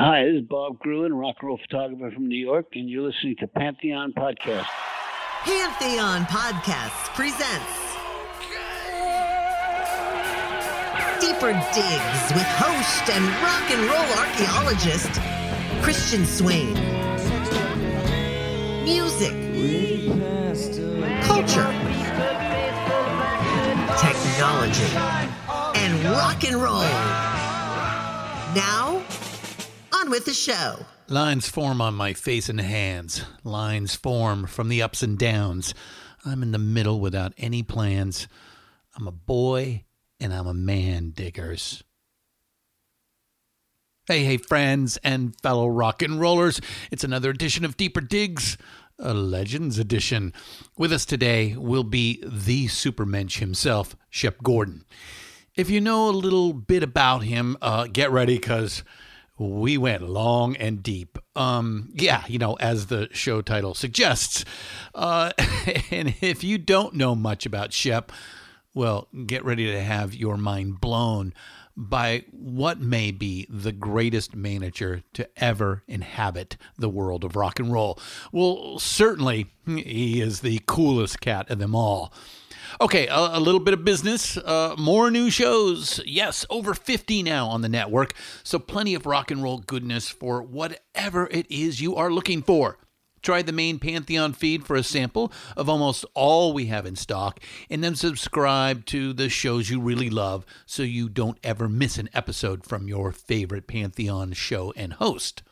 [0.00, 3.34] Hi, this is Bob Gruen, rock and roll photographer from New York, and you're listening
[3.40, 4.68] to Pantheon Podcast.
[5.42, 7.66] Pantheon Podcasts presents
[11.20, 15.10] Deeper Digs with host and rock and roll archaeologist
[15.82, 16.74] Christian Swain.
[18.84, 19.34] Music,
[21.24, 21.72] culture,
[23.98, 24.94] technology,
[25.74, 26.82] and rock and roll.
[28.54, 29.02] Now,
[30.00, 30.86] on with the show.
[31.08, 33.24] Lines form on my face and hands.
[33.42, 35.74] Lines form from the ups and downs.
[36.24, 38.28] I'm in the middle without any plans.
[38.96, 39.84] I'm a boy
[40.20, 41.82] and I'm a man, diggers.
[44.06, 46.60] Hey, hey, friends and fellow rock and rollers.
[46.90, 48.56] It's another edition of Deeper Digs,
[48.98, 50.32] a Legends edition.
[50.76, 54.84] With us today will be the Supermensch himself, Shep Gordon.
[55.54, 58.82] If you know a little bit about him, uh, get ready because
[59.38, 61.18] we went long and deep.
[61.36, 64.44] Um, yeah, you know, as the show title suggests.
[64.94, 65.32] Uh,
[65.90, 68.12] and if you don't know much about Shep,
[68.74, 71.32] well, get ready to have your mind blown
[71.76, 77.72] by what may be the greatest manager to ever inhabit the world of rock and
[77.72, 77.98] roll.
[78.32, 82.12] Well, certainly he is the coolest cat of them all.
[82.80, 84.36] Okay, a, a little bit of business.
[84.36, 86.00] Uh, more new shows.
[86.06, 88.14] Yes, over 50 now on the network.
[88.42, 92.78] So plenty of rock and roll goodness for whatever it is you are looking for.
[93.22, 97.40] Try the main Pantheon feed for a sample of almost all we have in stock,
[97.68, 102.08] and then subscribe to the shows you really love so you don't ever miss an
[102.14, 105.42] episode from your favorite Pantheon show and host.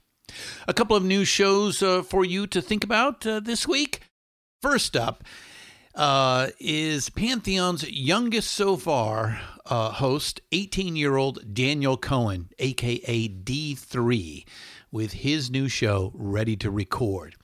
[0.68, 4.00] A couple of new shows uh, for you to think about uh, this week.
[4.62, 5.22] First up,
[5.96, 14.44] uh, is Pantheon's youngest so far uh, host, 18 year old Daniel Cohen, aka D3,
[14.92, 17.34] with his new show ready to record.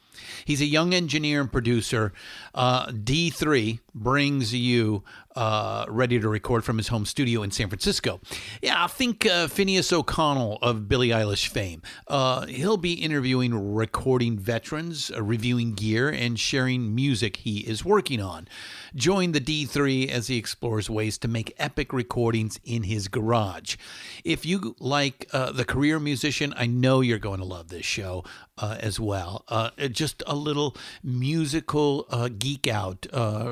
[0.45, 2.12] He's a young engineer and producer.
[2.55, 5.02] Uh, D3 brings you
[5.37, 8.20] uh, ready to record from his home studio in San Francisco.
[8.61, 11.83] Yeah, I think uh, Finneas O'Connell of Billie Eilish fame.
[12.09, 18.21] Uh, he'll be interviewing recording veterans, uh, reviewing gear, and sharing music he is working
[18.21, 18.48] on.
[18.95, 23.77] Join the D3 as he explores ways to make epic recordings in his garage.
[24.25, 28.25] If you like uh, the career musician, I know you're going to love this show
[28.59, 29.45] uh, as well.
[29.91, 32.03] Just a little musical
[32.39, 33.07] geek out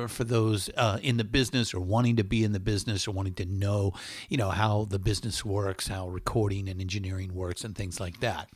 [0.09, 0.69] for those
[1.01, 3.93] in the business or wanting to be in the business or wanting to know,
[4.29, 8.49] you know, how the business works, how recording and engineering works, and things like that.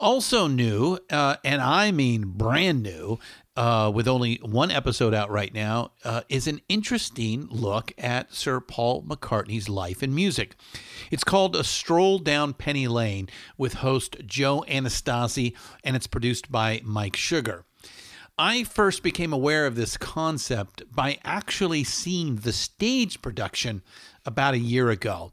[0.00, 3.20] Also new, uh, and I mean brand new,
[3.56, 8.58] uh, with only one episode out right now, uh, is an interesting look at Sir
[8.58, 10.56] Paul McCartney's life and music.
[11.10, 15.54] It's called A Stroll Down Penny Lane with host Joe Anastasi,
[15.84, 17.64] and it's produced by Mike Sugar.
[18.38, 23.82] I first became aware of this concept by actually seeing the stage production
[24.24, 25.32] about a year ago.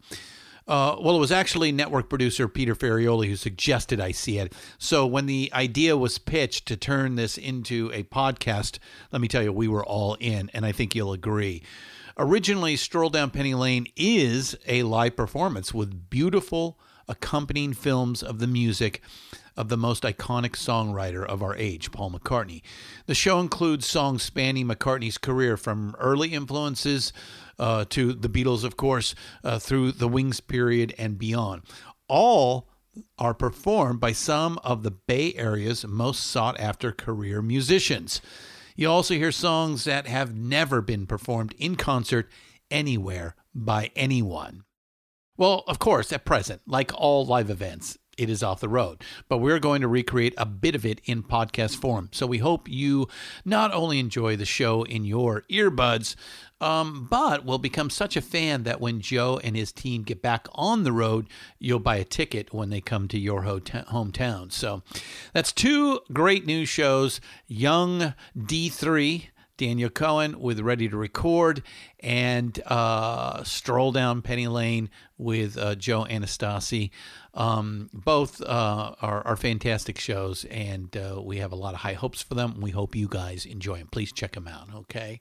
[0.67, 4.53] Uh, well, it was actually network producer Peter Ferrioli who suggested I see it.
[4.77, 8.79] So when the idea was pitched to turn this into a podcast,
[9.11, 11.63] let me tell you, we were all in, and I think you'll agree.
[12.17, 16.77] Originally, Stroll Down Penny Lane is a live performance with beautiful
[17.07, 19.01] accompanying films of the music
[19.59, 22.62] of the most iconic songwriter of our age, Paul McCartney.
[23.08, 27.12] The show includes songs spanning McCartney's career from early influences
[27.59, 31.64] uh, to the Beatles, of course, uh, through the Wings period and beyond.
[32.08, 32.70] All
[33.18, 38.22] are performed by some of the Bay Area's most sought after career musicians.
[38.78, 42.30] You also hear songs that have never been performed in concert
[42.72, 44.64] anywhere by anyone.
[45.36, 49.03] Well, of course, at present, like all live events, it is off the road.
[49.28, 52.09] But we're going to recreate a bit of it in podcast form.
[52.12, 53.07] So we hope you
[53.46, 56.16] not only enjoy the show in your earbuds,
[56.62, 60.47] um, but will become such a fan that when Joe and his team get back
[60.53, 61.28] on the road,
[61.58, 64.52] you'll buy a ticket when they come to your hometown.
[64.52, 64.84] So
[65.34, 69.29] that's two great new shows Young D3.
[69.59, 71.61] Daniel Cohen with Ready to Record,
[71.99, 76.91] and uh, Stroll Down Penny Lane with uh, Joe Anastasi.
[77.34, 81.93] Um, both uh, are, are, fantastic shows, and uh, we have a lot of high
[81.93, 82.59] hopes for them.
[82.59, 83.87] We hope you guys enjoy them.
[83.91, 85.20] Please check them out, okay?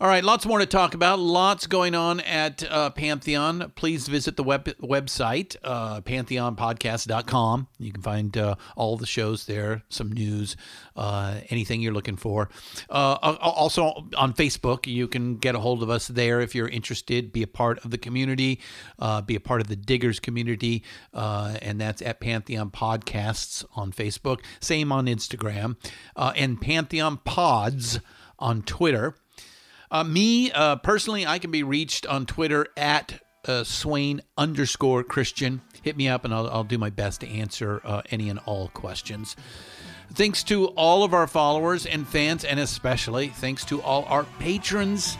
[0.00, 1.18] All right, lots more to talk about.
[1.18, 3.70] Lots going on at uh, Pantheon.
[3.74, 7.68] Please visit the web website, uh, pantheonpodcast.com.
[7.78, 10.56] You can find uh, all the shows there, some news,
[10.96, 12.48] uh, anything you're looking for.
[12.88, 13.12] Uh,
[13.42, 17.30] also on Facebook, you can get a hold of us there if you're interested.
[17.30, 18.58] Be a part of the community,
[19.00, 20.82] uh, be a part of the Diggers community,
[21.12, 24.40] and that's at Pantheon Podcasts on Facebook.
[24.60, 25.76] Same on Instagram,
[26.16, 28.00] and Pantheon Pods
[28.38, 29.14] on Twitter.
[29.90, 35.62] Uh, me uh, personally, I can be reached on Twitter at uh, Swain underscore Christian.
[35.82, 38.68] Hit me up and I'll, I'll do my best to answer uh, any and all
[38.68, 39.36] questions.
[40.14, 45.16] Thanks to all of our followers and fans, and especially thanks to all our patrons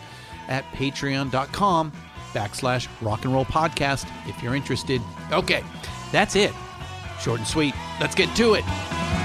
[0.49, 1.93] at patreon.com
[2.33, 5.01] backslash rock and roll podcast if you're interested.
[5.31, 5.63] Okay,
[6.11, 6.51] that's it.
[7.21, 7.73] Short and sweet.
[7.99, 9.20] Let's get to it.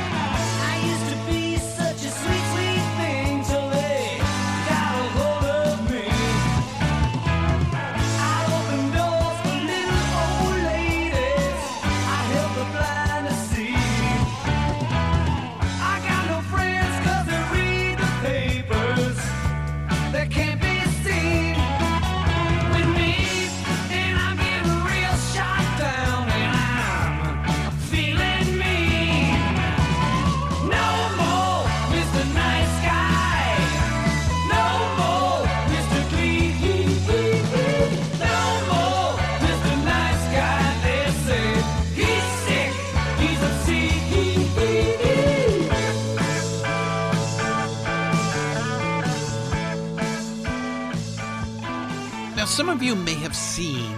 [52.57, 53.95] Some of you may have seen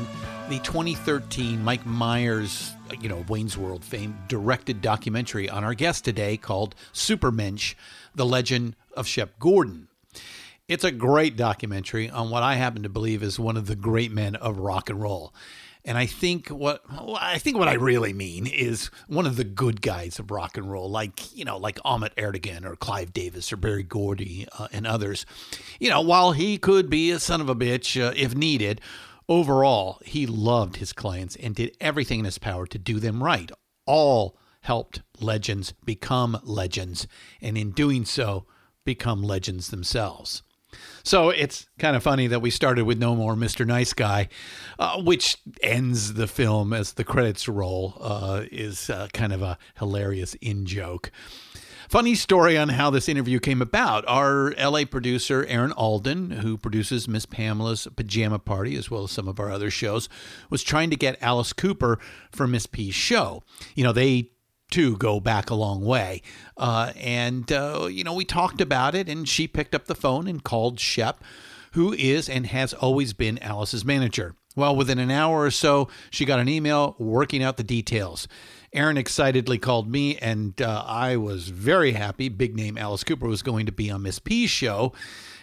[0.48, 6.36] the 2013 Mike Myers, you know, Wayne's World fame, directed documentary on our guest today
[6.36, 7.76] called Supermensch,
[8.16, 9.86] The Legend of Shep Gordon.
[10.66, 14.10] It's a great documentary on what I happen to believe is one of the great
[14.10, 15.32] men of rock and roll.
[15.84, 19.80] And I think what I think what I really mean is one of the good
[19.80, 23.56] guys of rock and roll, like you know, like Ahmet Ertegun or Clive Davis or
[23.56, 25.24] Berry Gordy uh, and others.
[25.78, 28.80] You know, while he could be a son of a bitch uh, if needed,
[29.28, 33.50] overall he loved his clients and did everything in his power to do them right.
[33.86, 37.06] All helped legends become legends,
[37.40, 38.46] and in doing so,
[38.84, 40.42] become legends themselves.
[41.08, 43.66] So it's kind of funny that we started with No More Mr.
[43.66, 44.28] Nice Guy,
[44.78, 49.56] uh, which ends the film as the credits roll, uh, is uh, kind of a
[49.78, 51.10] hilarious in joke.
[51.88, 54.04] Funny story on how this interview came about.
[54.06, 59.28] Our LA producer, Aaron Alden, who produces Miss Pamela's Pajama Party, as well as some
[59.28, 60.10] of our other shows,
[60.50, 61.98] was trying to get Alice Cooper
[62.32, 63.42] for Miss P's show.
[63.74, 64.32] You know, they
[64.70, 66.22] too go back a long way.
[66.58, 70.26] Uh, and, uh, you know, we talked about it, and she picked up the phone
[70.26, 71.22] and called Shep,
[71.72, 74.34] who is and has always been Alice's manager.
[74.56, 78.26] Well, within an hour or so, she got an email working out the details.
[78.72, 82.28] Aaron excitedly called me, and uh, I was very happy.
[82.28, 84.92] Big name Alice Cooper was going to be on Miss P's show.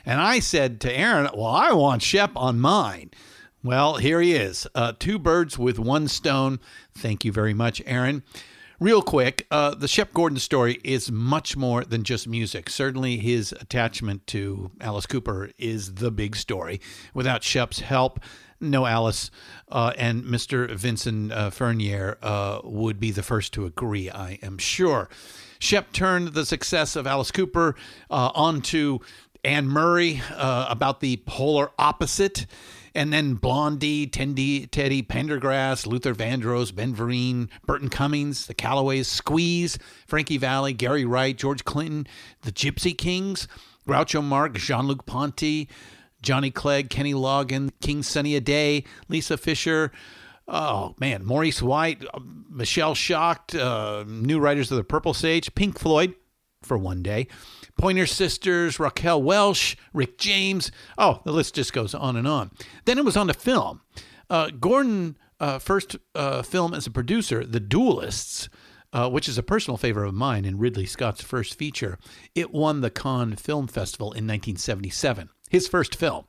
[0.06, 3.12] And I said to Aaron, Well, I want Shep on mine.
[3.64, 4.68] Well, here he is.
[4.76, 6.60] Uh, two birds with one stone.
[6.94, 8.22] Thank you very much, Aaron.
[8.80, 12.70] Real quick, uh, the Shep Gordon story is much more than just music.
[12.70, 16.82] Certainly, his attachment to Alice Cooper is the big story.
[17.14, 18.20] Without Shep's help,
[18.60, 19.32] no Alice
[19.70, 20.70] uh, and Mr.
[20.72, 25.10] Vincent uh, Furnier uh, would be the first to agree, I am sure.
[25.58, 27.76] Shep turned the success of Alice Cooper
[28.10, 29.00] uh, onto
[29.46, 32.46] Anne Murray uh, about the polar opposite
[32.96, 39.78] and then Blondie, Tendy, Teddy Pendergrass, Luther Vandross, Ben Vereen, Burton Cummings, the Callaways, Squeeze,
[40.08, 42.08] Frankie Valli, Gary Wright, George Clinton,
[42.42, 43.48] the Gypsy Kings,
[43.88, 45.70] Groucho Marx, Jean Luc Ponty,
[46.22, 49.92] Johnny Clegg, Kenny Loggins, King Sunny Adé, Lisa Fischer.
[50.48, 55.78] Oh man, Maurice White, uh, Michelle Shocked, uh, New Riders of the Purple Sage, Pink
[55.78, 56.16] Floyd
[56.62, 57.28] for one day,
[57.78, 60.72] Pointer Sisters, Raquel Welch, Rick James.
[60.98, 62.52] Oh, the list just goes on and on.
[62.86, 63.82] Then it was on to film.
[64.30, 68.50] Uh, Gordon, uh, first uh, film as a producer, The Duelists,
[68.94, 72.00] uh, which is a personal favorite of mine and Ridley Scott's first feature.
[72.34, 76.26] It won the Cannes Film Festival in 1977, his first film.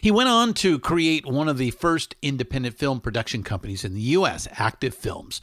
[0.00, 4.00] He went on to create one of the first independent film production companies in the
[4.00, 5.40] U.S., Alive Films,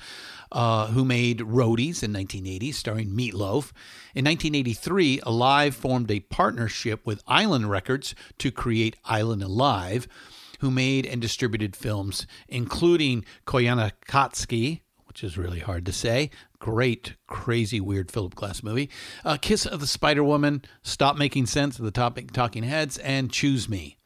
[0.53, 3.71] uh, who made Roadies in 1980, starring Meatloaf.
[4.13, 10.07] In 1983, Alive formed a partnership with Island Records to create Island Alive,
[10.59, 16.29] who made and distributed films including Koyaanisqatsi, which is really hard to say.
[16.59, 18.89] Great, crazy, weird Philip Glass movie.
[19.25, 23.31] Uh, Kiss of the Spider Woman, Stop Making Sense of the Topic Talking Heads, and
[23.31, 23.97] Choose Me.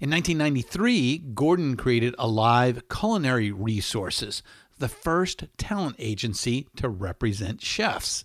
[0.00, 4.42] In 1993, Gordon created Alive Culinary Resources,
[4.80, 8.24] the first talent agency to represent chefs.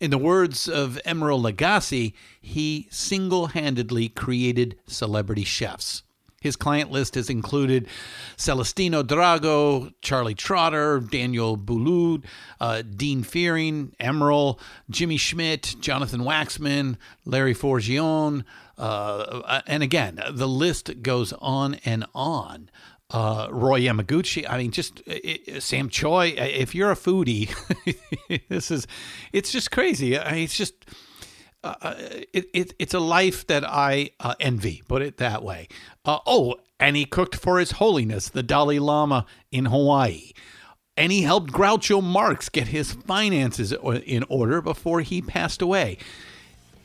[0.00, 6.02] In the words of Emeril Lagasse, he single handedly created celebrity chefs.
[6.40, 7.86] His client list has included
[8.36, 12.24] Celestino Drago, Charlie Trotter, Daniel Boulud,
[12.60, 14.58] uh, Dean Fearing, Emeril,
[14.90, 18.42] Jimmy Schmidt, Jonathan Waxman, Larry Forgione,
[18.76, 22.68] uh, and again, the list goes on and on.
[23.12, 24.46] Uh, Roy Yamaguchi.
[24.48, 26.34] I mean, just it, Sam Choy.
[26.36, 27.50] If you're a foodie,
[28.48, 28.86] this is
[29.32, 30.18] it's just crazy.
[30.18, 30.86] I mean, it's just
[31.64, 31.94] uh, uh,
[32.32, 35.68] it, it, it's a life that I uh, envy, put it that way.
[36.04, 40.32] Uh, oh, and he cooked for His Holiness, the Dalai Lama in Hawaii.
[40.96, 45.98] And he helped Groucho Marx get his finances in order before he passed away.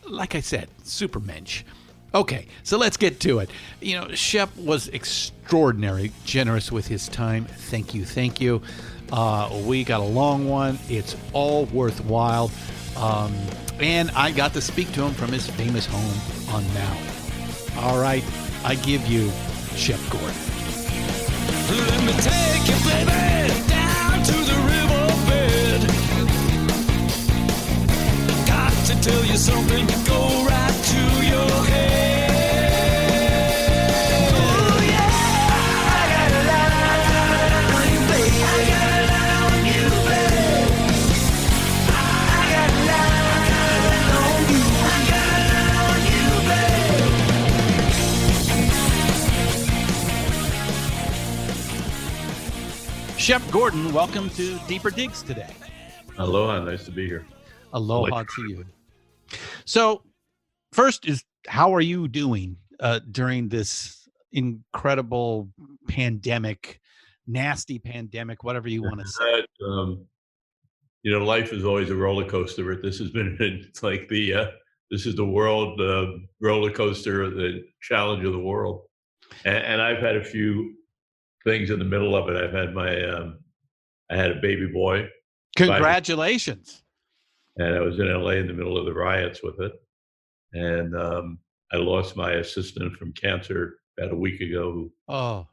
[0.08, 1.64] Like I said, supermensch.
[2.16, 3.50] Okay, so let's get to it.
[3.82, 7.46] You know, Shep was extraordinary, generous with his time.
[7.46, 8.62] Thank you, thank you.
[9.12, 10.80] Uh, we got a long one.
[10.90, 12.52] It's all worthwhile.
[12.98, 13.36] Um,
[13.80, 17.84] and I got to speak to him from his famous home on Maui.
[17.84, 18.24] All right,
[18.64, 19.30] I give you
[19.76, 20.34] Shep Gordon.
[28.88, 32.08] To tell you something, go right to your head.
[53.18, 55.50] Shep Gordon, welcome to Deeper Digs today.
[56.18, 57.26] Aloha, nice to be here.
[57.74, 58.66] Aloha to you.
[59.66, 60.04] So,
[60.72, 65.50] first is how are you doing uh, during this incredible
[65.88, 66.80] pandemic,
[67.26, 69.46] nasty pandemic, whatever you want to say?
[69.66, 70.06] Um,
[71.04, 72.64] you know, life is always a roller coaster.
[72.64, 74.46] But this has been it's like the uh,
[74.92, 76.08] this is the world uh,
[76.42, 78.84] roller coaster, the challenge of the world,
[79.46, 80.74] and, and I've had a few
[81.48, 82.36] things in the middle of it.
[82.36, 83.40] I've had my, um,
[84.12, 85.08] I had a baby boy.
[85.56, 86.84] Congratulations.
[87.58, 89.74] And I was in LA in the middle of the riots with it.
[90.54, 91.40] And um,
[91.72, 95.48] I lost my assistant from cancer about a week ago who oh.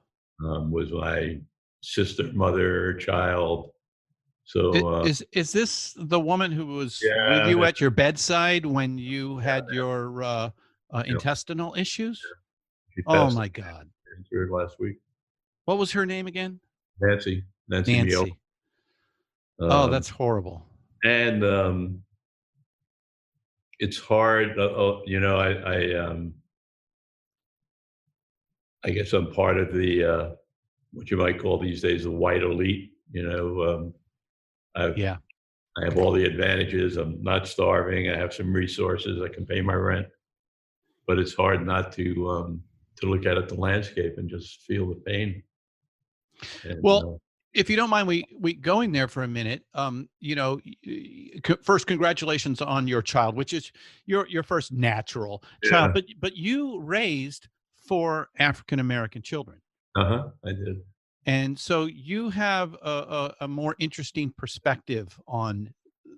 [0.45, 1.39] um, was my
[1.83, 3.71] sister, mother, child.
[4.45, 8.67] So uh, is is this the woman who was yeah, with you at your bedside
[8.67, 10.51] when you had yeah, your uh,
[10.93, 11.81] uh, intestinal yeah.
[11.81, 12.23] issues?
[13.07, 13.89] Oh my God!
[14.51, 14.99] Last week.
[15.65, 16.61] What was her name again?
[17.01, 17.45] Nancy.
[17.69, 17.97] Nancy.
[17.97, 18.37] Nancy.
[19.61, 20.67] Um, oh, that's horrible.
[21.05, 22.03] And um,
[23.79, 24.59] it's hard.
[24.59, 26.33] Uh, uh, you know, I, I, um,
[28.85, 30.31] I guess I'm part of the uh,
[30.93, 32.93] what you might call these days the white elite.
[33.13, 33.95] You know, um,
[34.75, 35.17] I've, yeah,
[35.77, 36.97] I have all the advantages.
[36.97, 38.11] I'm not starving.
[38.11, 39.21] I have some resources.
[39.23, 40.07] I can pay my rent,
[41.07, 42.63] but it's hard not to um,
[42.97, 45.43] to look at it, the landscape, and just feel the pain.
[46.63, 47.19] And, well, uh,
[47.55, 49.63] if you don't mind, we we going there for a minute.
[49.75, 50.61] Um, you know,
[51.63, 53.71] first, congratulations on your child, which is
[54.07, 55.71] your your first natural yeah.
[55.71, 55.95] child.
[55.95, 59.61] But but you raised four African American children.
[59.97, 60.23] Uh huh.
[60.45, 60.77] I did.
[61.27, 65.73] And so you have a, a, a more interesting perspective on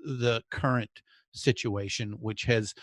[0.05, 0.91] the current
[1.33, 2.75] situation, which has,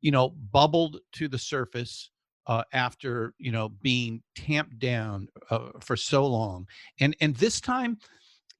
[0.00, 2.10] you know, bubbled to the surface
[2.50, 6.66] uh, after you know being tamped down uh, for so long.
[6.98, 7.96] And and this time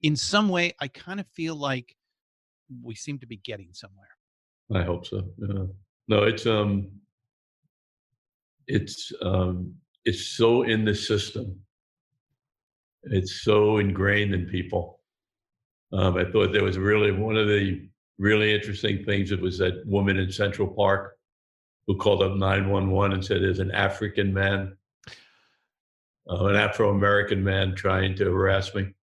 [0.03, 1.95] in some way i kind of feel like
[2.83, 4.09] we seem to be getting somewhere.
[4.73, 5.65] I hope so yeah.
[6.07, 6.89] no it's um
[8.69, 11.59] it's um it's so in the system.
[13.03, 15.01] It's so ingrained in people.
[15.93, 19.83] Um, i thought there was really one of the really interesting things it was that
[19.85, 21.17] woman in central park
[21.91, 24.77] who called up 911 and said there's an African man,
[26.31, 28.95] uh, an Afro American man trying to harass me.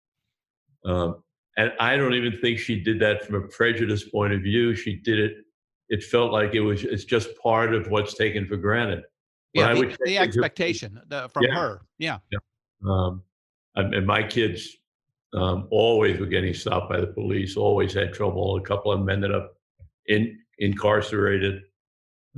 [0.85, 1.16] Um,
[1.57, 4.76] and I don't even think she did that from a prejudice point of view.
[4.76, 5.33] She did it.
[5.88, 6.85] It felt like it was.
[6.85, 9.02] It's just part of what's taken for granted.
[9.52, 11.55] Yeah, the, the expectation the, from yeah.
[11.57, 11.81] her.
[11.99, 12.19] Yeah.
[12.31, 12.38] yeah.
[12.88, 13.23] Um,
[13.75, 14.76] and my kids
[15.35, 17.57] um, always were getting stopped by the police.
[17.57, 18.57] Always had trouble.
[18.57, 19.57] A couple of them ended up
[20.07, 21.62] in incarcerated.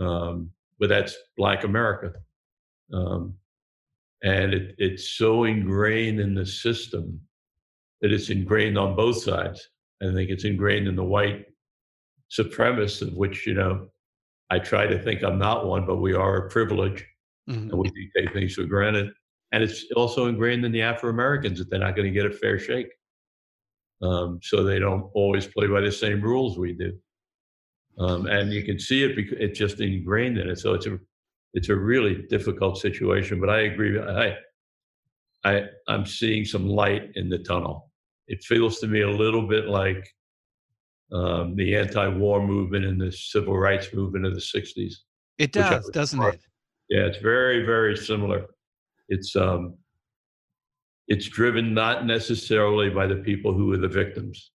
[0.01, 2.13] Um, but that's Black America.
[2.93, 3.35] Um,
[4.23, 7.21] and it, it's so ingrained in the system
[8.01, 9.69] that it's ingrained on both sides.
[10.03, 11.47] I think it's ingrained in the white
[12.31, 13.89] supremacists, of which, you know,
[14.51, 17.05] I try to think I'm not one, but we are a privilege
[17.49, 17.71] Mhm.
[17.71, 19.13] and we take things for granted.
[19.53, 22.31] And it's also ingrained in the Afro Americans that they're not going to get a
[22.31, 22.89] fair shake.
[24.03, 26.99] Um, so they don't always play by the same rules we do.
[27.99, 30.59] Um, and you can see it because it's just ingrained in it.
[30.59, 30.99] So it's a
[31.55, 33.41] it's a really difficult situation.
[33.41, 33.99] But I agree.
[34.01, 34.37] I
[35.45, 37.91] I I'm seeing some light in the tunnel.
[38.29, 40.07] It feels to me a little bit like
[41.11, 44.95] um, the anti-war movement and the civil rights movement of the '60s.
[45.39, 46.41] It does, doesn't part it?
[46.89, 48.47] Yeah, it's very, very similar.
[49.09, 49.75] It's um,
[51.07, 54.51] it's driven not necessarily by the people who are the victims,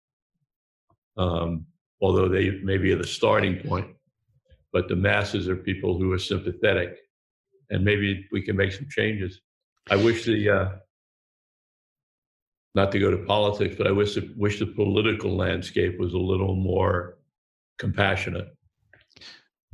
[1.16, 1.66] um,
[2.02, 3.86] although they maybe are the starting point,
[4.72, 6.98] but the masses are people who are sympathetic,
[7.70, 9.40] and maybe we can make some changes.
[9.90, 10.68] I wish the uh,
[12.74, 16.18] not to go to politics, but I wish the, wish the political landscape was a
[16.18, 17.18] little more
[17.78, 18.48] compassionate.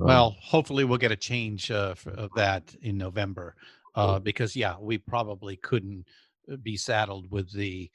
[0.00, 3.54] Um, Well, hopefully we'll get a change uh, of that in November,
[3.94, 6.06] uh, because yeah, we probably couldn't
[6.52, 7.90] uh, be saddled with the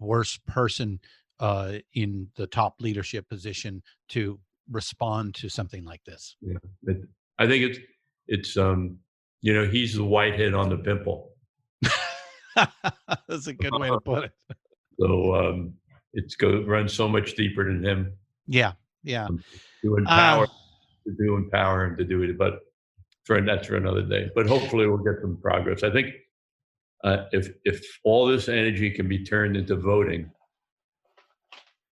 [0.00, 0.98] worst person
[1.40, 4.38] uh, in the top leadership position to
[4.70, 6.36] respond to something like this.
[6.84, 7.02] It,
[7.38, 7.78] I think it's
[8.26, 8.98] it's um
[9.40, 11.30] you know he's the whitehead on the pimple.
[13.28, 14.32] That's a good way to put it.
[15.00, 15.74] So um
[16.12, 18.14] it's go runs so much deeper than him
[18.48, 18.72] Yeah,
[19.04, 19.28] yeah.
[19.82, 20.46] to empower Uh,
[21.06, 22.36] to do empower him to do it.
[22.36, 22.58] But
[23.24, 24.28] for that's for another day.
[24.34, 25.84] But hopefully we'll get some progress.
[25.84, 26.14] I think
[27.04, 30.32] uh, if if all this energy can be turned into voting,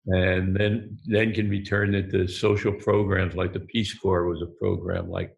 [0.06, 4.46] and then then can be turned into social programs like the Peace Corps was a
[4.58, 5.36] program like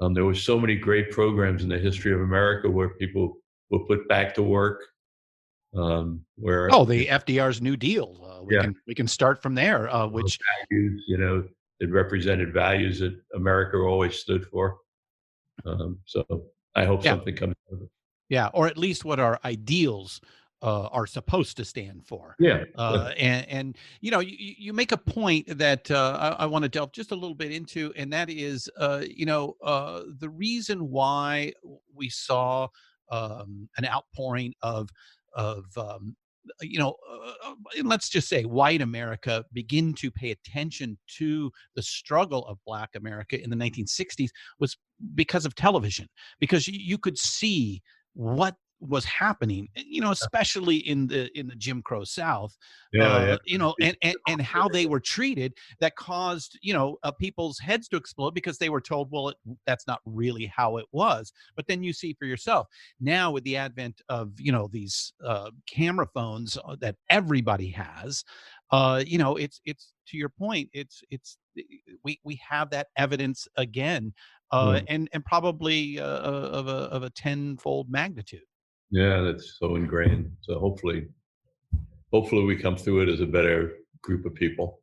[0.00, 3.36] um, there were so many great programs in the history of America where people
[3.70, 4.80] were put back to work.
[5.74, 8.20] Um, where oh, the FDR's New Deal.
[8.22, 8.62] Uh, we Yeah.
[8.62, 9.88] can we can start from there.
[9.88, 10.38] Uh, which
[10.70, 11.44] values, you know,
[11.80, 14.78] it represented values that America always stood for.
[15.64, 16.24] Um, so
[16.74, 17.12] I hope Yeah.
[17.12, 17.88] something comes out of it.
[18.28, 20.20] yeah, or at least what our ideals
[20.62, 22.36] uh, are supposed to stand for.
[22.38, 22.64] Yeah.
[22.76, 26.62] uh, and and you know you, you make a point that uh, I, I want
[26.62, 30.30] to delve just a little bit into, and that is uh, you know uh, the
[30.30, 31.52] reason why
[31.94, 32.68] we saw
[33.10, 34.88] um, an outpouring of
[35.34, 36.16] of um,
[36.60, 42.46] you know uh, let's just say white America begin to pay attention to the struggle
[42.46, 44.76] of Black America in the 1960s was
[45.14, 47.82] because of television, because you, you could see
[48.14, 52.56] what was happening you know especially in the in the jim crow south
[52.92, 53.36] yeah, uh, yeah.
[53.44, 57.58] you know and, and and how they were treated that caused you know uh, people's
[57.60, 61.32] heads to explode because they were told well it, that's not really how it was
[61.54, 62.66] but then you see for yourself
[63.00, 68.24] now with the advent of you know these uh, camera phones uh, that everybody has
[68.72, 71.38] uh you know it's it's to your point it's it's
[72.02, 74.12] we we have that evidence again
[74.50, 74.84] uh Mm.
[74.88, 78.42] and and probably uh, of a of a tenfold magnitude
[78.92, 80.30] Yeah, that's so ingrained.
[80.42, 81.08] So hopefully,
[82.12, 84.80] hopefully we come through it as a better group of people.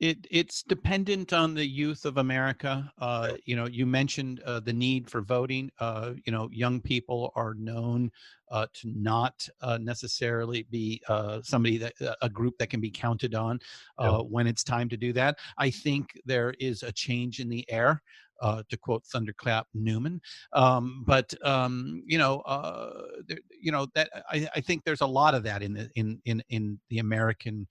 [0.00, 2.74] it it's dependent on the youth of america.
[2.98, 5.70] Uh you know you mentioned uh, the need for voting.
[5.80, 8.12] Uh you know young people are known
[8.52, 13.34] uh to not uh, necessarily be uh somebody that a group that can be counted
[13.34, 13.58] on
[13.98, 15.36] uh when it's time to do that.
[15.66, 18.00] I think there is a change in the air
[18.40, 20.20] uh, to quote Thunderclap Newman,
[20.52, 25.06] um, but um, you know, uh, there, you know that I, I think there's a
[25.06, 27.66] lot of that in the in in in the American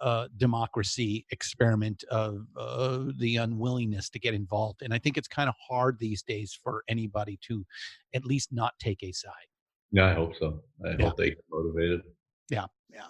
[0.00, 4.82] uh, democracy experiment of uh, the unwillingness to get involved.
[4.82, 7.64] And I think it's kind of hard these days for anybody to
[8.14, 9.32] at least not take a side.
[9.90, 10.62] Yeah, I hope so.
[10.84, 10.96] I Yeah.
[11.06, 12.02] hope they get motivated.
[12.48, 12.66] Yeah.
[12.90, 13.08] Yeah.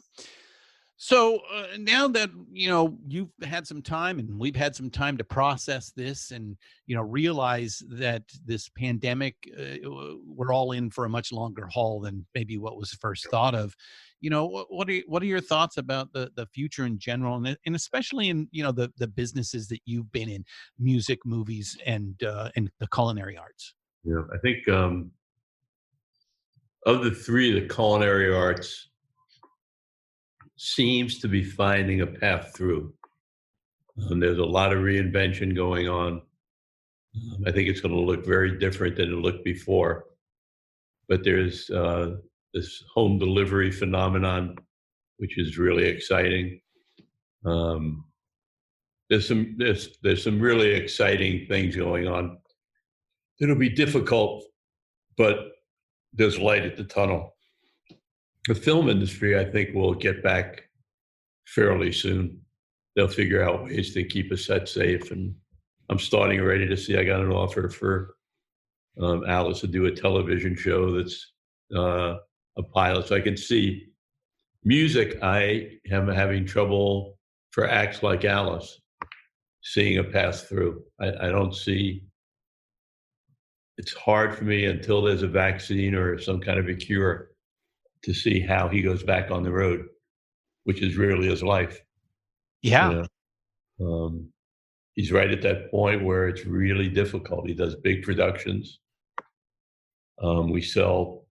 [1.01, 5.17] So uh, now that you know you've had some time and we've had some time
[5.19, 6.57] to process this and
[6.89, 9.89] you know realize that this pandemic uh,
[10.27, 13.77] we're all in for a much longer haul than maybe what was first thought of
[14.21, 17.57] you know what, are what are your thoughts about the the future in general and,
[17.65, 20.45] and especially in you know the the businesses that you've been in
[20.81, 23.73] music movies and uh, and the culinary arts?
[24.03, 25.13] Yeah, I think um,
[26.87, 28.89] of the three, the culinary arts
[30.59, 32.93] seems to be finding a path through.
[34.11, 36.21] Um, there's a lot of reinvention going on.
[37.17, 40.05] Um, I think it's going to look very different than it looked before.
[41.09, 42.17] But there's uh,
[42.53, 44.57] this home delivery phenomenon,
[45.19, 46.61] which is really exciting.
[47.45, 48.05] Um,
[49.09, 52.39] there's some there's there's some really exciting things going on.
[53.41, 54.45] It'll be difficult,
[55.17, 55.53] but
[56.13, 57.38] there's light at the tunnel.
[58.49, 60.63] The film industry, I think, will get back
[61.47, 62.41] fairly soon.
[62.97, 65.35] They'll figure out ways to keep a set safe, and
[65.91, 66.97] I'm starting already to see.
[66.97, 68.17] I got an offer for
[69.01, 71.33] um, Alice to do a television show that's
[71.77, 72.17] uh,
[72.57, 73.89] a pilot, so I can see
[74.65, 75.19] music.
[75.23, 77.19] I am having trouble
[77.51, 78.81] for acts like Alice
[79.63, 80.83] seeing a pass through.
[80.99, 82.05] I, I don't see.
[83.77, 87.29] It's hard for me until there's a vaccine or some kind of a cure
[88.03, 89.87] to see how he goes back on the road,
[90.65, 91.81] which is really his life.
[92.63, 92.91] Yeah.
[92.91, 93.07] you
[93.79, 93.87] know?
[93.87, 94.33] Um,
[94.95, 97.49] he's right at that point where it's really difficult.
[97.49, 98.81] He does big productions.
[100.21, 101.27] Um, we sell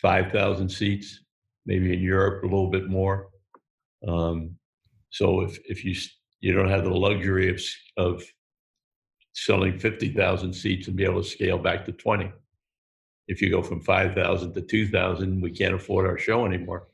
[0.00, 1.20] 5,000 seats,
[1.66, 3.28] maybe in Europe a little bit more.
[4.06, 4.56] Um,
[5.10, 5.94] so if, if you
[6.40, 7.60] you don't have the luxury of
[7.96, 8.22] of
[9.36, 12.32] selling 50,000 seats and be able to scale back to 20.
[13.28, 16.86] If you go from 5,000 to 2,000, we can't afford our show anymore.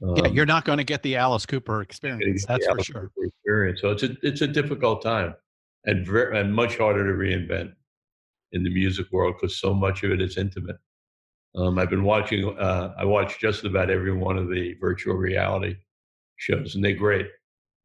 [0.00, 2.44] yeah, Um, you're not going to get the Alice Cooper experience.
[2.46, 3.00] That's for Alice sure.
[3.14, 3.80] Cooper Experience.
[3.80, 5.34] So it's a it's a difficult time,
[5.86, 7.72] and very, and much harder to reinvent
[8.52, 10.76] in the music world because so much of it is intimate.
[11.54, 12.56] Um, I've been watching.
[12.58, 15.76] Uh, I watch just about every one of the virtual reality
[16.36, 17.26] shows, and they're great.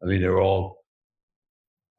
[0.04, 0.84] I mean, they're all.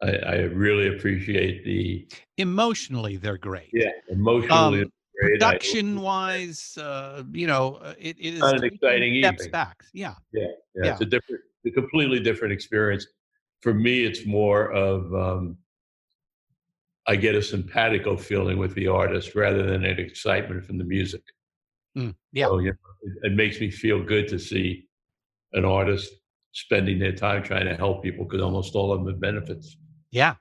[0.03, 3.71] I, I really appreciate the Emotionally, they're great.
[3.73, 4.53] yeah emotionally.
[4.53, 4.93] Um, it's great.
[4.93, 9.51] I- Production wise, uh, you know, uh, it, it is Not an exciting steps evening.
[9.51, 9.85] back.
[9.93, 10.15] Yeah.
[10.33, 13.07] Yeah, it's a different, a completely different experience.
[13.61, 15.57] For me, it's more of um,
[17.07, 21.23] I get a simpatico feeling with the artist rather than an excitement from the music.
[21.97, 22.47] Mm, yeah.
[22.47, 24.87] So, you know, it, it makes me feel good to see
[25.53, 26.13] an artist
[26.53, 29.77] spending their time trying to help people because almost all of them have benefits.
[30.11, 30.35] Yeah.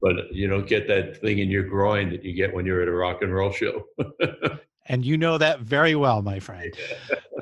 [0.00, 2.88] But you don't get that thing in your groin that you get when you're at
[2.88, 3.84] a rock and roll show.
[4.88, 6.72] And you know that very well, my friend.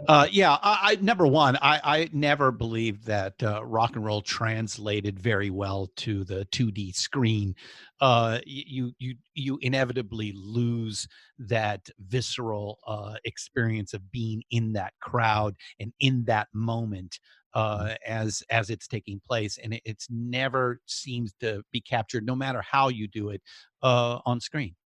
[0.08, 4.20] Uh, yeah, I, I number one, I, I never believed that uh, rock and roll
[4.20, 7.54] translated very well to the 2D screen.
[8.00, 11.06] Uh, you you you inevitably lose
[11.38, 17.20] that visceral uh, experience of being in that crowd and in that moment
[17.56, 22.36] uh, as as it's taking place, and it, it's never seems to be captured, no
[22.36, 23.40] matter how you do it,
[23.82, 24.76] uh, on screen.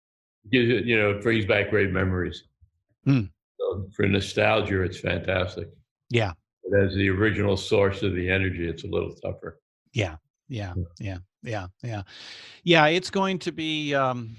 [0.50, 2.44] You you know, it brings back great memories.
[3.04, 3.22] Hmm.
[3.58, 5.68] So for nostalgia, it's fantastic.
[6.10, 6.32] Yeah.
[6.62, 9.60] But as the original source of the energy, it's a little tougher.
[9.92, 10.16] Yeah,
[10.48, 12.02] yeah, yeah, yeah, yeah,
[12.62, 12.86] yeah.
[12.86, 14.36] It's going to be um,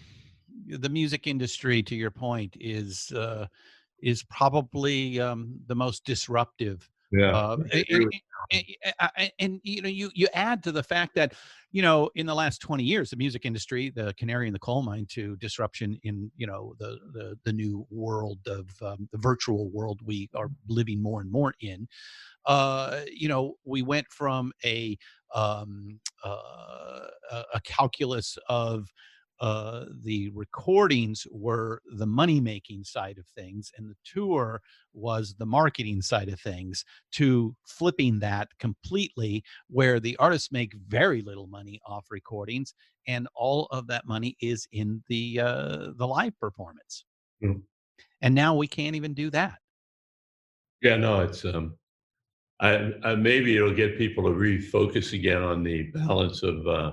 [0.70, 1.84] the music industry.
[1.84, 3.48] To your point, is uh,
[4.02, 6.90] is probably um, the most disruptive.
[7.12, 7.36] Yeah.
[7.72, 7.84] I
[8.52, 8.66] and,
[9.18, 11.34] and- and- you know, you you add to the fact that
[11.72, 14.82] you know in the last twenty years, the music industry, the canary in the coal
[14.84, 19.70] mine to disruption in you know the the, the new world of um, the virtual
[19.70, 21.88] world we are living more and more in
[22.46, 24.98] uh, you know, we went from a
[25.34, 27.08] um, uh,
[27.54, 28.92] a calculus of
[29.42, 34.62] uh, the recordings were the money making side of things, and the tour
[34.94, 36.86] was the marketing side of things.
[37.14, 42.76] To flipping that completely, where the artists make very little money off recordings,
[43.08, 47.06] and all of that money is in the uh, the live performance.
[47.44, 47.64] Mm.
[48.22, 49.58] And now we can't even do that.
[50.84, 51.74] Yeah, no, it's um,
[52.60, 56.92] I, I maybe it'll get people to refocus again on the balance of uh,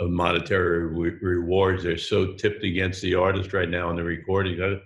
[0.00, 1.82] of monetary re- rewards.
[1.84, 4.60] They're so tipped against the artist right now in the recording.
[4.62, 4.80] I,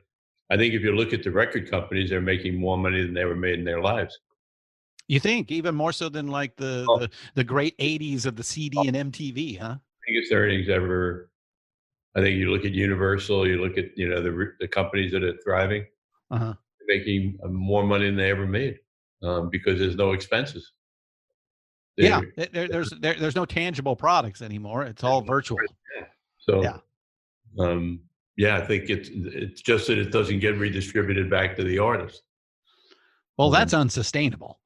[0.52, 3.22] I think if you look at the record companies, they're making more money than they
[3.22, 4.18] ever made in their lives.
[5.06, 6.98] You think even more so than like the Oh.
[6.98, 9.76] the, the great '80s of the CD and MTV, huh?
[10.06, 11.30] biggest earnings ever.
[12.16, 15.22] I think you look at Universal, you look at you know the the companies that
[15.22, 15.84] are thriving,
[16.30, 16.54] Uh-huh.
[16.86, 18.78] making uh, more money than they ever made
[19.22, 20.72] um, because there's no expenses.
[21.96, 24.82] Yeah, They're- there- there, there's there, there's no tangible products anymore.
[24.84, 25.58] It's all virtual.
[26.38, 26.78] So, Yeah.
[27.58, 28.00] um,
[28.36, 32.22] yeah, I think it's it's just that it doesn't get redistributed back to the artist.
[33.38, 34.58] Well, that's unsustainable.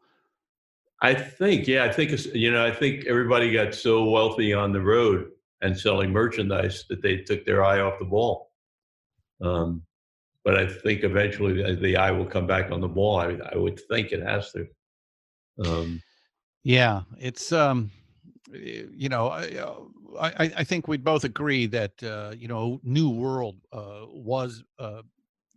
[1.00, 4.72] I think, yeah, I think it's, you know, I think everybody got so wealthy on
[4.72, 5.30] the road
[5.62, 8.50] and selling merchandise that they took their eye off the ball.
[9.40, 9.82] Um,
[10.44, 13.18] but I think eventually the, the eye will come back on the ball.
[13.18, 14.66] I, I would think it has to.
[15.64, 16.02] Um,
[16.64, 17.90] Yeah, it's um,
[18.52, 19.74] you know, I, uh,
[20.20, 24.64] I I- I think we'd both agree that uh, you know, New World uh, was
[24.78, 25.02] uh,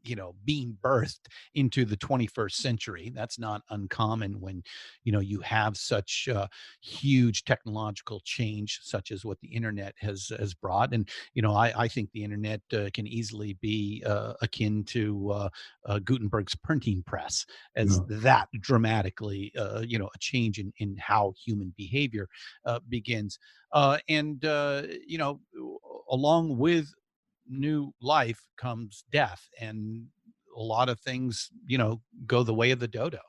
[0.03, 4.63] you know being birthed into the 21st century that's not uncommon when
[5.03, 6.47] you know you have such uh,
[6.81, 11.73] huge technological change such as what the internet has has brought and you know i,
[11.83, 15.49] I think the internet uh, can easily be uh, akin to uh,
[15.85, 18.05] uh, gutenberg's printing press as Yeah.
[18.07, 22.27] that dramatically uh, you know a change in in how human behavior
[22.65, 23.39] uh, begins
[23.73, 25.39] uh, and uh, you know
[26.09, 26.93] along with
[27.51, 30.05] new life comes death and
[30.57, 33.19] a lot of things you know go the way of the dodo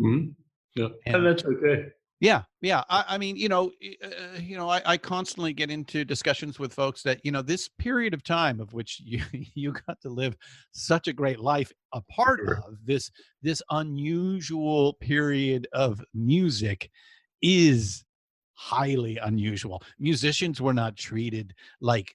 [0.00, 0.34] Mhm.
[0.76, 0.88] Yeah.
[1.06, 1.86] And- And that's okay.
[2.20, 3.70] yeah yeah i, I mean you know
[4.04, 7.68] uh, you know I, I constantly get into discussions with folks that you know this
[7.68, 9.22] period of time of which you
[9.54, 10.36] you got to live
[10.72, 12.58] such a great life a part Sure.
[12.66, 13.10] of this
[13.42, 16.90] this unusual period of music
[17.42, 18.04] is
[18.54, 22.14] highly unusual musicians were not treated like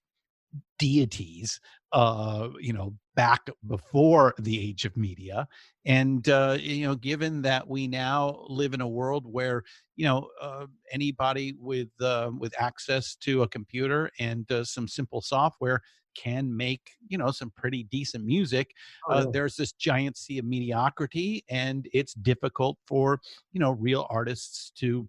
[0.77, 1.59] deities
[1.93, 5.47] uh you know back before the age of media.
[5.85, 9.63] And uh you know given that we now live in a world where
[9.95, 15.21] you know uh, anybody with uh, with access to a computer and uh, some simple
[15.21, 15.81] software
[16.15, 18.71] can make you know some pretty decent music
[19.09, 23.19] Oh, uh, there's this giant sea of mediocrity and it's difficult for
[23.51, 25.07] you know real artists to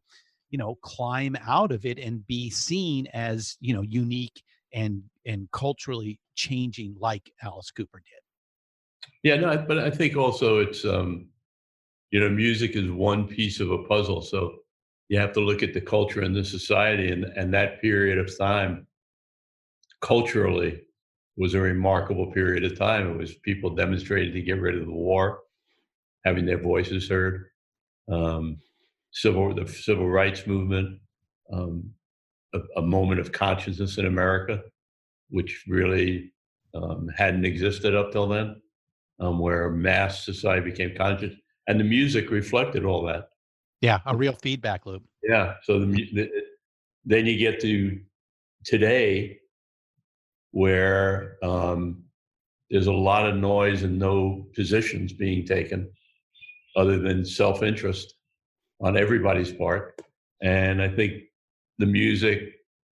[0.51, 4.43] you know climb out of it and be seen as you know unique
[4.77, 8.23] and and culturally changing like alice cooper did
[9.25, 11.29] Yeah, no, but I think also it's um,
[12.11, 14.23] you know, music is one piece of a puzzle.
[14.23, 14.57] So
[15.09, 18.37] you have to look at the culture and the society, and and that period of
[18.39, 18.87] time,
[20.01, 20.83] culturally,
[21.37, 23.11] was a remarkable period of time.
[23.11, 25.41] It was people demonstrated to get rid of the war,
[26.25, 27.47] having their voices heard,
[28.11, 28.59] um,
[29.13, 31.01] civil the civil rights movement,
[31.53, 31.91] um,
[32.55, 34.63] a, a moment of consciousness in America,
[35.31, 36.33] which really
[36.75, 38.57] um, hadn't existed up till then
[39.21, 41.35] um, where mass society became conscious,
[41.67, 43.29] and the music reflected all that.
[43.81, 45.55] yeah a real feedback loop Yeah.
[45.65, 46.31] So the, the
[47.05, 48.01] then you get to
[48.65, 49.39] today,
[50.51, 52.05] where um,
[52.71, 55.91] there's a lot of noise and no positions being taken,
[56.77, 58.15] other than self-interest
[58.81, 60.01] on everybody's part,
[60.43, 61.23] and I think
[61.79, 62.41] the music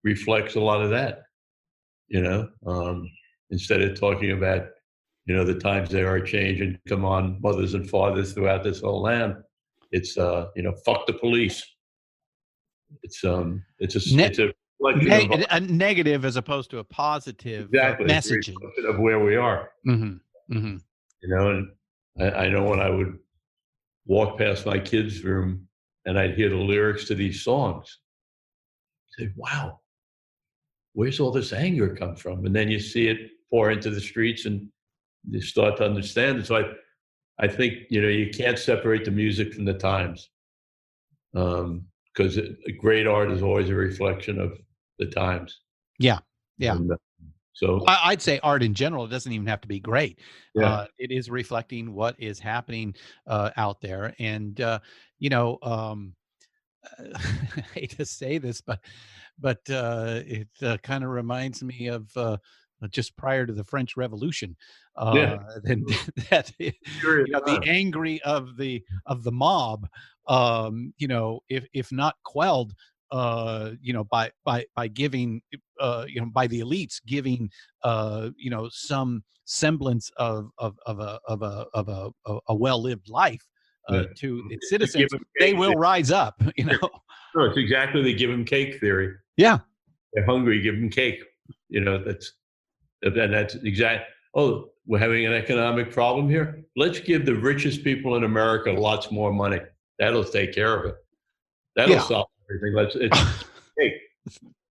[0.04, 1.22] reflects a lot of that.
[2.08, 3.10] You know, um,
[3.50, 4.68] instead of talking about
[5.26, 9.02] you know the times they are changing come on mothers and fathers throughout this whole
[9.02, 9.36] land.
[9.90, 11.62] It's uh you know fuck the police.
[13.02, 16.78] It's um it's a Ne- it's a reflection Neg- of, a negative as opposed to
[16.78, 18.06] a positive exactly.
[18.08, 18.56] Messaging.
[18.88, 19.70] of where we are.
[19.84, 20.14] Hmm
[20.50, 20.76] hmm
[21.22, 21.68] you know and
[22.18, 23.18] I, I know when i would
[24.06, 25.68] walk past my kids room
[26.06, 27.98] and i'd hear the lyrics to these songs
[29.18, 29.80] say wow
[30.98, 32.44] where's all this anger come from?
[32.44, 34.68] And then you see it pour into the streets and
[35.30, 36.46] you start to understand it.
[36.46, 36.64] So i
[37.40, 40.30] i think you know you can't separate the music from the times
[41.36, 44.58] um because a great art is always a reflection of
[44.98, 45.60] the times.
[46.00, 46.18] Yeah,
[46.56, 46.72] yeah.
[46.72, 46.96] And, uh,
[47.52, 50.18] so I, I'd say art in general it doesn't even have to be great.
[50.56, 50.68] yeah.
[50.68, 52.96] Uh, it is reflecting what is happening
[53.28, 54.80] uh, out there, and uh,
[55.20, 56.14] you know, um,
[57.56, 58.80] I hate to say this, but
[59.38, 62.36] but uh, it uh, kind of reminds me of uh,
[62.90, 64.56] just prior to the French Revolution.
[64.96, 65.38] Uh, Yeah.
[65.64, 65.84] then
[66.30, 66.72] that you
[67.28, 69.88] know, the angry of the of the mob,
[70.26, 72.74] um, you know, if if not quelled,
[73.10, 75.40] uh, you know, by by by giving,
[75.80, 77.50] uh, you know, by the elites giving,
[77.82, 82.54] uh, you know, some semblance of of of a of a of a, a, a
[82.54, 83.46] well lived life
[83.88, 86.40] uh, to its citizens, they will rise up.
[86.56, 86.78] You know.
[87.36, 89.14] No, it's exactly the give them cake theory.
[89.36, 89.58] Yeah.
[90.12, 91.22] They're hungry, give them cake.
[91.68, 92.32] You know, that's
[93.02, 94.10] and that's exact.
[94.34, 96.64] Oh, we're having an economic problem here.
[96.76, 99.60] Let's give the richest people in America lots more money.
[99.98, 100.96] That'll take care of it.
[101.76, 102.02] That'll Yeah.
[102.02, 102.74] solve everything.
[102.74, 103.44] Let's it's
[103.78, 103.92] cake.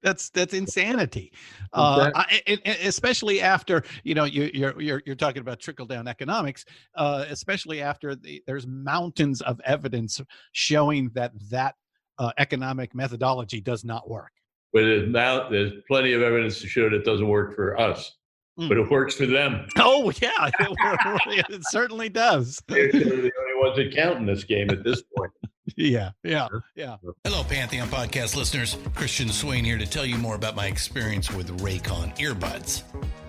[0.04, 1.32] That's that's insanity
[1.74, 2.36] uh Exactly.
[2.48, 6.08] I, and- and especially after you know you, you're you're you're talking about trickle down
[6.08, 11.76] economics uh especially after the, there's mountains of evidence showing that that
[12.20, 14.32] uh, economic methodology does not work
[14.74, 18.17] But there's now there's plenty of evidence to show that it doesn't work for us.
[18.58, 18.68] Hmm.
[18.70, 19.68] but it works for them.
[19.78, 24.70] oh yeah it, it certainly does They're the only ones that count in this game
[24.72, 25.32] at this point.
[25.76, 28.78] yeah yeah yeah Hello, Pantheon podcast listeners.
[28.96, 32.84] Christian Swain here to tell you more about my experience with Raycon earbuds.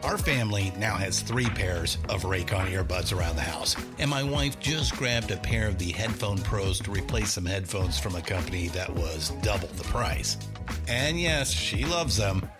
[0.04, 4.58] Our family now has three pairs of Raycon earbuds around the house, and my wife
[4.60, 8.68] just grabbed a pair of the Headphone Pros to replace some headphones from a company
[8.68, 10.38] that was double the price.
[10.86, 12.48] And yes, she loves them.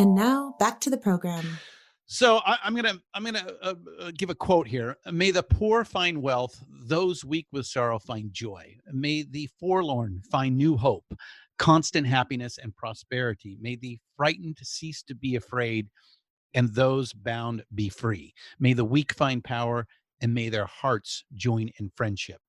[0.00, 1.44] And now back to the program.
[2.06, 4.96] So I, am gonna I'm gonna uh, uh, give a quote here.
[5.12, 8.78] May the poor find wealth; those weak with sorrow find joy.
[8.90, 11.04] May the forlorn find new hope,
[11.58, 13.58] constant happiness and prosperity.
[13.60, 15.90] May the frightened cease to be afraid,
[16.54, 18.32] and those bound be free.
[18.58, 19.86] May the weak find power,
[20.22, 22.40] and may their hearts join in friendship.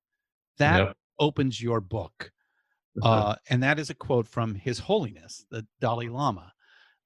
[0.56, 0.96] That yep.
[1.18, 2.32] opens your book,
[3.02, 6.50] uh, and that is a quote from His Holiness the Dalai Lama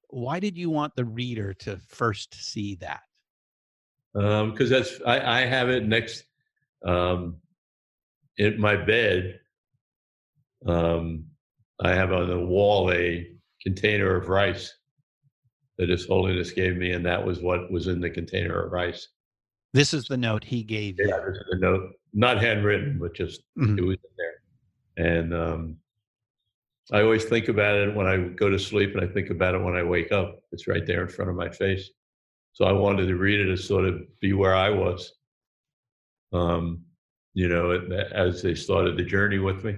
[0.09, 3.03] why did you want the reader to first see that?
[4.15, 6.25] Because um, that's I, I, have it next
[6.87, 7.37] um,
[8.39, 9.41] in my bed.
[10.67, 11.27] Um,
[11.81, 13.27] I have on the wall a
[13.63, 14.75] container of rice
[15.77, 19.09] that His Holiness gave me, and that was what was in the container of rice.
[19.75, 21.11] This is the note he gave yeah, you.
[21.11, 23.79] Yeah, this is the note, not handwritten, but just mm-hmm.
[23.79, 25.15] it was in there.
[25.15, 25.77] And um,
[26.93, 29.63] I always think about it when I go to sleep, and I think about it
[29.63, 30.41] when I wake up.
[30.53, 31.91] It's right there in front of my face.
[32.53, 35.13] So I wanted to read it to sort of be where I was,
[36.33, 36.83] um,
[37.35, 37.73] you know,
[38.13, 39.77] as they started the journey with me.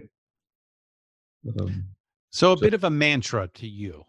[1.60, 1.84] Um,
[2.30, 4.04] so a so, bit of a mantra to you.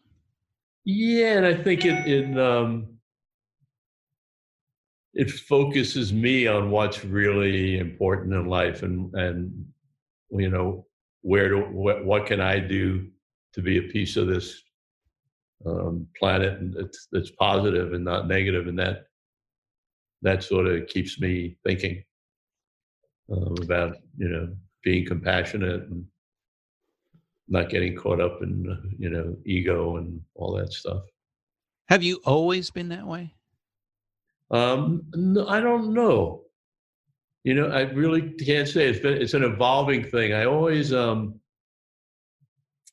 [0.83, 2.99] Yeah, and I think it it um,
[5.13, 9.65] it focuses me on what's really important in life, and and
[10.31, 10.85] you know
[11.21, 13.07] where do what, what can I do
[13.53, 14.61] to be a piece of this
[15.65, 19.07] um, planet and it's that's positive and not negative, and that
[20.21, 22.03] that sort of keeps me thinking
[23.31, 26.05] um, about you know being compassionate and
[27.47, 31.03] not getting caught up in you know ego and all that stuff.
[31.87, 33.33] Have you always been that way?
[34.51, 36.43] Um, no, I don't know.
[37.43, 38.87] You know, I really can't say.
[38.89, 40.33] It's been it's an evolving thing.
[40.33, 41.39] I always um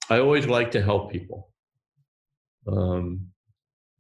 [0.09, 1.50] I always like to help people.
[2.66, 3.28] Um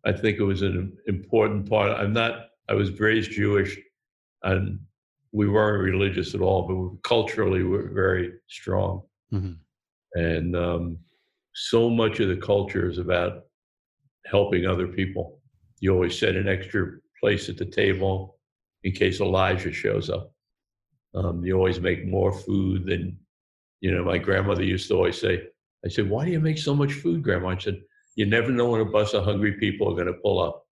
[0.04, 1.90] I think it was an important part.
[1.90, 3.76] I'm not I was raised Jewish
[4.42, 4.78] and
[5.32, 9.02] we weren't religious at all, but culturally we're very strong.
[9.32, 9.52] Mm-hmm.
[10.18, 10.98] And um,
[11.52, 13.44] so much of the culture is about
[14.24, 15.40] helping other people.
[15.80, 18.38] You always set an extra place at the table
[18.82, 20.32] in case Elijah shows up.
[21.16, 23.18] Um, you always make more food than,
[23.80, 25.42] you know, my grandmother used to always say,
[25.84, 27.48] I said, why do you make so much food, Grandma?
[27.50, 27.80] I said,
[28.16, 30.66] you never know when a bus of hungry people are going to pull up.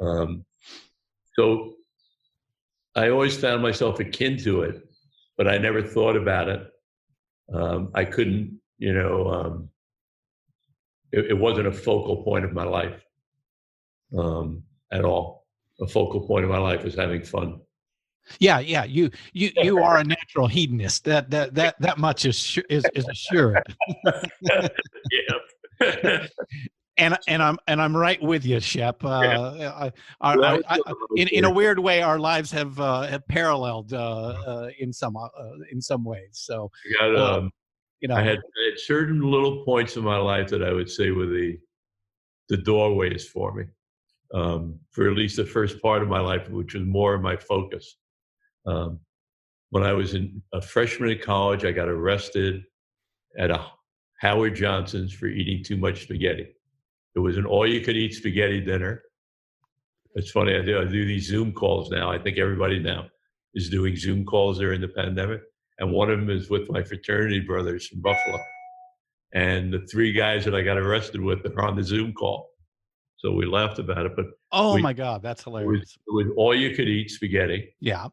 [0.00, 0.44] Um,
[1.36, 1.74] so
[2.96, 4.82] I always found myself akin to it,
[5.36, 6.68] but I never thought about it.
[7.52, 9.70] Um, I couldn't, you know, um,
[11.12, 13.00] it, it, wasn't a focal point of my life.
[14.16, 15.46] um, at all.
[15.80, 17.60] A focal point of my life was having fun.
[18.38, 18.84] Yeah, yeah.
[18.84, 21.04] You you you are a natural hedonist.
[21.04, 23.62] That that that that much is is is assured.
[25.80, 26.26] yeah.
[26.98, 29.04] and and I'm and I'm right with you, Shep.
[29.04, 29.70] Uh, Yeah.
[29.70, 30.78] I, I, Well, I,
[31.16, 35.16] in in a weird way, our lives have uh, have paralleled uh, uh, in some
[35.16, 35.28] uh,
[35.70, 36.30] in some ways.
[36.32, 37.50] So got, uh, um,
[38.00, 40.90] you know, I had, I had certain little points in my life that I would
[40.90, 41.58] say were the
[42.48, 43.64] the doorways for me,
[44.34, 47.36] um, for at least the first part of my life, which was more of my
[47.36, 47.96] focus.
[48.68, 49.00] Um,
[49.70, 52.62] when I was in a freshman in college, I got arrested
[53.38, 53.64] at a
[54.20, 56.48] Howard Johnson's for eating too much spaghetti.
[57.14, 59.02] It was an all-you-could-eat spaghetti dinner.
[60.14, 60.56] It's funny.
[60.56, 62.10] I do, I do these Zoom calls now.
[62.10, 63.06] I think everybody now
[63.54, 65.42] is doing Zoom calls during the pandemic
[65.78, 68.38] and one of them is with my fraternity brothers from Buffalo.
[69.32, 72.48] And the three guys that I got arrested with are on the Zoom call.
[73.18, 75.98] So we laughed about it, but oh we- my God, that's it was, hilarious.
[76.06, 77.74] it was all you could eat spaghetti.
[77.80, 78.08] Yeah.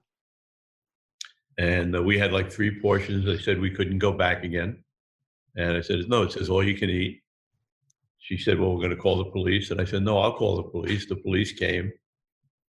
[1.58, 3.26] And uh, we had like three portions.
[3.26, 4.84] They said we couldn't go back again.
[5.56, 7.22] And I said, no, it says all you can eat.
[8.20, 9.72] She said, well, we're going to call the police.
[9.72, 11.06] And I said, no, I'll call the police.
[11.08, 11.92] The police came.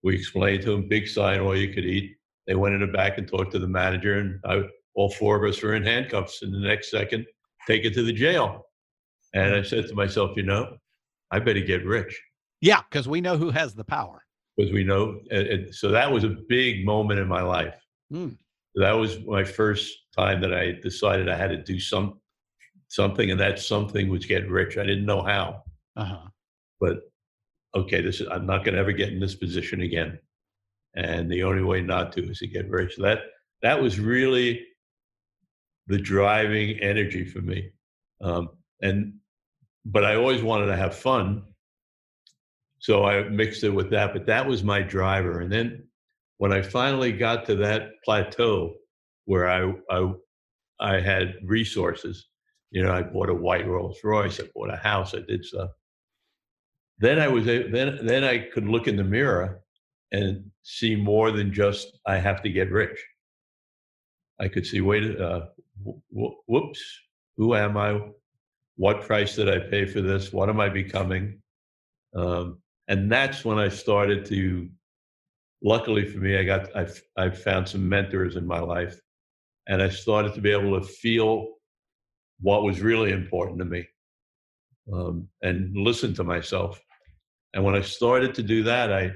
[0.02, 2.16] We explained to them, big sign, all you could eat.
[2.46, 4.62] They went in the back and talked to the manager, and I,
[4.96, 6.42] all four of us were in handcuffs.
[6.42, 7.24] And the next second,
[7.68, 8.66] taken to the jail.
[9.32, 10.76] And I said to myself, you know,
[11.30, 12.20] I better get rich
[12.60, 14.24] Yeah, because we know who has the power.
[14.56, 15.20] because we know.
[15.30, 17.74] And, and so that was a big moment in my life.
[18.12, 18.36] Mm.
[18.74, 22.20] That was my first time that I decided I had to do some
[22.88, 24.76] something, and that something was get rich.
[24.76, 25.62] I didn't know how,
[25.96, 26.28] Uh-huh.
[26.80, 27.00] but
[27.74, 30.18] okay, this is, I'm not going to ever get in this position again,
[30.94, 32.96] and the only way not to is to get rich.
[32.98, 33.20] That
[33.62, 34.66] that was really
[35.86, 37.70] the driving energy for me,
[38.20, 38.50] um,
[38.82, 39.14] and
[39.84, 41.42] but I always wanted to have fun,
[42.78, 44.12] so I mixed it with that.
[44.12, 45.88] But that was my driver, and then
[46.42, 48.74] when I finally got to that plateau
[49.26, 50.12] where I I,
[50.80, 52.26] I had resources,
[52.72, 55.70] you know, I bought a white Rolls Royce, I bought a house, I did stuff.
[56.98, 59.60] Then I was then then I could look in the mirror
[60.10, 62.98] and see more than just I have to get rich.
[64.40, 65.42] I could see wait uh,
[65.86, 66.82] wh- wh- whoops,
[67.36, 68.00] who am I?
[68.74, 70.32] What price did I pay for this?
[70.32, 71.40] What am I becoming?
[72.16, 74.68] Um, and that's when I started to
[75.62, 76.86] luckily for me, I got I
[77.16, 79.00] I found some mentors in my life,
[79.68, 81.54] and I started to be able to feel
[82.40, 83.86] what was really important to me,
[84.92, 86.80] um, and listen to myself.
[87.54, 89.12] And when I started to do that, I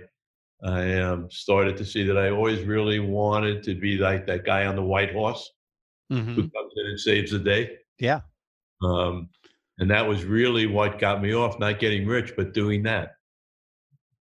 [0.62, 4.66] I um, started to see that I always really wanted to be like that guy
[4.66, 5.52] on the white horse
[6.08, 6.52] who Mhm.
[6.52, 7.78] comes in and saves the day.
[7.98, 8.20] Yeah.
[8.82, 9.28] Um,
[9.78, 13.16] and that was really what got me off, not getting rich, but doing that.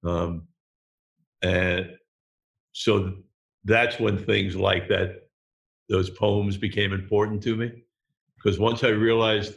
[0.05, 0.47] Um,
[1.43, 1.97] and
[2.73, 3.15] so
[3.65, 5.29] that's when things like that,
[5.89, 7.71] those poems became important to me.
[8.37, 9.55] Because once I realized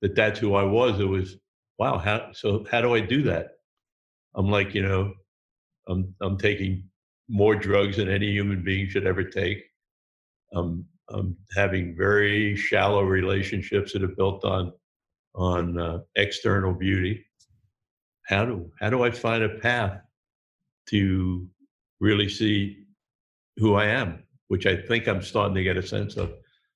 [0.00, 1.36] that that's who I was, it was,
[1.78, 3.52] wow, how, so how do I do that?
[4.34, 5.12] I'm like, you know,
[5.88, 6.84] I'm, I'm taking
[7.28, 9.64] more drugs than any human being should ever take.
[10.54, 14.72] I'm, I'm having very shallow relationships that are built on
[15.34, 17.24] on uh, external beauty.
[18.26, 20.00] How do how do I find a path
[20.90, 21.46] to
[22.00, 22.84] really see
[23.56, 26.32] who I am, which I think I'm starting to get a sense of.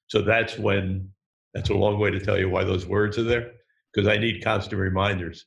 [0.08, 1.08] So that's when
[1.54, 3.52] that's a long way to tell you why those words are there
[3.92, 5.46] because I need constant reminders.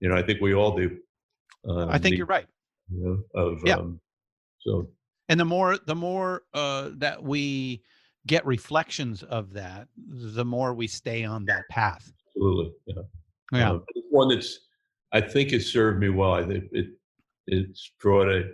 [0.00, 0.98] You know, I think we all do.
[1.66, 2.46] Uh, I think need- you're right.
[2.90, 3.76] you know, of Yeah.
[3.76, 4.00] um,
[4.60, 4.88] so
[5.28, 7.82] and the more the more uh, that we
[8.26, 13.02] get reflections of that the more we stay on that path absolutely yeah.
[13.52, 14.60] yeah it's one that's
[15.12, 16.32] I think has served me well.
[16.32, 16.86] I think it
[17.46, 18.50] it's brought a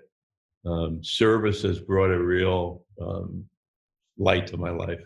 [0.66, 3.44] um, service has brought a real um,
[4.18, 5.00] light to my life.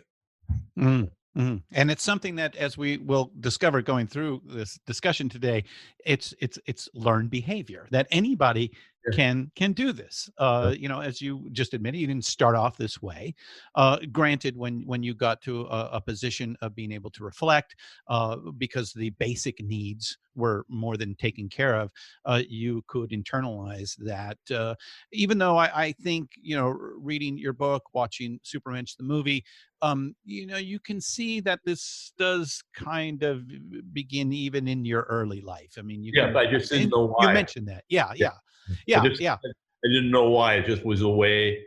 [0.78, 1.62] Mm, mhm.
[1.72, 5.64] And it's something that, as we will discover going through this discussion today,
[6.04, 8.72] it's it's it's learned behavior that anybody.
[9.10, 10.30] Can can do this.
[10.38, 13.34] Uh, you know, as you just admitted, you didn't start off this way.
[13.74, 17.76] Uh, granted, when when you got to a, a position of being able to reflect,
[18.08, 21.90] uh, because the basic needs were more than taken care of,
[22.24, 24.38] uh, you could internalize that.
[24.50, 24.74] Uh,
[25.12, 29.44] even though I, I think you know, reading your book, watching Supermensch the movie,
[29.82, 33.44] um, you know, you can see that this does kind of
[33.92, 35.74] begin even in your early life.
[35.78, 38.30] I mean, you Yeah, can, but I just didn't know You mentioned that, yeah, Yeah.
[38.86, 39.36] yeah, yeah, just- yeah.
[39.84, 40.54] I didn't know why.
[40.54, 41.58] It just was a way,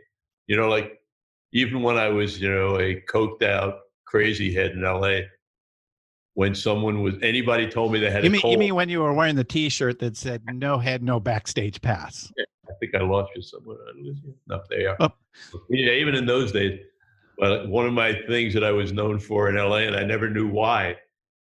[0.46, 0.98] you know, like
[1.52, 5.20] even when I was, you know, a coked out crazy head in LA,
[6.34, 8.52] when someone was anybody told me they had You a mean, cold.
[8.52, 12.32] you mean when you were wearing the T-shirt that said "No head, no backstage pass"?
[12.38, 13.78] I think I lost you somewhere.
[13.88, 14.34] I lose you?
[14.48, 14.96] No, there you are.
[15.00, 15.12] Oh.
[15.70, 16.80] Yeah, even in those days,
[17.38, 20.28] well, one of my things that I was known for in LA, and I never
[20.30, 20.96] knew why,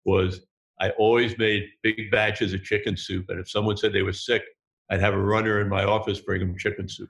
[0.05, 0.41] was
[0.81, 3.29] I always made big batches of chicken soup.
[3.29, 4.43] And if someone said they were sick,
[4.89, 7.09] I'd have a runner in my office bring them chicken soup.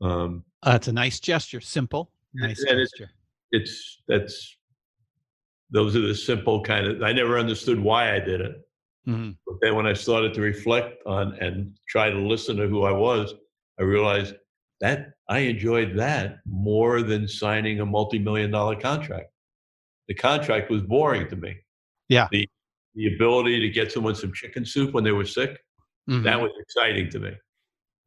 [0.00, 3.10] Um, Uh, it's a nice gesture, simple, nice And gesture.
[3.52, 4.56] it's that's
[5.70, 7.02] those are the simple kind of.
[7.02, 8.56] I never understood why I did it.
[9.08, 9.36] Mhm.
[9.46, 12.92] But then when I started to reflect on and try to listen to who I
[12.92, 13.34] was,
[13.78, 14.36] I realized
[14.80, 19.30] that I enjoyed that more than signing a multi-million dollar contract.
[20.08, 21.56] The contract was boring to me.
[22.08, 22.28] Yeah.
[22.30, 22.48] The
[22.94, 25.60] the ability to get someone some chicken soup when they were sick,
[26.08, 26.24] Mhm.
[26.24, 27.32] that was exciting to me.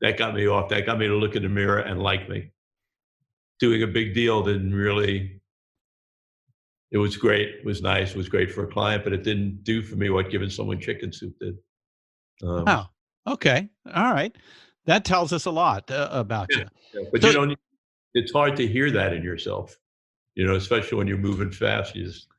[0.02, 0.70] That got me off.
[0.70, 2.52] That got me to look in the mirror and like me.
[3.60, 5.42] Doing a big deal didn't really
[6.90, 7.50] it was great.
[7.50, 8.12] It was nice.
[8.12, 10.80] It was great for a client, but it didn't do for me what giving someone
[10.80, 11.58] chicken soup did.
[12.42, 12.86] Um, Oh,
[13.34, 14.34] okay, all right.
[14.86, 16.60] That tells us a lot uh, about Yeah.
[16.94, 17.02] you.
[17.02, 17.60] yeah, But So- you don't.
[18.14, 19.78] It's hard to hear that in yourself,
[20.36, 21.94] you know, especially when you're moving fast.
[21.96, 22.30] You just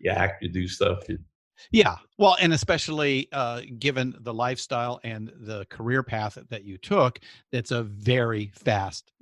[0.00, 1.06] you act, you do stuff.
[1.08, 1.18] You,
[1.70, 7.20] Yeah, well, and especially uh, given the lifestyle and the career path that you took,
[7.52, 9.12] that's a very fast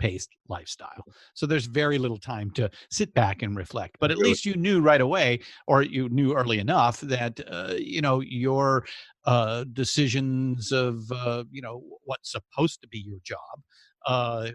[0.00, 1.04] paced lifestyle.
[1.34, 3.98] So there's very little time to sit back and reflect.
[4.00, 4.30] But at Really.
[4.30, 8.84] least you knew right away, or you knew early enough that uh, you know your
[9.26, 13.60] uh, decisions of uh, you know what's supposed to be your job,
[14.06, 14.50] uh,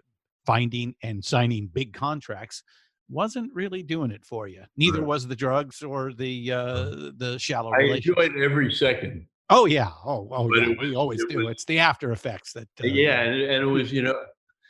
[0.45, 2.63] finding and signing big contracts
[3.09, 4.63] wasn't really doing it for you.
[4.77, 5.07] Neither Right.
[5.07, 6.85] was the drugs or the uh,
[7.17, 9.27] the shallow I enjoyed every second.
[9.49, 9.89] Oh yeah.
[10.05, 10.67] Oh, oh But yeah.
[10.69, 11.37] was- we always it do.
[11.45, 12.67] was- it's the after effects that.
[12.83, 14.19] Uh, yeah, and, and it was you know,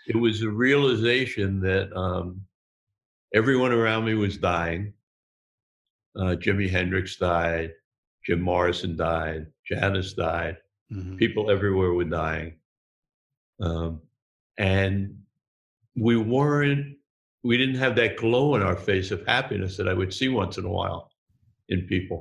[0.08, 2.42] it was a realization that um,
[3.34, 4.94] everyone around me was dying.
[6.18, 7.72] Uh, Jimi Hendrix died.
[8.26, 9.48] Jim Morrison died.
[9.68, 10.58] Janis died.
[10.92, 11.18] mhm.
[11.18, 12.54] people everywhere were dying
[13.60, 14.00] um,
[14.58, 15.18] and
[15.96, 16.96] we weren't
[17.50, 20.58] we didn't have that glow in our face of happiness that i would see once
[20.58, 21.02] in a while
[21.70, 22.20] in people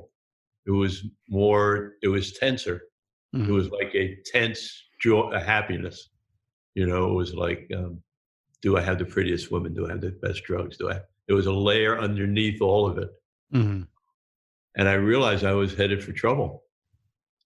[0.67, 0.93] it was
[1.29, 2.77] more it was tenser
[3.33, 3.47] it Mhm.
[3.59, 4.61] was like a tense
[5.05, 5.97] joy a happiness
[6.79, 7.93] you know it was like um,
[8.61, 10.97] do i have the prettiest woman do i have the best drugs do i
[11.27, 13.09] there was a layer underneath all of it
[13.53, 13.87] Mhm.
[14.77, 16.63] and I realized I was headed for trouble.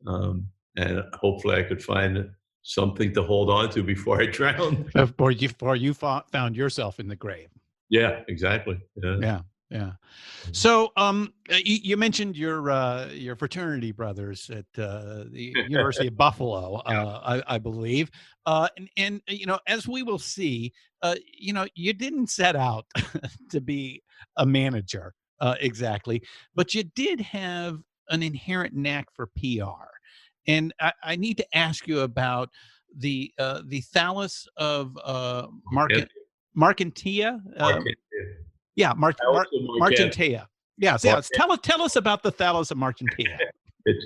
[0.07, 2.29] Um, and hopefully, I could find
[2.77, 4.91] something to hold on to before I drowned.
[4.93, 7.49] Before you, before you fo- found yourself in the grave.
[7.89, 8.79] Yeah, exactly.
[8.95, 9.17] Yeah.
[9.19, 9.41] Yeah.
[9.69, 9.91] Yeah.
[10.51, 16.07] So, um, uh, you, you mentioned your uh, your fraternity brothers at uh, the University
[16.07, 18.09] of Buffalo, uh, I, I believe,
[18.47, 20.73] uh, and, and you know, as we will see,
[21.03, 22.87] uh, you know, you didn't set out
[23.51, 24.01] to be
[24.37, 26.23] a manager uh, exactly,
[26.55, 27.79] but you did have
[28.09, 29.85] an inherent knack for PR,
[30.47, 32.49] and I, I need to ask you about
[32.97, 36.09] the uh, the thallus of uh, Market
[36.59, 37.39] Marchantia.
[37.57, 37.97] Uh, Market,
[38.75, 39.31] yeah, Mar- yeah.
[39.31, 39.45] Mar-
[39.77, 39.99] Marquette.
[39.99, 40.47] Marchantia.
[40.77, 41.29] Yes, yes.
[41.33, 43.37] Tell us, tell us about the thallus of Marchantia.
[43.85, 44.05] It's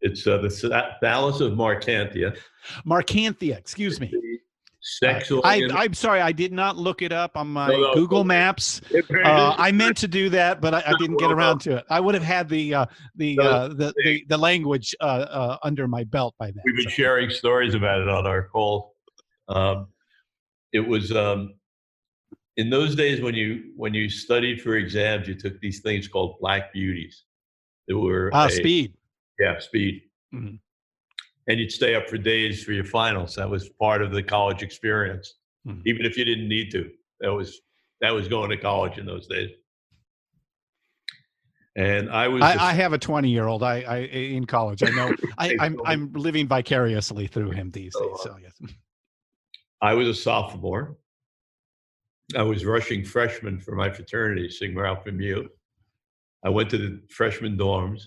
[0.00, 2.34] it's uh, the tha- thallus of Marchantia.
[2.86, 4.08] Marcanthia, excuse me.
[4.10, 4.38] The
[4.80, 8.24] sex I, I'm sorry, I did not look it up on my No, no, Google.
[8.24, 8.80] Maps.
[9.24, 11.84] Uh, I meant to do that, but I, I didn't get around to it.
[11.90, 15.86] I would have had the uh, the, uh, the the the language uh, uh, under
[15.86, 16.62] my belt by then.
[16.64, 16.90] We've been so.
[16.90, 18.96] sharing stories about it on our call.
[19.48, 19.88] Um,
[20.72, 21.54] it was um,
[22.56, 26.36] in those days when you when you studied for exams, you took these things called
[26.40, 27.24] black beauties.
[27.88, 28.94] That were Ah, a- speed.
[29.40, 30.02] Yeah, speed.
[30.34, 30.58] Mhm.
[31.48, 33.34] And you'd stay up for days for your finals.
[33.34, 35.34] That was part of the college experience,
[35.66, 35.82] Mhm.
[35.86, 36.90] even if you didn't need to.
[37.20, 37.60] That was
[38.00, 39.50] that was going to college in those days.
[41.74, 43.62] And I was I, I have a 20 year old.
[43.62, 44.82] I, I in college.
[44.82, 45.14] I know.
[45.38, 48.02] I, I'm I'm living vicariously through him these days.
[48.12, 48.52] Oh, So yes.
[49.80, 50.98] I was a sophomore.
[52.36, 55.48] I was rushing freshmen for my fraternity, Sigma Alpha Mu.
[56.44, 58.02] I went to the freshman dorms,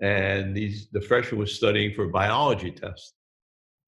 [0.00, 3.14] and these the freshmen was studying for a biology test,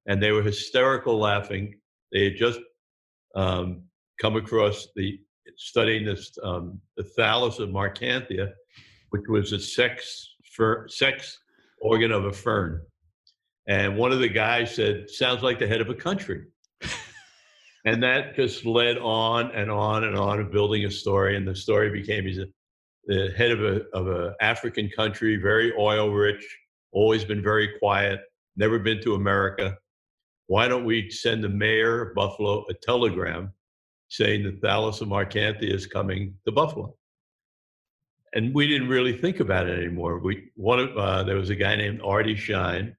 [0.07, 1.75] and they were hysterical laughing.
[2.13, 2.61] They had just
[3.35, 3.83] um,
[4.21, 5.19] come across the
[5.57, 8.53] studying this um, the thallus of Marchantia,
[9.11, 11.39] which was a sex fer, sex
[11.81, 12.81] organ of a fern.
[13.67, 16.45] And one of the guys said, "Sounds like the head of a country."
[17.85, 21.37] and that just led on and on and on of building a story.
[21.37, 22.47] And the story became he's a,
[23.07, 26.45] the head of a of a African country, very oil rich,
[26.93, 28.21] always been very quiet,
[28.57, 29.77] never been to America.
[30.47, 33.53] Why don't we send the mayor of Buffalo a telegram
[34.09, 36.95] saying that Thallus of Marchantia is coming to Buffalo?
[38.35, 40.19] and we didn't really think about it anymore.
[40.19, 42.97] We one of uh, there was a guy named Artie Shine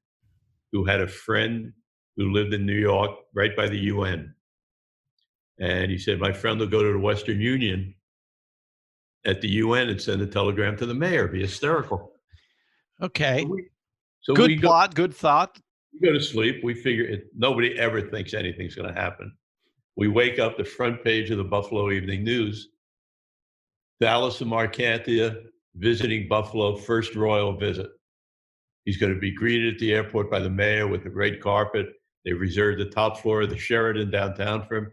[0.71, 1.73] who had a friend
[2.17, 4.33] who lived in New York, right by the UN,
[5.59, 7.93] and he said, "My friend will go to the Western Union
[9.25, 11.27] at the UN and send a telegram to the mayor.
[11.27, 12.13] Be hysterical."
[13.01, 13.41] Okay.
[13.41, 13.69] So we,
[14.21, 14.95] so good we go, plot.
[14.95, 15.59] Good thought.
[15.93, 16.63] we go to sleep.
[16.63, 19.35] We figure it, nobody ever thinks anything's going to happen.
[19.95, 22.69] We wake up the front page of the Buffalo Evening News.
[24.01, 25.41] Dallas and Marchantia
[25.75, 27.87] visiting Buffalo, first royal visit.
[28.83, 31.87] He's going to be greeted at the airport by the mayor with the red carpet.
[32.23, 34.91] They reserved the top floor of the Sheraton downtown for him.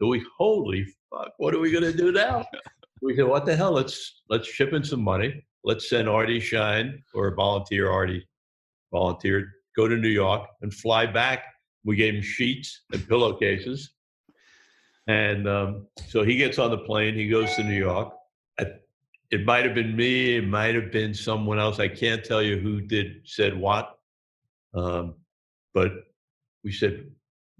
[0.00, 2.44] We, holy fuck, what are we going to do now?
[3.00, 3.70] We said, what the hell?
[3.70, 5.44] Let's let's ship in some money.
[5.62, 8.26] Let's send Artie Shine or a volunteer Artie
[8.92, 11.44] volunteered, go to New York and fly back.
[11.84, 13.92] We gave him sheets and pillowcases.
[15.06, 18.12] And um, so he gets on the plane, he goes to New York.
[18.58, 18.72] I-
[19.30, 21.78] It might have been me, it might have been someone else.
[21.78, 23.96] I can't tell you who did said what.
[24.74, 25.14] Um,
[25.72, 25.92] but
[26.64, 27.08] we said,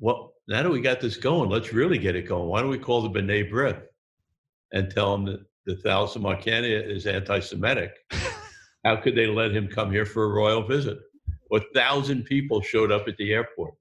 [0.01, 2.49] well, now that we got this going, let's really get it going.
[2.49, 3.83] Why don't we call the B'nai B'rith
[4.73, 7.93] and tell them that the Thalassemacania is anti-Semitic?
[8.85, 10.99] How could they let him come here for a royal visit?
[11.53, 13.75] A thousand people showed up at the airport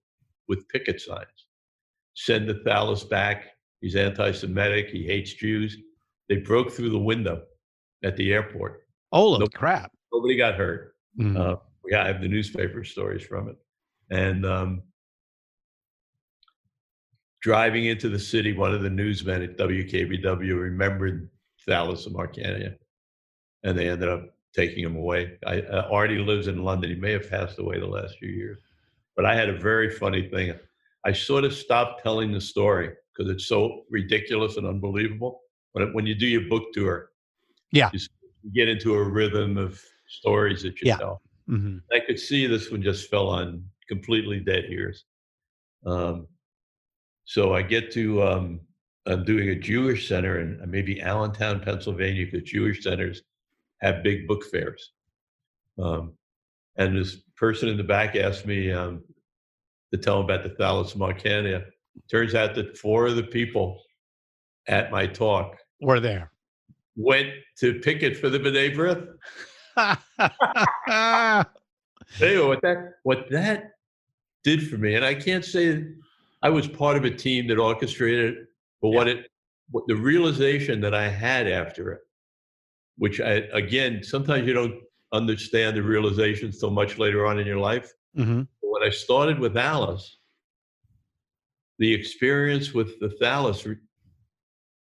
[0.48, 1.46] with picket signs.
[2.16, 3.46] Send the Thallus back.
[3.82, 4.90] He's anti-Semitic.
[4.90, 5.78] He hates Jews.
[6.30, 7.44] They broke through the window
[8.04, 8.82] at the airport.
[9.14, 9.54] Holy Nope.
[9.54, 9.92] crap.
[10.12, 10.96] Nobody got hurt.
[11.20, 11.38] Mhm.
[11.38, 11.58] Uh,
[11.90, 13.56] yeah, I have the newspaper stories from it.
[14.10, 14.84] And um,
[17.48, 21.30] driving into the city, one of the newsmen at WKBW remembered
[21.66, 22.76] Thallus and Marcania,
[23.64, 25.38] and they ended up taking him away.
[25.46, 26.90] I, uh, Artie lives in London.
[26.90, 28.60] He may have passed away the last few years.
[29.16, 30.60] But I had a very funny thing.
[31.06, 35.40] I sort of stopped telling the story because it's so ridiculous and unbelievable.
[35.74, 37.12] But when you do your book tour,
[37.72, 37.90] Yeah.
[37.94, 38.00] you
[38.52, 40.98] get into a rhythm of stories that you Yeah.
[40.98, 41.22] tell.
[41.48, 41.82] Mhm.
[41.94, 45.06] I could see this one just fell on completely dead ears.
[45.86, 46.28] Um,
[47.28, 48.62] so I get to, um,
[49.06, 53.22] I'm doing a Jewish center in uh, maybe Allentown, Pennsylvania, because Jewish centers
[53.82, 54.94] have big book fairs.
[55.78, 56.14] Um,
[56.78, 59.04] and this person in the back asked me um,
[59.94, 61.66] to tell him about the Thalassemacania.
[62.10, 63.84] Turns out that four of the people
[64.68, 66.32] at my talk We're there.
[66.96, 68.74] went to picket for the B'nai
[69.76, 71.46] B'rith.
[72.22, 73.72] Anyway, what that what that
[74.46, 75.84] did for me, and I can't say
[76.42, 78.46] I was part of a team that orchestrated it,
[78.82, 79.28] but what it
[79.72, 82.02] what the realization that I had after it,
[82.98, 84.82] which I again sometimes you don't
[85.14, 87.92] understand the realization so much later on in your life.
[88.16, 90.20] hmm when I started with Alice,
[91.80, 93.78] the experience with the Thallus re-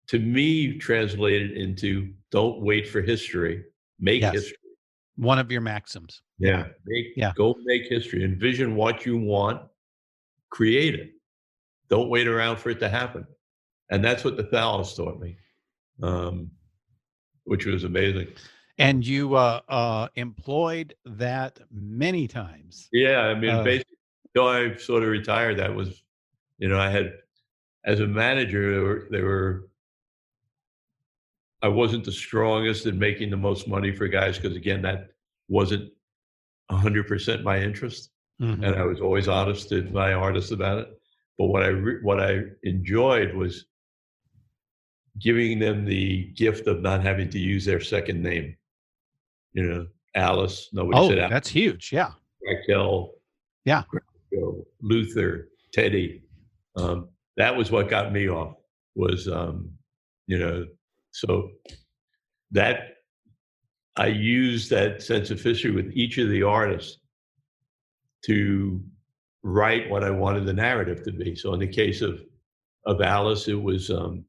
[0.08, 3.64] to me translated into don't wait for history,
[4.00, 4.34] make Yes.
[4.34, 4.58] history.
[5.16, 6.22] One of your maxims.
[6.40, 6.68] Yeah.
[6.86, 7.32] Make, Yeah.
[7.38, 8.26] Go make history.
[8.26, 9.62] Envision what you want.
[10.50, 11.12] Create it.
[11.90, 13.26] Don't wait around for it to happen.
[13.90, 15.38] And that's what the Thallus taught me,
[16.02, 16.50] um,
[17.44, 18.28] which was amazing.
[18.78, 22.90] And you uh, uh, employed that many times.
[22.92, 23.20] Yeah.
[23.22, 23.98] I mean, Uh, basically,
[24.34, 26.04] until I sort of retired, that was,
[26.58, 27.14] you know, I had,
[27.86, 29.70] as a manager, there were, there were
[31.62, 35.10] I wasn't the strongest in making the most money for guys because, again, that
[35.48, 35.92] wasn't
[36.70, 38.12] 100% my interest.
[38.42, 38.66] Mhm.
[38.66, 41.02] and I was always honest to my artists about it.
[41.38, 43.66] But what I re- what I enjoyed was
[45.20, 48.56] giving them the gift of not having to use their second name.
[49.54, 50.70] You know, Alice.
[50.74, 51.32] Nobody Oh, said Alice.
[51.32, 51.92] that's huge.
[51.92, 52.12] Yeah.
[52.46, 53.12] Raquel.
[53.66, 53.84] Yeah.
[54.82, 56.24] Luther, Teddy.
[56.76, 58.56] Um, that was what got me off.
[58.96, 59.72] Was um,
[60.28, 60.66] you know,
[61.12, 61.50] so
[62.52, 62.96] that
[63.98, 66.98] I used that sense of history with each of the artists
[68.26, 68.82] to
[69.50, 71.36] write what I wanted the narrative to be.
[71.36, 72.20] So in the case of
[72.88, 74.26] of Alice, it was um,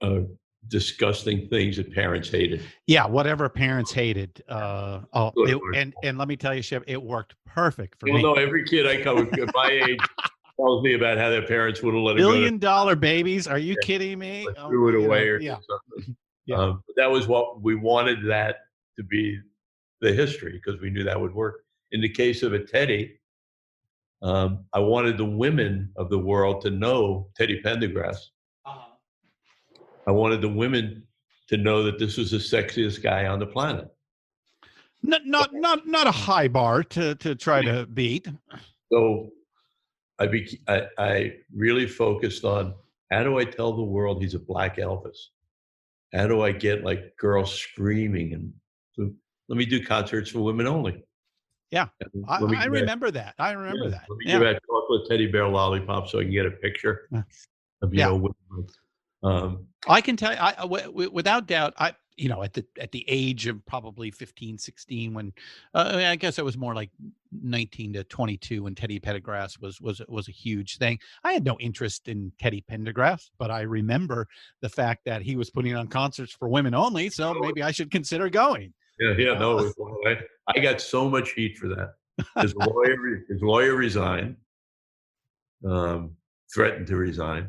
[0.00, 0.20] uh,
[0.68, 2.62] disgusting things that parents hated.
[2.86, 3.06] Yeah.
[3.06, 4.42] Whatever parents hated.
[4.48, 8.16] Uh, oh, it- and and let me tell you, Shep, it worked perfect for Well,
[8.16, 8.22] me.
[8.22, 9.98] no, every kid I come at my age
[10.60, 13.46] tells me about how their parents would have let go to Billion dollar babies.
[13.46, 13.86] Are you Yeah.
[13.86, 14.46] kidding me?
[14.56, 15.58] Oh, threw it know, away or yeah.
[15.96, 16.16] something.
[16.44, 16.56] Yeah.
[16.56, 18.56] Um, that was what we wanted that
[18.96, 19.38] to be
[20.00, 21.60] the history because we knew that would work.
[21.92, 23.18] In the case of a Teddy,
[24.22, 28.16] um, I wanted the women of the world to know Teddy Pendergrass.
[30.06, 31.06] I wanted the women
[31.48, 33.88] to know that this was the sexiest guy on the planet.
[35.02, 38.28] Not not not not a high bar to to try to beat.
[38.92, 39.30] So
[40.18, 42.74] I, bec- I, I really focused on
[43.10, 45.16] how do I tell the world he's a black Elvis?
[46.14, 48.52] how do I get like girls screaming and
[48.94, 49.10] so
[49.48, 51.02] let me do concerts for women only.
[51.72, 51.88] Yeah,
[52.28, 53.34] I, I remember that.
[53.38, 54.04] I remember yeah, that.
[54.10, 54.38] Let me Yeah.
[54.38, 57.22] give out chocolate teddy bear lollipop so I can get a picture Yeah.
[57.80, 58.06] of you Yeah.
[58.08, 58.66] know.
[59.22, 62.52] Um, I can tell you, I, I- wi- wi- without doubt, I, you know, at
[62.52, 65.32] the at the age of probably 15, 16, when
[65.74, 66.90] uh, I, mean, I guess it was more like
[67.40, 70.98] 19 to 22 when Teddy Pendergrass was was was a huge thing.
[71.24, 74.28] I had no interest in Teddy Pendergrass, but I remember
[74.60, 77.90] the fact that he was putting on concerts for women only, so maybe I should
[77.90, 78.74] consider going.
[79.02, 79.74] Yeah, yeah, no, was
[80.06, 80.18] I,
[80.56, 81.94] I got so much heat for that.
[82.42, 84.36] His lawyer, his lawyer resigned,
[85.66, 86.16] um,
[86.54, 87.48] threatened to resign.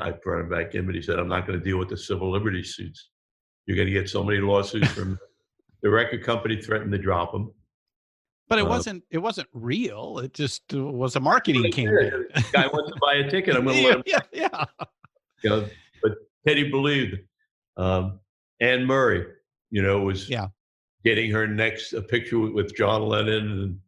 [0.00, 1.96] I brought him back in, but he said, "I'm not going to deal with the
[1.96, 3.08] civil liberties suits.
[3.66, 5.18] You're going to get so many lawsuits from
[5.82, 7.50] the record company threatened to drop him."
[8.48, 10.18] But it Uh, wasn't it wasn't real.
[10.20, 12.24] It just uh, was a marketing Yeah, campaign.
[12.52, 13.56] Guy wants to buy a ticket.
[13.56, 14.02] I'm going to let him.
[14.06, 14.64] yeah, yeah.
[15.42, 15.68] You know,
[16.02, 16.12] but
[16.46, 17.18] Teddy believed.
[17.76, 18.20] Um,
[18.60, 19.24] Anne Murray,
[19.70, 20.48] you know, was Yeah.
[21.04, 23.80] Getting her next a picture with, with John Lennon and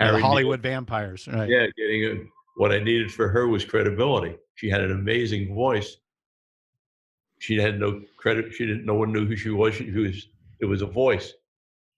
[0.00, 1.48] Yeah, Harry Hollywood vampires, right?
[1.48, 4.36] Yeah, getting what I needed for her was credibility.
[4.54, 5.96] She had an amazing voice.
[7.38, 8.54] She had no credit.
[8.54, 8.86] She didn't.
[8.86, 9.74] No one knew who she was.
[9.74, 10.28] She, she was.
[10.60, 11.34] It was a voice.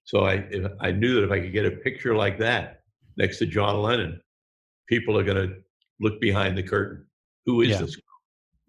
[0.05, 2.81] So I, if, I knew that if I could get a picture like that
[3.17, 4.21] next to John Lennon,
[4.89, 5.57] people are going to
[6.01, 7.05] look behind the curtain.
[7.47, 7.79] Who is Yeah.
[7.79, 8.01] this?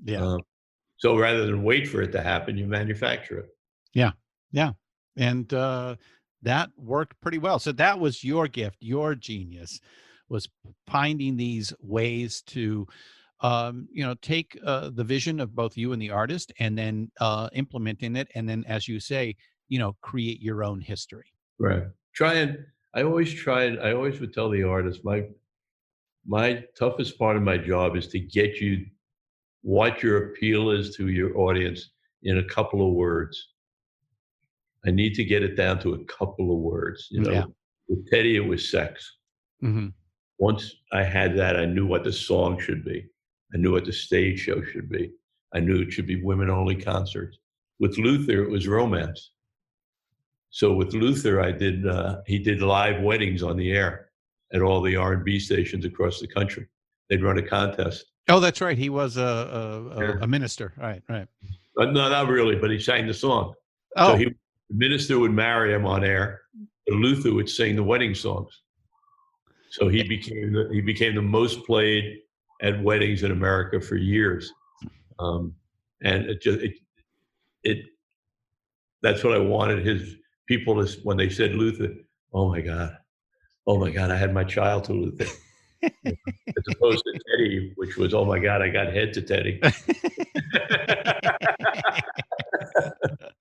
[0.05, 0.21] Yeah.
[0.21, 0.41] Um,
[0.97, 3.49] so rather than wait for it to happen, you manufacture it.
[5.19, 5.95] And uh,
[6.41, 7.59] that worked pretty well.
[7.59, 9.79] So that was your gift, your genius,
[10.29, 10.47] was
[10.87, 12.87] finding these ways to,
[13.41, 17.11] um, you know, take uh, the vision of both you and the artist, and then
[17.19, 19.35] uh, implementing it, and then, as you say,
[19.67, 21.31] you know, create your own history.
[21.59, 21.83] Right.
[22.15, 22.57] Try and
[22.95, 23.77] I always tried.
[23.79, 25.25] I always would tell the artist my
[26.25, 28.85] my toughest part of my job is to get you
[29.61, 31.91] what your appeal is to your audience
[32.23, 33.49] in a couple of words.
[34.85, 37.07] I need to get it down to a couple of words.
[37.11, 37.43] You know, Yeah.
[37.87, 39.17] with Teddy, it was sex.
[39.63, 39.87] Mm-hmm.
[40.37, 43.05] Once I had that, I knew what the song should be.
[43.53, 45.11] I knew what the stage show should be.
[45.53, 47.37] I knew it should be women only concerts.
[47.79, 49.31] With Luther, it was romance.
[50.51, 51.87] So with Luther, I did.
[51.87, 54.09] Uh, he did live weddings on the air
[54.53, 56.67] at all the R and B stations across the country.
[57.09, 58.05] They'd run a contest.
[58.29, 58.77] Oh, that's right.
[58.77, 60.15] He was a a, a, Yeah.
[60.21, 60.73] a minister.
[60.77, 61.01] Right.
[61.09, 61.27] Right.
[61.77, 63.53] Uh, no, not really, but he sang the song.
[63.95, 64.27] Oh, So he,
[64.69, 66.41] the minister would marry him on air,
[66.87, 68.61] but Luther would sing the wedding songs.
[69.71, 72.19] So he became the, he became the most played
[72.61, 74.51] at weddings in America for years,
[75.19, 75.53] um,
[76.01, 76.73] and it just it,
[77.63, 77.85] it
[79.01, 80.15] that's what I wanted his
[80.47, 81.93] people to when they said Luther.
[82.33, 82.97] Oh my God,
[83.67, 85.27] oh my God, I had my child to Luther.
[85.83, 89.61] As opposed to Teddy, which was, oh my God, I got head to Teddy.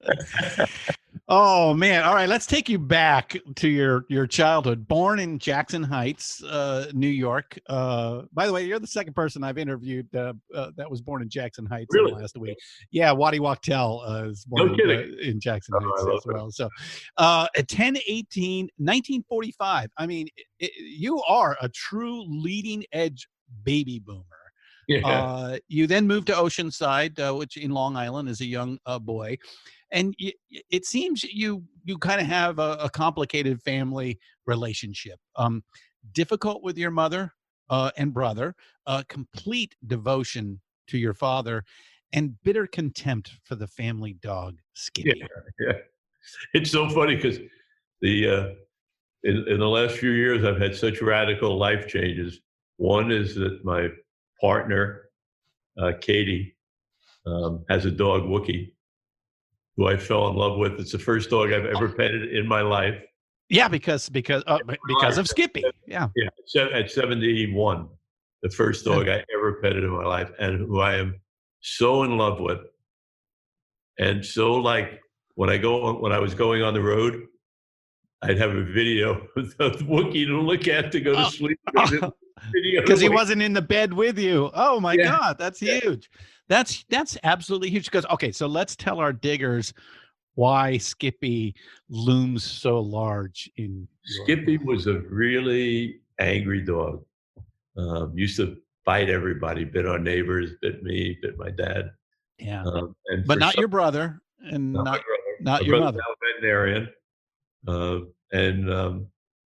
[1.31, 2.05] Oh man!
[2.05, 4.89] All right, let's take you back to your your childhood.
[4.89, 7.59] Born in Jackson Heights, uh, New York.
[7.69, 11.21] Uh, by the way, you're the second person I've interviewed uh, uh, that was born
[11.21, 12.23] in Jackson Heights in the Really?
[12.23, 12.57] last week.
[12.93, 16.51] Yeah, Waddy Wachtel uh, is born No in, uh, in Jackson Oh, Heights as well.
[16.51, 16.71] So,
[17.19, 19.91] uh, at 10 18, 1945.
[19.99, 20.29] I mean,
[20.61, 23.29] it, you are a true leading edge
[23.65, 24.25] baby boomer.
[24.89, 25.07] yeah.
[25.07, 28.99] Uh, you then moved to Oceanside, uh, which in Long Island as a young uh,
[28.99, 29.37] boy,
[29.91, 35.19] and it seems you you kind of have a, a complicated family relationship.
[35.37, 35.63] Um,
[36.13, 37.33] difficult with your mother
[37.71, 38.55] uh, and brother,
[38.87, 41.65] uh, complete devotion to your father,
[42.13, 45.23] and bitter contempt for the family dog Skippy.
[45.61, 45.73] yeah.
[46.53, 47.39] It's so funny because
[48.01, 48.49] the uh,
[49.25, 52.41] in, in the last few years I've had such radical life changes.
[52.77, 53.89] One is that my
[54.41, 55.11] partner,
[55.81, 56.57] uh, Katie,
[57.27, 58.73] um, has a dog, Wookie,
[59.79, 60.73] who I fell in love with.
[60.81, 62.97] It's the first dog I've ever petted in my life.
[63.49, 64.59] Yeah, because because uh,
[64.89, 65.65] because of Skippy.
[65.87, 66.09] Yeah.
[66.17, 67.89] Yeah, at 71,
[68.43, 71.15] the first dog I ever petted in my life, and who I am
[71.61, 72.59] so in love with.
[73.99, 75.01] And so, like,
[75.37, 77.23] when I go on, when I was going on the road,
[78.23, 81.31] I'd have a video of Wookie to look at to go to Oh.
[81.31, 81.59] sleep.
[82.53, 84.49] Because he wasn't in the bed with you.
[84.55, 85.19] Oh my Yeah.
[85.19, 86.09] God, that's huge.
[86.49, 87.85] That's that's absolutely huge.
[87.87, 89.73] Because okay, so let's tell our diggers
[90.35, 91.55] why Skippy
[91.89, 97.05] looms so large in Skippy was a really angry dog.
[97.77, 101.91] Um, used to bite everybody, bit our neighbors, bit me, bit my dad.
[102.39, 105.05] yeah, Um, and but not some- your brother and not not brother.
[105.41, 105.99] not your mother.
[106.41, 106.89] veterinarian,
[107.67, 107.99] uh,
[108.33, 109.07] and um,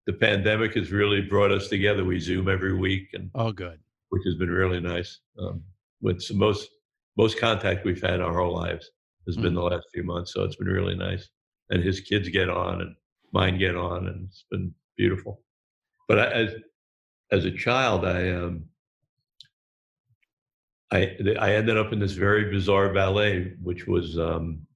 [0.06, 2.04] the pandemic has really brought us together.
[2.06, 3.80] We Zoom every week, and Oh, good.
[4.10, 5.20] which has been really nice.
[5.40, 5.64] Um,
[6.02, 6.70] with some most
[7.18, 8.90] most contact we've had in our whole lives.
[9.28, 10.34] has been the last few months.
[10.34, 11.30] So it's been really nice.
[11.70, 12.96] And his kids get on and
[13.32, 15.42] mine get on and it's been beautiful.
[16.08, 16.56] But I, as,
[17.32, 18.66] as a child, I, um,
[20.92, 24.68] I, I ended up in this very bizarre ballet, which was um,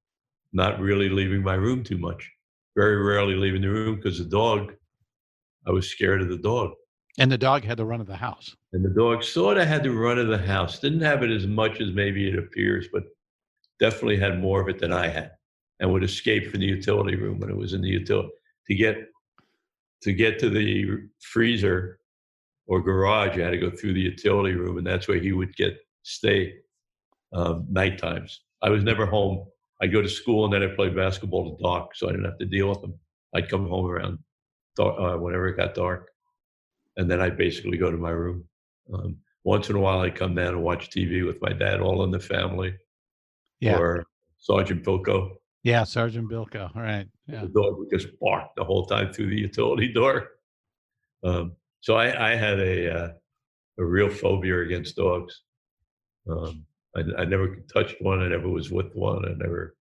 [0.53, 2.29] not really leaving my room too much.
[2.75, 4.73] Very rarely leaving the room because the dog,
[5.67, 6.71] I was scared of the dog.
[7.17, 8.55] And the dog had the run of the house.
[8.73, 10.79] And the dog sort of had the run of the house.
[10.79, 13.03] Didn't have it as much as maybe it appears, but
[13.79, 15.31] definitely had more of it than I had,
[15.79, 18.29] and would escape from the utility room when it was in the utility
[18.67, 18.97] to get
[20.01, 21.99] to get to the freezer
[22.67, 23.35] or garage.
[23.35, 26.53] You had to go through the utility room, and that's where he would get stay
[27.33, 28.41] um, night times.
[28.61, 29.47] I was never home.
[29.81, 32.39] I'd go to school and then I'd play basketball to dark, so I didn't have
[32.39, 32.93] to deal with him.
[33.35, 34.19] I'd come home around
[34.75, 36.09] dark, uh, whenever it got dark,
[36.97, 38.43] and then I'd basically go to my room.
[38.93, 42.03] Um, once in a while, I'd come down and watch TV with my dad, all
[42.03, 42.75] in the family,
[43.61, 43.77] Yeah.
[43.77, 44.05] or
[44.39, 45.35] Sergeant Bilko.
[45.63, 46.75] Yeah, Sergeant Bilko.
[46.75, 47.07] All right.
[47.27, 47.41] Yeah.
[47.41, 50.29] The dog would just bark the whole time through the utility door.
[51.23, 53.09] Um, so I, I had a uh,
[53.79, 55.41] a real phobia against dogs.
[56.29, 58.21] Um, I, I never touched one.
[58.21, 59.25] I never was with one.
[59.25, 59.75] I never.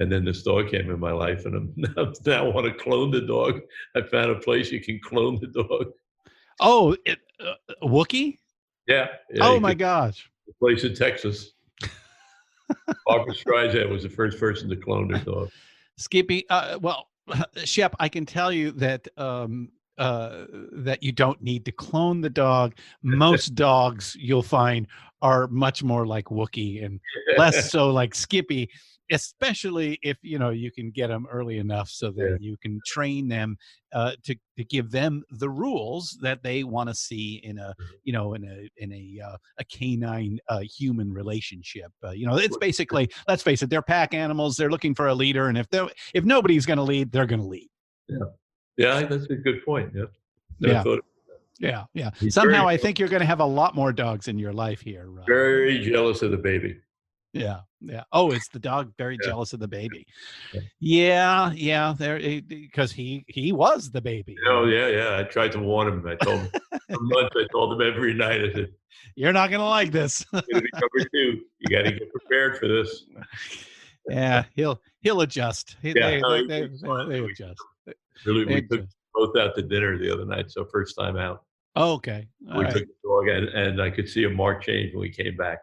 [0.00, 2.74] And then this dog came in my life, and I'm now, now I want to
[2.84, 3.60] clone the dog.
[3.96, 5.86] I found a place you can clone the dog.
[6.60, 8.38] Oh, it, uh, Wookie?
[8.86, 9.08] Yeah.
[9.32, 10.30] yeah oh my could- gosh.
[10.60, 11.52] place in Texas.
[13.06, 15.50] Barbra Streisand was the first person to clone her dog.
[15.96, 17.08] Skippy, uh, well,
[17.64, 22.30] Shep, I can tell you that um, uh, that you don't need to clone the
[22.30, 22.74] dog.
[23.02, 24.86] Most dogs you'll find
[25.22, 27.00] are much more like Wookie and
[27.36, 28.70] less so like Skippy,
[29.10, 32.36] especially if you know you can get them early enough so that Yeah.
[32.40, 33.56] you can train them
[33.92, 38.12] uh, to to give them the rules that they want to see in a you
[38.12, 41.90] know in a in a uh, a canine uh, human relationship.
[42.04, 44.56] Uh, you know, it's basically let's face it, they're pack animals.
[44.56, 47.40] They're looking for a leader, and if they if nobody's going to lead, they're going
[47.40, 47.68] to lead.
[48.08, 48.18] Yeah,
[48.76, 49.92] yeah, that's a good point.
[49.94, 50.04] Yeah.
[50.60, 50.82] Never Yeah.
[50.82, 51.04] thought-
[51.60, 52.10] Yeah, yeah.
[52.20, 54.80] He's Somehow, I think you're going to have a lot more dogs in your life
[54.80, 55.08] here.
[55.26, 56.78] Very jealous of the baby.
[57.32, 58.04] Yeah, yeah.
[58.12, 59.28] Oh, it's the dog very Yeah.
[59.28, 60.06] jealous of the baby.
[60.80, 61.52] Yeah.
[61.52, 61.94] Yeah.
[61.96, 64.36] There, eh, because he he was the baby.
[64.48, 65.18] Oh yeah, yeah.
[65.18, 66.06] I tried to warn him.
[66.06, 67.36] I told him for months.
[67.36, 68.40] I told him every night.
[68.44, 68.72] I said,
[69.14, 70.24] You're not going to like this.
[70.32, 71.42] "It's gonna be number two.
[71.58, 73.04] You got to get prepared for this."
[74.08, 75.76] yeah, he'll he'll adjust.
[75.82, 76.68] He, Yeah, they, no, they, they,
[77.08, 77.60] they, adjust.
[78.24, 80.50] Really, we took both out to dinner the other night.
[80.50, 81.44] So first time out,
[81.76, 82.26] Oh, okay.
[82.50, 82.72] All we right.
[82.72, 85.58] took the dog, and, and I could see a marked change when we came back.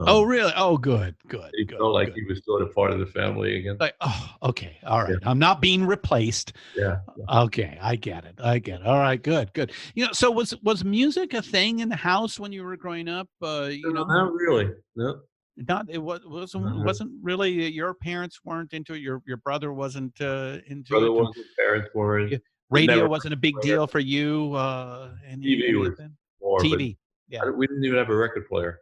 [0.00, 0.52] Um, Oh, really?
[0.56, 1.50] Oh, good, good.
[1.54, 2.14] He good, felt like good.
[2.16, 3.76] he was sort of part of the family again.
[3.78, 4.78] Like, oh, okay.
[4.86, 5.16] All right.
[5.24, 6.54] I'm not being replaced.
[6.76, 7.00] Yeah.
[7.30, 8.34] Okay, I get it.
[8.42, 8.86] I get it.
[8.86, 9.72] All right, good, good.
[9.94, 13.08] You know, so was was music a thing in the house when you were growing
[13.08, 13.28] up?
[13.42, 14.70] Uh, you know, not really.
[14.96, 15.20] No.
[15.56, 16.84] not it was wasn't really.
[16.84, 19.00] wasn't really your parents weren't into it.
[19.00, 21.12] Your your brother wasn't uh, into Brother it.
[21.12, 21.46] wasn't.
[21.58, 22.40] Parents weren't.
[22.70, 24.54] Radio never- wasn't a big deal for you.
[24.54, 26.00] Uh, any, TV any of was?
[26.40, 26.96] More, TV.
[27.28, 27.50] Yeah.
[27.50, 28.78] We didn't even have a record player.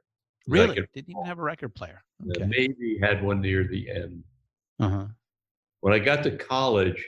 [0.48, 0.74] Really?
[0.74, 2.02] could- Didn't even have a record player.
[2.36, 2.46] Okay.
[2.46, 4.24] Maybe had one near the end.
[4.80, 5.06] Uh huh.
[5.80, 7.04] When I got to college,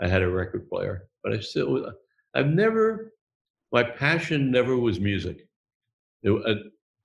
[0.00, 1.92] I had a record player, but I still,
[2.34, 3.12] I've never,
[3.72, 5.46] my passion never was music.
[6.22, 6.54] It, uh,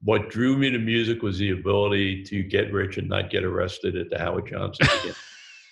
[0.04, 3.96] what drew me to music was the ability to get rich and not get arrested
[3.96, 4.88] at the Howard Johnson.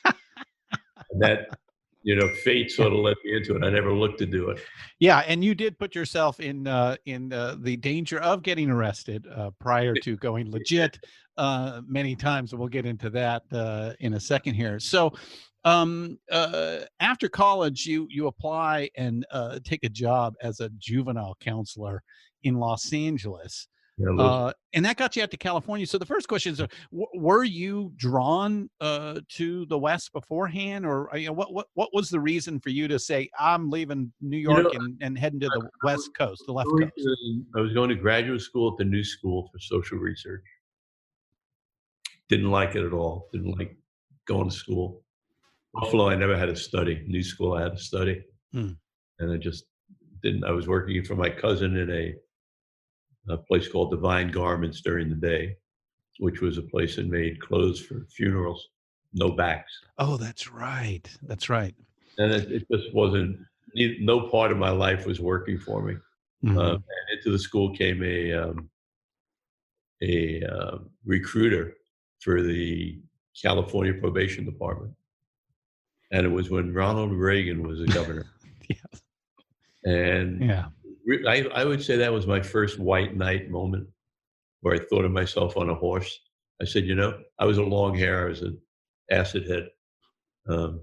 [0.06, 1.58] and that,
[2.04, 3.64] you know, fate sort of led me into it.
[3.64, 4.60] I never looked to do it.
[4.99, 9.28] Yeah, and you did put yourself in uh, in uh, the danger of getting arrested
[9.36, 10.99] uh, prior to going legit
[11.38, 12.54] uh, many times.
[12.54, 14.80] We'll get into that uh, in a second here.
[14.80, 15.14] So,
[15.64, 21.38] um, uh, after college, you you apply and uh, take a job as a juvenile
[21.39, 22.02] counselor
[22.43, 23.68] in Los Angeles.
[24.02, 25.86] You Uh, and that got you out to California.
[25.86, 30.86] So the first question is: uh, w- Were you drawn uh, to the West beforehand,
[30.86, 33.70] or uh, you know, what what what was the reason for you to say I'm
[33.70, 36.70] leaving New You York know, and, and heading to the I West Coast, the left
[36.70, 37.10] coast?
[37.56, 40.43] I was going to graduate school at the New School for Social Research.
[42.30, 43.28] Didn't like it at all.
[43.34, 43.76] Didn't like
[44.26, 45.02] going to school.
[45.74, 47.04] Buffalo, I never had to study.
[47.08, 48.22] New School, I had to study,
[48.54, 48.72] Hmm.
[49.20, 49.66] and I just
[50.24, 50.43] didn't.
[50.43, 52.14] I was working for my cousin in a,
[53.30, 55.55] a place called Divine Garments during the day,
[56.19, 58.67] which was a place that made clothes for funerals,
[59.13, 61.07] no backs, Oh, that's right.
[61.24, 61.76] That's right.
[62.17, 63.38] and it, it just wasn't.
[63.76, 65.95] No part of my life was working for me.
[66.43, 66.57] Mhm.
[66.57, 66.84] Uh, and
[67.17, 68.69] into the school came a um,
[70.01, 71.76] a uh, recruiter
[72.19, 72.99] for the
[73.41, 74.93] California Probation Department,
[76.11, 78.26] and it was when Ronald Reagan was the governor.
[78.69, 79.01] Yes.
[79.84, 80.67] And Yeah.
[81.28, 83.88] I, I would say that was my first white knight moment,
[84.62, 86.20] where I thought of myself on a horse.
[86.62, 88.57] I said, you know, I was a long hair, I was an
[89.09, 89.70] acid head.
[90.47, 90.82] Um,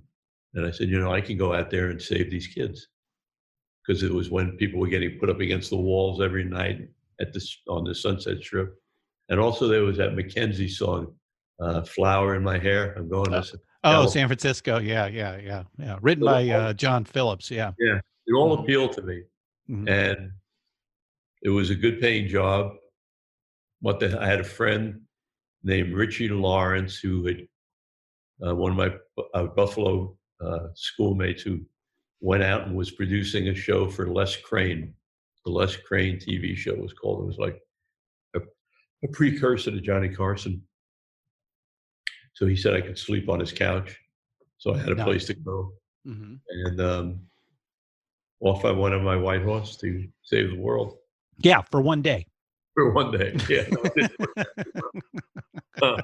[0.55, 2.89] and I said, you know, I can go out there and save these kids.
[3.87, 6.89] Because it was when people were getting put up against the walls every night
[7.21, 8.75] at this on the Sunset Strip.
[9.31, 11.15] And also there was that McKenzie song,
[11.61, 12.95] uh, Flower in My Hair.
[12.99, 13.45] I'm going to
[13.85, 14.79] Oh, San Francisco.
[14.79, 15.99] Yeah, yeah, yeah, yeah.
[16.03, 17.51] Written So by the- uh, John Phillips.
[17.51, 17.73] Yeah.
[17.79, 19.23] Yeah, it all appealed to me,
[19.71, 19.89] Mhm.
[19.89, 20.33] and
[21.43, 22.73] it was a good paying job.
[23.81, 25.03] What the, I had a friend
[25.63, 27.49] named Richie Lawrence who had
[28.45, 28.95] uh, one of my
[29.35, 31.61] uh, Buffalo uh, schoolmates who
[32.21, 34.95] went out and was producing a show for Les Crane.
[35.45, 37.23] The Les Crane TV show was called.
[37.23, 37.61] It was like
[38.35, 38.41] a,
[39.05, 40.63] a precursor to Johnny Carson.
[42.35, 43.99] So he said I could sleep on his couch.
[44.59, 45.73] So I had a place to go
[46.05, 47.21] hmm and um,
[48.41, 50.97] off I went on my white horse to save the world
[51.39, 52.27] Yeah, for one day.
[52.75, 53.37] for one day.
[53.49, 53.65] Yeah,
[55.81, 55.97] Uh,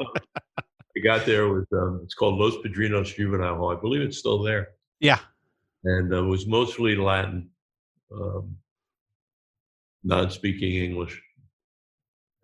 [0.97, 3.76] I got there with um, it's called Los Padrinos Juvenile Hall.
[3.76, 4.68] I believe it's still there,
[5.01, 5.18] Yeah.
[5.82, 7.51] and uh, it was mostly Latin,
[8.12, 8.57] um,
[10.05, 11.20] non-speaking English.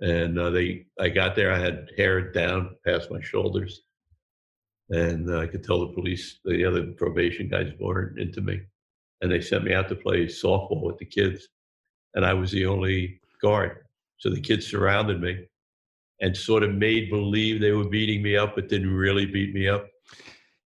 [0.00, 1.52] And uh, they, I got there.
[1.52, 3.82] I had hair down past my shoulders,
[4.88, 8.60] and uh, I could tell the police, the other probation guys, weren't into me,
[9.20, 11.48] and they sent me out to play softball with the kids,
[12.14, 13.78] and I was the only guard.
[14.18, 15.46] So the kids surrounded me,
[16.20, 19.68] and sort of made believe they were beating me up, but didn't really beat me
[19.68, 19.86] up.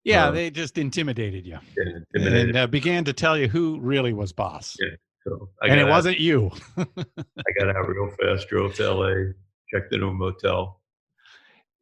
[0.04, 2.50] Yeah, Um, they just intimidated you and intimidated.
[2.50, 4.76] and uh, began to tell you who really was boss.
[4.80, 4.90] Yeah,
[5.26, 6.52] So and it out- wasn't you.
[6.78, 6.86] I
[7.60, 9.32] got out real fast, drove to LA,
[9.74, 10.82] checked into a motel.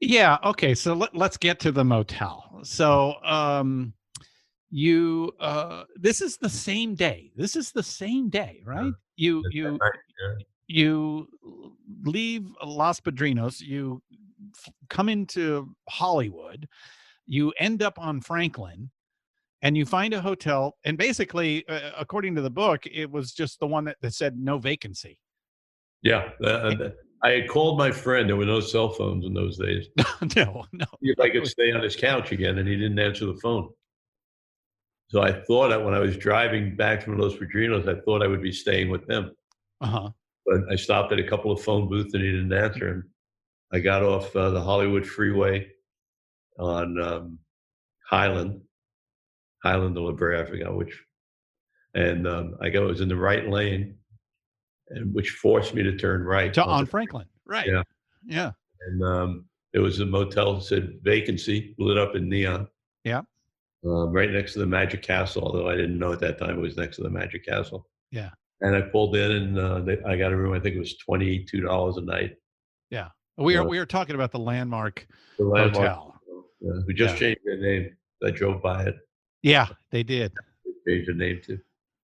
[0.02, 0.38] Yeah.
[0.44, 0.76] Okay.
[0.76, 2.60] So let, let's get to the motel.
[2.64, 3.94] So, um,
[4.72, 7.32] you, uh, this is the same day.
[7.36, 8.94] This is the same day, right?
[9.18, 10.44] You, you, night, yeah.
[10.68, 11.28] you
[12.04, 14.02] leave Los Padrinos, you
[14.56, 16.68] f- come into Hollywood,
[17.28, 18.90] you end up on Franklin,
[19.62, 20.78] and you find a hotel.
[20.86, 24.38] And basically, uh, according to the book, it was just the one that, that said
[24.38, 25.20] no vacancy.
[26.02, 26.90] Yeah, uh,
[27.24, 28.28] I had called my friend.
[28.28, 29.88] There were no cell phones in those days.
[30.36, 30.86] no, no.
[31.02, 33.70] If I could stay on his couch again, and he didn't answer the phone.
[35.12, 38.28] So I thought that when I was driving back from Los Padrinos, I thought I
[38.28, 39.32] would be staying with them.
[39.82, 40.10] Uh huh.
[40.46, 42.88] But I stopped at a couple of phone booths and he didn't answer.
[42.88, 43.04] And
[43.74, 45.68] I got off uh, the Hollywood Freeway
[46.58, 47.40] on um,
[48.10, 48.62] Highland,
[49.62, 50.98] Highland to La Brea, I forgot which.
[51.94, 53.98] And um, I got was in the right lane,
[54.92, 56.54] and which forced me to turn right.
[56.54, 57.26] To, on Franklin.
[57.46, 57.68] Right.
[57.68, 57.84] Yeah.
[58.26, 58.52] Yeah.
[58.88, 62.70] and um, there was a motel that said vacancy, lit up in neon.
[63.04, 63.24] Yeah.
[63.84, 66.62] Um, right next to the Magic Castle, although I didn't know at that time it
[66.62, 67.88] was next to the Magic Castle.
[68.12, 68.30] Yeah.
[68.62, 70.54] And I pulled in, and uh, they, I got a room.
[70.54, 72.36] I think it was twenty two dollars a night.
[72.92, 73.08] Yeah,
[73.38, 73.68] we are Yeah.
[73.68, 75.08] we are talking about the landmark
[75.40, 76.22] The landmark, hotel.
[76.30, 77.20] uh, we just Yeah.
[77.20, 77.98] changed their name.
[78.24, 78.98] I drove by it.
[79.42, 80.32] Yeah, they did.
[80.86, 81.58] They changed the name too.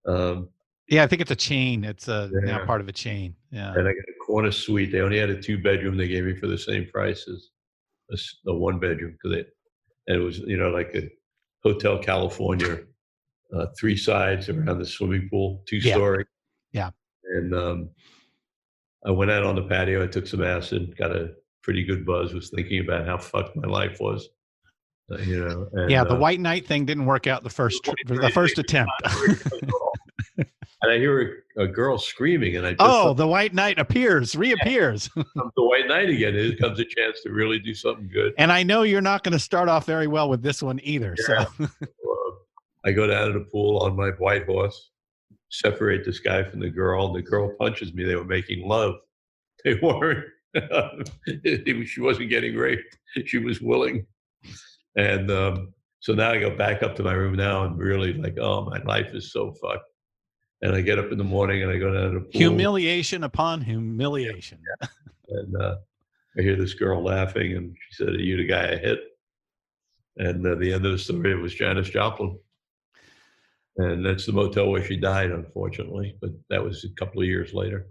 [0.08, 0.50] Um,
[0.90, 1.84] Yeah, I think it's a chain.
[1.84, 3.36] It's a now part of a chain.
[3.52, 3.74] Yeah.
[3.76, 4.92] and I got a corner suite.
[4.92, 5.96] They only had a two bedroom.
[5.96, 7.50] They gave me for the same price as
[8.48, 9.50] a, a one bedroom because it,
[10.08, 11.08] and it was you know like a
[11.64, 12.80] hotel California,
[13.56, 15.94] uh, three sides around the swimming pool, two Yeah.
[15.96, 16.26] story.
[16.72, 16.92] Yeah.
[17.24, 17.90] And um,
[19.06, 20.04] I went out on the patio.
[20.04, 21.30] I took some acid, got a
[21.64, 22.34] pretty good buzz.
[22.34, 24.28] Was thinking about how fucked my life was.
[25.12, 25.70] Uh, you know.
[25.74, 28.58] And, yeah, the uh, white knight thing didn't work out the first tr- the first
[28.60, 28.92] attempt.
[30.82, 34.36] And I hear a, a girl screaming, and I just oh, the white knight appears,
[34.36, 35.10] reappears.
[35.16, 36.34] the white knight again.
[36.34, 38.34] Here comes a chance to really do something good.
[38.38, 41.16] and I know you're not going to start off very well with this one either.
[41.30, 41.46] Yeah.
[41.58, 42.32] So Uh,
[42.86, 44.92] I go down to the pool on my white horse,
[45.50, 47.08] separate this guy from the girl.
[47.08, 48.04] and The girl punches me.
[48.06, 48.96] They were making love.
[49.66, 50.24] They weren't.
[51.88, 52.98] she wasn't getting raped.
[53.26, 54.06] She was willing.
[54.96, 58.38] And um, so now I go back up to my room now and really like,
[58.40, 59.84] oh, my life is so fucked.
[60.62, 62.32] And I get up in the morning and I go down to the pool.
[62.32, 64.60] humiliation upon humiliation.
[65.30, 65.76] And uh,
[66.38, 69.00] I hear this girl laughing, and she said, "Are you the guy I hit?"
[70.18, 72.40] And uh, the end of the story was Janis Joplin,
[73.78, 76.16] and that's the motel where she died, unfortunately.
[76.22, 77.88] But that was a couple of years later.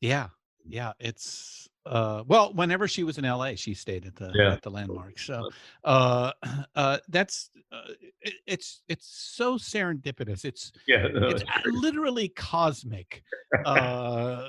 [0.00, 0.28] Yeah,
[0.66, 0.92] yeah.
[0.98, 4.52] It's uh, well, whenever she was in L.A., she stayed at the Yeah.
[4.52, 5.18] at the landmark.
[5.18, 5.50] So
[5.84, 6.32] uh,
[6.74, 10.44] uh, that's uh, it, it's it's so serendipitous.
[10.44, 13.22] It's Yeah, no, it's it's literally cosmic
[13.64, 14.48] uh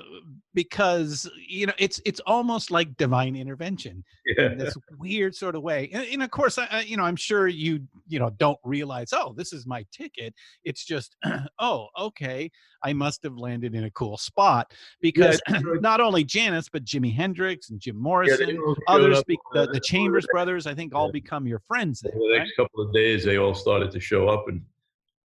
[0.54, 5.62] because you know it's it's almost like divine intervention yeah, in this weird sort of
[5.62, 8.58] way and, and of course I, I you know i'm sure you you know don't
[8.64, 11.16] realize oh this is my ticket it's just
[11.58, 12.50] oh okay
[12.82, 15.40] i must have landed in a cool spot because
[15.80, 20.66] not only Janis but Jimi Hendrix and Jim Morrison others be, the, the Chambers brothers
[20.66, 21.12] I think all yeah.
[21.12, 22.64] become your friends there, the next right?
[22.64, 24.62] couple of days they all started to show up and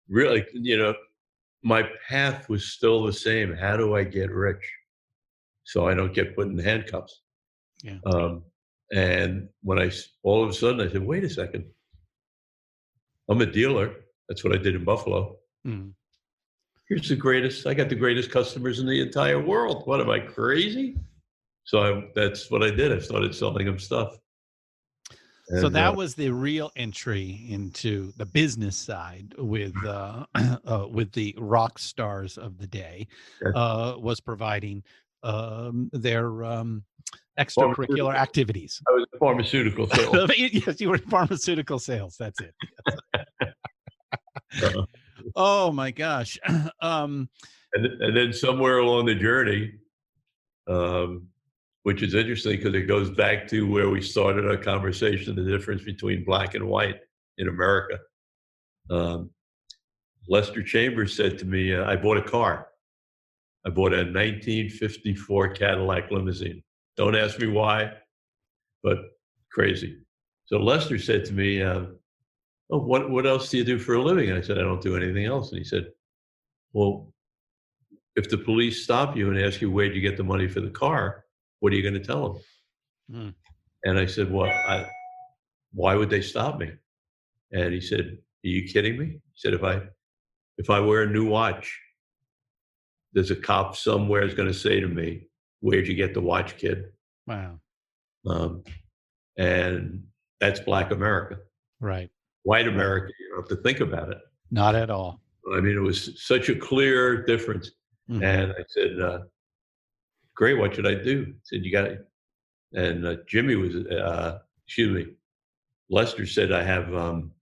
[0.09, 0.95] really you know
[1.63, 4.65] my path was still the same how do I get rich
[5.65, 7.23] so I don't get put in handcuffs
[7.83, 8.43] yeah um,
[8.93, 9.91] and when I
[10.23, 11.65] all of a sudden I said, wait a second,
[13.29, 13.95] I'm a dealer.
[14.29, 15.37] That's what I did in Buffalo.
[15.67, 15.93] Mm.
[16.89, 17.67] Here's the greatest.
[17.67, 19.83] I got the greatest customers in the entire world.
[19.87, 20.97] What am I crazy?
[21.69, 22.95] So I, that's what I did.
[22.95, 24.17] I started selling them stuff.
[25.51, 30.87] And, so that uh, was the real entry into the business side with uh, uh,
[30.91, 33.07] with the rock stars of the day.
[33.55, 34.83] Uh, was providing
[35.23, 36.85] um, their um,
[37.39, 38.81] extracurricular activities.
[38.89, 40.31] I was in pharmaceutical sales.
[40.39, 42.17] yes, you were in pharmaceutical sales.
[42.19, 42.55] That's it.
[44.63, 44.87] uh-huh.
[45.37, 46.39] Oh my gosh.
[46.81, 47.29] Um,
[47.75, 49.73] and, and then somewhere along the journey,
[50.69, 51.27] um,
[51.89, 55.83] which is interesting because it goes back to where we started our conversation the difference
[55.83, 56.97] between black and white
[57.39, 57.99] in America.
[58.91, 59.31] Um,
[60.29, 62.69] Lester Chambers said to me, uh, I bought a car.
[63.65, 66.63] I bought a 1954 Cadillac limousine.
[66.99, 67.95] Don't ask me why,
[68.83, 68.99] but
[69.51, 69.97] crazy.
[70.45, 71.87] So Lester said to me, uh,
[72.69, 74.95] "Oh, what what else do you do for a living?" I said, "I don't do
[74.95, 75.91] anything else." And he said,
[76.75, 77.15] "Well,
[78.15, 80.71] if the police stop you and ask you where'd you get the money for the
[80.71, 81.25] car,
[81.61, 82.43] what are you going to tell them?"
[83.11, 83.35] Mm.
[83.85, 84.87] And I said, "Well, I,
[85.73, 86.73] why would they stop me?"
[87.53, 89.83] And he said, "Are you kidding me?" He said, "If I
[90.59, 91.81] if I wear a new watch,
[93.13, 95.29] there's a cop somewhere is going to say to me,
[95.61, 96.87] where'd you get the watch, kid?
[97.27, 97.61] Wow.
[98.27, 98.65] Um,
[99.37, 100.03] and
[100.41, 101.39] that's Black America.
[101.81, 102.11] Right.
[102.43, 104.19] White America, you don't have to think about it.
[104.51, 105.21] Not at all.
[105.55, 107.71] I mean, it was such a clear difference.
[108.11, 108.23] Mm-hmm.
[108.23, 109.21] And I said, uh,
[110.39, 111.27] Great, what should I do?
[111.29, 112.07] I said, You got it.
[112.73, 115.13] And uh, Jimmy was, uh, excuse me,
[115.91, 117.33] Lester said, I have, um,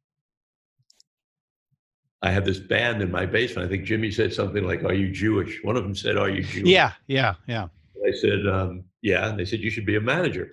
[2.23, 3.67] I have this band in my basement.
[3.67, 5.63] I think Jimmy said something like, Are you Jewish?
[5.63, 6.71] One of them said, Are you Jewish?
[6.71, 7.69] Yeah, yeah, yeah.
[8.07, 9.29] I said, um, yeah.
[9.29, 10.51] And they said, you should be a manager.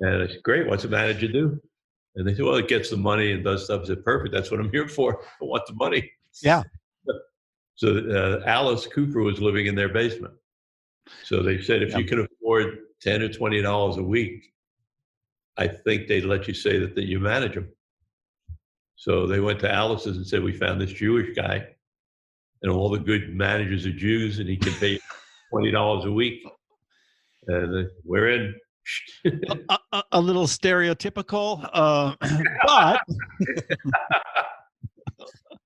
[0.00, 0.66] and I said, great.
[0.66, 1.60] What's a manager do?
[2.16, 3.82] And they said, well, it gets the money and does stuff.
[3.84, 4.34] I said, perfect.
[4.34, 5.20] That's what I'm here for.
[5.42, 6.10] I want the money.
[6.42, 6.62] Yeah.
[7.76, 10.32] So uh, Alice Cooper was living in their basement.
[11.24, 11.98] So they said, if yeah.
[11.98, 14.52] you can afford 10 or $20 a week,
[15.56, 17.68] I think they'd let you say that, that you manage them.
[18.96, 21.66] So they went to Alice's and said, we found this Jewish guy
[22.62, 24.98] and all the good managers are Jews and he can pay
[25.52, 26.42] $20 a week
[27.46, 28.54] and we're in.
[29.68, 32.14] a, a, a, little stereotypical, uh,
[32.66, 33.00] but.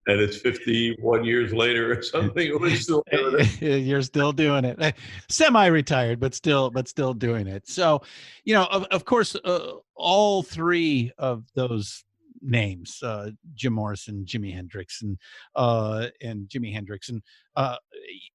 [0.08, 2.58] and it's 51 years later or something.
[2.58, 3.82] We're still doing it.
[3.82, 4.94] You're still doing it.
[5.28, 7.68] Semi-retired, but still, but still doing it.
[7.68, 8.02] So,
[8.44, 12.04] you know, of, of course, uh, all three of those
[12.40, 15.18] names uh, Jim Morrison, Jimi Hendrix, and
[15.56, 17.22] uh, and Jimi Hendrix, and
[17.56, 17.76] uh,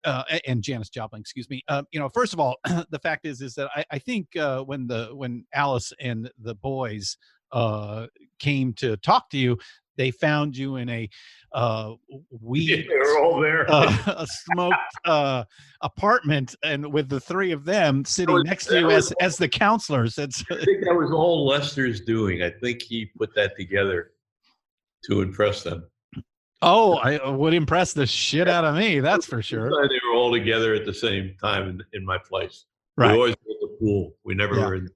[0.04, 1.22] uh, and Janis Joplin.
[1.22, 1.64] Excuse me.
[1.68, 2.58] Uh, you know, first of all,
[2.90, 6.56] the fact is is that I, I think uh, when the when Alice and the
[6.56, 7.18] boys
[7.52, 8.08] uh,
[8.40, 9.58] came to talk to you,
[10.02, 11.08] they found you in a
[11.54, 11.93] uh,
[12.32, 14.76] weed, yeah, they're all there, uh, a smoked
[15.06, 15.43] uh,
[15.82, 19.47] apartment, and with the three of them sitting was, next to you as as the
[19.47, 20.18] counselors.
[20.18, 22.41] It's, I think that was all Lester's doing.
[22.41, 24.12] I think he put that together
[25.10, 25.84] to impress them.
[26.64, 28.99] Oh, I would impress the shit out of me.
[28.99, 29.70] That's for sure.
[29.88, 32.66] They were all together at the same time in, in my place.
[32.97, 33.12] Right.
[33.12, 34.14] We always were at the pool.
[34.24, 34.66] We never yeah.
[34.66, 34.91] were in the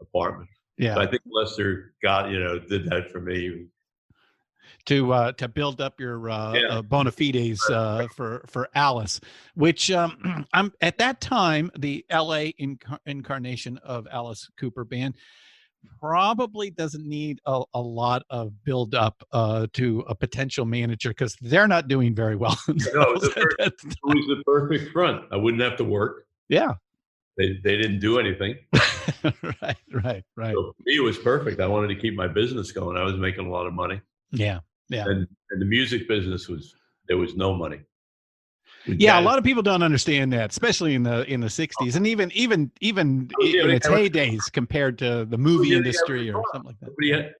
[0.00, 0.48] apartment.
[0.78, 0.98] Yeah.
[0.98, 3.66] I think Lester got, you know, did that for me
[4.86, 6.66] to uh, to build up your uh, yeah.
[6.68, 9.20] uh, bona fides uh, for for Alice,
[9.54, 12.52] which um, I'm at that time the L.A.
[12.54, 15.14] Inc- incarnation of Alice Cooper Band
[16.00, 21.36] probably doesn't need a, a lot of build up uh, to a potential manager because
[21.40, 22.58] they're not doing very well.
[22.68, 25.24] no, it was the perfect front.
[25.32, 26.26] I wouldn't have to work.
[26.48, 26.74] Yeah.
[27.38, 28.58] They, they didn't do anything.
[29.62, 30.54] right, right, right.
[30.54, 31.60] So for me, it was perfect.
[31.60, 32.96] I wanted to keep my business going.
[32.96, 34.00] I was making a lot of money.
[34.30, 34.60] Yeah.
[34.92, 35.04] Yeah.
[35.06, 36.74] And, and the music business was,
[37.08, 37.80] there was no money.
[38.86, 42.06] Yeah, a lot of people don't understand that, especially in the in the '60s, and
[42.06, 46.68] even even even oh, in its heydays compared to the oh, movie industry or something
[46.68, 47.14] like that.
[47.14, 47.34] Had,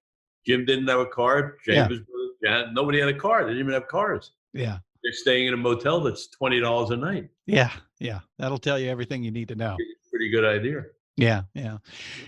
[0.46, 1.56] Jim didn't have a car.
[1.66, 2.00] James,
[2.42, 2.66] yeah.
[2.72, 3.42] nobody had a car.
[3.42, 4.32] They didn't even have cars.
[4.52, 7.28] Yeah, they're staying in a motel that's twenty dollars a night.
[7.46, 9.76] Yeah, yeah, that'll tell you everything you need to know.
[10.10, 10.84] Pretty good idea.
[11.16, 11.78] Yeah, yeah.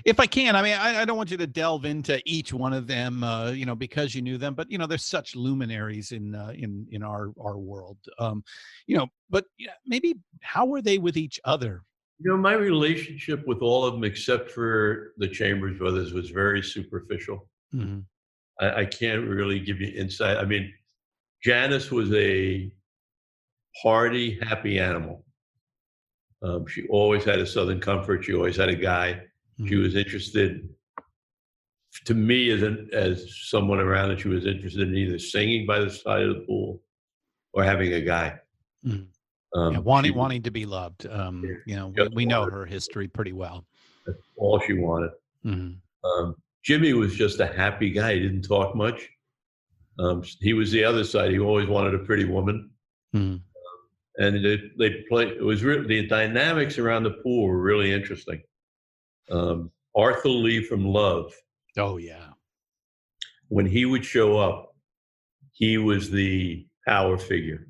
[0.04, 2.74] If I can, I mean, I, I, don't want you to delve into each one
[2.74, 4.54] of them, uh, you know, because you knew them.
[4.54, 8.44] But you know, there's such luminaries in uh, in in our our world, um,
[8.86, 9.06] you know.
[9.30, 11.82] But yeah, maybe how were they with each other?
[12.20, 16.62] You know, my relationship with all of them, except for the Chambers brothers, was very
[16.62, 17.48] superficial.
[17.74, 18.00] Mm-hmm.
[18.60, 20.36] I, I can't really give you insight.
[20.36, 20.72] I mean,
[21.42, 22.70] Janis was a
[23.82, 25.23] party happy animal.
[26.44, 28.24] Um, she always had a Southern comfort.
[28.24, 29.22] She always had a guy.
[29.58, 29.66] Mm-hmm.
[29.66, 30.68] She was interested.
[32.04, 35.78] To me, as an, as someone around it, she was interested in either singing by
[35.78, 36.82] the side of the pool
[37.54, 38.38] or having a guy.
[38.84, 39.58] Mm-hmm.
[39.58, 41.06] Um, yeah, wanting she, wanting to be loved.
[41.06, 43.64] Um, you know, we, we, know her history pretty well.
[44.04, 45.12] That's all she wanted.
[45.46, 46.10] Mm-hmm.
[46.10, 46.34] Um,
[46.66, 48.14] Jimi was just a happy guy.
[48.14, 49.08] He didn't talk much.
[50.00, 51.30] Um, he was the other side.
[51.30, 52.70] He always wanted a pretty woman.
[53.14, 53.36] Mm-hmm
[54.18, 55.26] and they, they play.
[55.26, 58.42] It was really the dynamics around the pool were really interesting.
[59.30, 61.32] Um, Arthur Lee from Love.
[61.76, 62.28] Oh yeah.
[63.48, 64.74] When he would show up,
[65.52, 67.68] he was the power figure.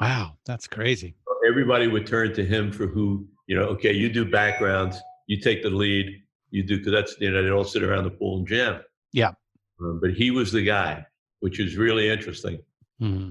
[0.00, 1.14] Wow, that's crazy.
[1.46, 3.64] Everybody would turn to him for who you know.
[3.64, 7.50] Okay, you do backgrounds, you take the lead, you do because that's you know they
[7.50, 8.80] all sit around the pool and jam.
[9.12, 9.32] Yeah.
[9.80, 11.06] Um, but he was the guy,
[11.40, 12.58] which is really interesting.
[13.00, 13.30] Mm-hmm.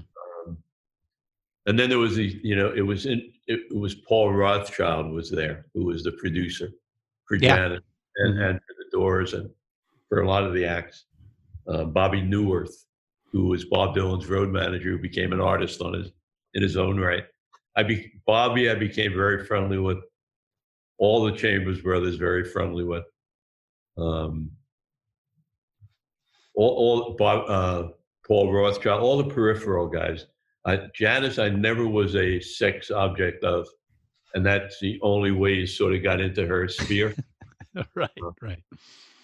[1.68, 5.30] And then there was the, you know, it was in, it, was Paul Rothchild was
[5.30, 6.70] there, who was the producer
[7.26, 7.56] for yeah.
[7.56, 7.82] Janet
[8.16, 8.42] and, mm-hmm.
[8.42, 9.50] and for the Doors and
[10.08, 11.04] for a lot of the acts.
[11.68, 12.72] Uh, Bobby Neuwirth,
[13.30, 16.10] who was Bob Dylan's road manager, who became an artist on his
[16.54, 17.24] in his own right.
[17.76, 19.98] I be, Bobby, I became very friendly with.
[20.96, 23.04] All the Chambers brothers, very friendly with.
[23.98, 24.50] Um,
[26.54, 27.88] all, all Bob, uh,
[28.26, 30.24] Paul Rothchild, all the peripheral guys.
[30.64, 33.66] I, Janis, I never was a sex object of,
[34.34, 37.14] and that's the only way you sort of got into her sphere.
[37.94, 38.62] right, uh, right.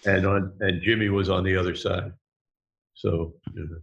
[0.05, 2.11] And on and Jimi was on the other side,
[2.93, 3.77] so you know.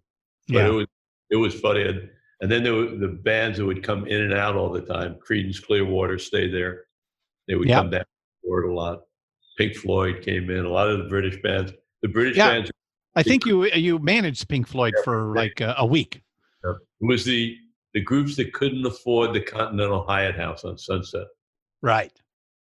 [0.49, 0.67] but yeah.
[0.67, 0.87] it was
[1.31, 1.83] it was funny.
[1.83, 2.09] And,
[2.41, 5.17] and then there were the bands that would come in and out all the time.
[5.27, 6.85] Creedence Clearwater stayed there.
[7.49, 8.05] They would come down
[8.45, 9.03] board a lot.
[9.57, 10.65] Pink Floyd came in.
[10.65, 11.73] A lot of the British bands.
[12.03, 12.51] The British yeah.
[12.51, 12.71] bands.
[13.15, 16.23] I think you you managed Pink Floyd yeah, for like a, a week.
[16.65, 17.57] It was the
[17.95, 21.27] the groups that couldn't afford the Continental Hyatt House on Sunset.
[21.83, 22.13] Right.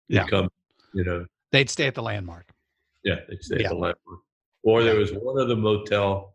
[0.09, 0.27] Yeah.
[0.27, 0.49] Come,
[0.95, 1.27] you know.
[1.51, 2.53] They'd stay at the landmark.
[3.03, 3.67] Yeah, they'd stay yeah.
[3.67, 4.21] at the landmark.
[4.63, 6.35] Or there was one other motel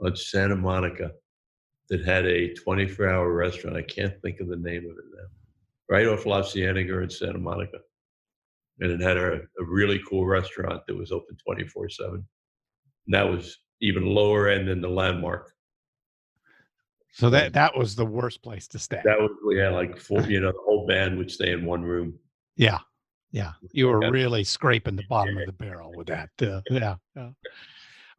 [0.00, 1.12] on Santa Monica
[1.88, 3.76] that had a 24 hour restaurant.
[3.76, 5.26] I can't think of the name of it now.
[5.88, 7.78] Right off La Cienega in Santa Monica.
[8.78, 12.14] And it had a, a really cool restaurant that was open 24 7.
[12.14, 12.24] And
[13.08, 15.52] that was even lower end than the landmark.
[17.12, 19.00] So that that was the worst place to stay.
[19.04, 22.18] That was yeah, like four, you know, the whole band would stay in one room.
[22.56, 22.78] Yeah,
[23.32, 24.10] yeah, you were yeah.
[24.10, 26.30] really scraping the bottom of the barrel with that.
[26.40, 27.30] Uh, yeah, yeah.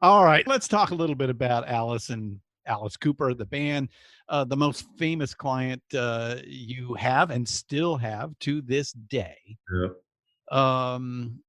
[0.02, 3.90] All right, let's talk a little bit about Alice and Alice Cooper, the band,
[4.30, 9.38] uh, the most famous client uh, you have and still have to this day.
[9.72, 9.88] Yeah.
[10.52, 11.40] Um,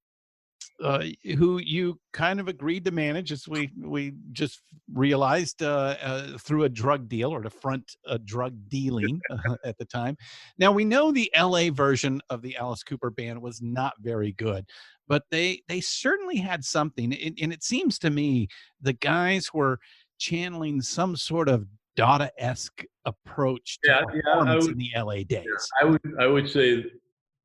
[0.83, 1.05] uh,
[1.37, 6.65] who you kind of agreed to manage, as we we just realized uh, uh, through
[6.65, 10.17] a drug deal or to front a drug dealing uh, at the time.
[10.59, 11.69] Now we know the L.A.
[11.71, 14.67] version of the Alice Cooper band was not very good,
[15.09, 18.49] but they they certainly had something, and, and it seems to me
[18.81, 19.79] the guys were
[20.19, 25.25] channeling some sort of Dada esque approach to yeah, performance yeah, would, in the LA
[25.25, 25.69] days.
[25.81, 26.85] I would I would say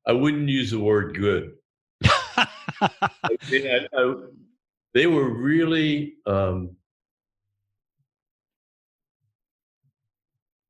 [0.06, 1.52] I wouldn't use the word good.
[2.80, 4.14] I, I,
[4.94, 6.76] they were really um,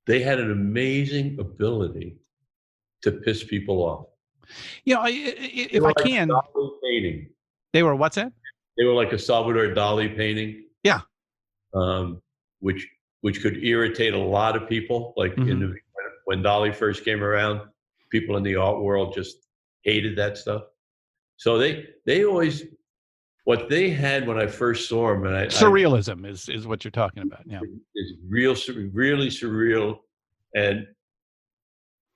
[0.07, 2.17] they had an amazing ability
[3.03, 4.07] to piss people off.
[4.85, 6.31] You know, if I can,
[6.83, 7.29] painting.
[7.73, 8.33] They were what's that?
[8.77, 10.65] They were like a Salvador Dali painting.
[10.83, 11.01] Yeah.
[11.75, 12.23] Um,
[12.61, 12.89] which
[13.21, 15.13] which could irritate a lot of people.
[15.17, 15.61] Like mm-hmm.
[15.61, 15.75] the,
[16.25, 17.61] when Dali first came around,
[18.11, 19.37] people in the art world just
[19.83, 20.63] hated that stuff.
[21.39, 22.65] So they they always
[23.45, 26.85] what they had when I first saw them, and I, surrealism I, is is what
[26.85, 27.43] you're talking about.
[27.47, 27.61] Yeah,
[27.95, 28.55] is real,
[28.93, 30.01] really surreal,
[30.55, 30.87] and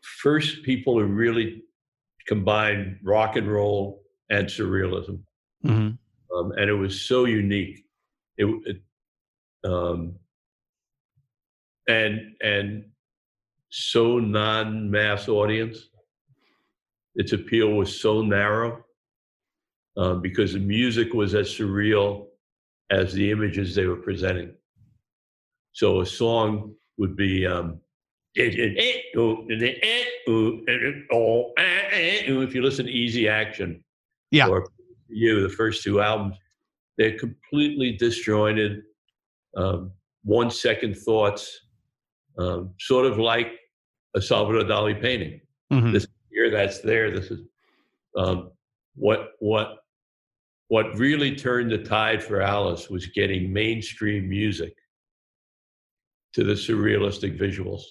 [0.02, 1.62] first people who really
[2.26, 5.20] combined rock and roll and surrealism,
[5.64, 6.36] mm-hmm.
[6.36, 7.84] um, and it was so unique.
[8.38, 8.82] It, it
[9.64, 10.16] um,
[11.88, 12.84] and and
[13.70, 15.88] so non-mass audience.
[17.14, 18.82] Its appeal was so narrow
[19.96, 22.26] um, because the music was as surreal
[22.90, 24.52] as the images they were presenting.
[25.72, 27.80] So a song would be um,
[32.42, 33.82] if you listen to Easy Action,
[34.30, 34.48] Yeah.
[34.48, 34.66] Or
[35.08, 36.36] you, the first two albums,
[36.96, 38.82] they're completely disjointed,
[39.56, 39.92] um,
[40.24, 41.60] one second thoughts,
[42.38, 43.58] um, sort of like
[44.14, 45.40] a Salvador Dali painting.
[45.70, 45.92] Mhm.
[45.92, 47.10] This here, that's there.
[47.10, 47.40] This is
[48.16, 48.50] um,
[48.94, 49.81] what what
[50.72, 54.74] what really turned the tide for Alice was getting mainstream music
[56.32, 57.82] to the surrealistic visuals.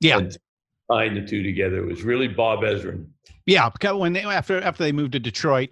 [0.00, 0.18] Yeah.
[0.18, 0.36] And
[0.90, 3.06] tying the two together was really Bob Ezrin.
[3.46, 5.68] Yeah, because when they, after after they moved to Detroit,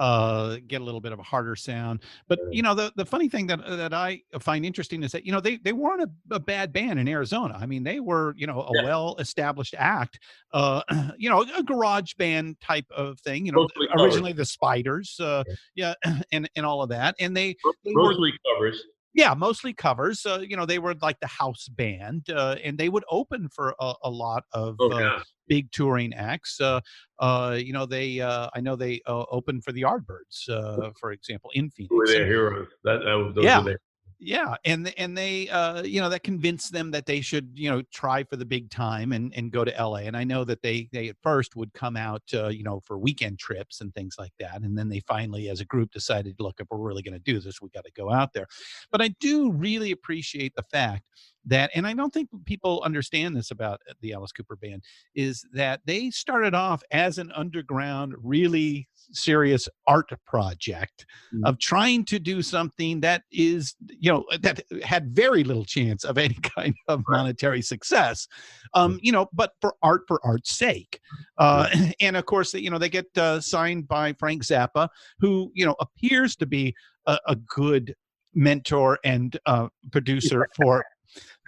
[0.00, 2.00] uh, get a little bit of a harder sound.
[2.26, 5.30] But you know, the the funny thing that that I find interesting is that you
[5.30, 7.56] know they they weren't a, a bad band in Arizona.
[7.60, 8.84] I mean, they were you know a Yeah.
[8.84, 10.18] well established act.
[10.52, 10.82] Uh,
[11.18, 13.46] you know, a garage band type of thing.
[13.46, 14.02] You know, Mostly covers.
[14.04, 15.20] originally the Spiders.
[15.20, 15.44] Uh,
[15.76, 15.94] yeah,
[16.32, 17.54] and and all of that, and they
[17.84, 18.82] they were Mostly covers.
[19.14, 22.88] Yeah mostly covers uh, you know they were like the house band uh, and they
[22.88, 26.80] would open for a, a lot of Oh, uh, big touring acts uh,
[27.18, 31.12] uh, you know they uh, i know they uh, opened for the yardbirds uh, for
[31.12, 32.68] example in phoenix Who were their heroes.
[32.84, 33.62] That, that was, Yeah.
[33.62, 33.80] their
[34.20, 37.82] yeah and and they uh you know that convinced them that they should you know
[37.92, 40.88] try for the big time and and go to la and i know that they
[40.92, 44.32] they at first would come out uh, you know for weekend trips and things like
[44.38, 47.32] that and then they finally as a group decided look if we're really going to
[47.32, 48.46] do this we got to go out there.
[48.92, 51.02] But i do really appreciate the fact
[51.44, 54.82] that and i don't think people understand this about uh, the alice cooper band
[55.14, 61.48] is that they started off as an underground really serious art project Mm.
[61.48, 66.18] of trying to do something that is you know that had very little chance of
[66.18, 68.26] any kind of monetary success
[68.74, 71.00] um you know but for art for art's sake
[71.38, 71.68] uh
[72.00, 74.88] and of course you know they get uh, signed by frank zappa
[75.20, 76.74] who you know appears to be
[77.06, 77.94] a, a good
[78.34, 80.84] mentor and uh producer for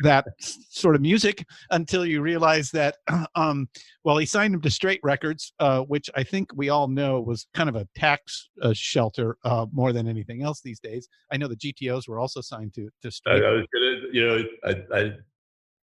[0.03, 2.97] that sort of music until you realize that
[3.35, 3.69] um
[4.05, 7.47] well he signed him to straight records uh which i think we all know was
[7.55, 11.09] kind of a tax uh, shelter uh more than anything else these days.
[11.31, 14.27] I know the gtos were also signed to to I, straight I was gonna, you
[14.27, 15.13] know, I, I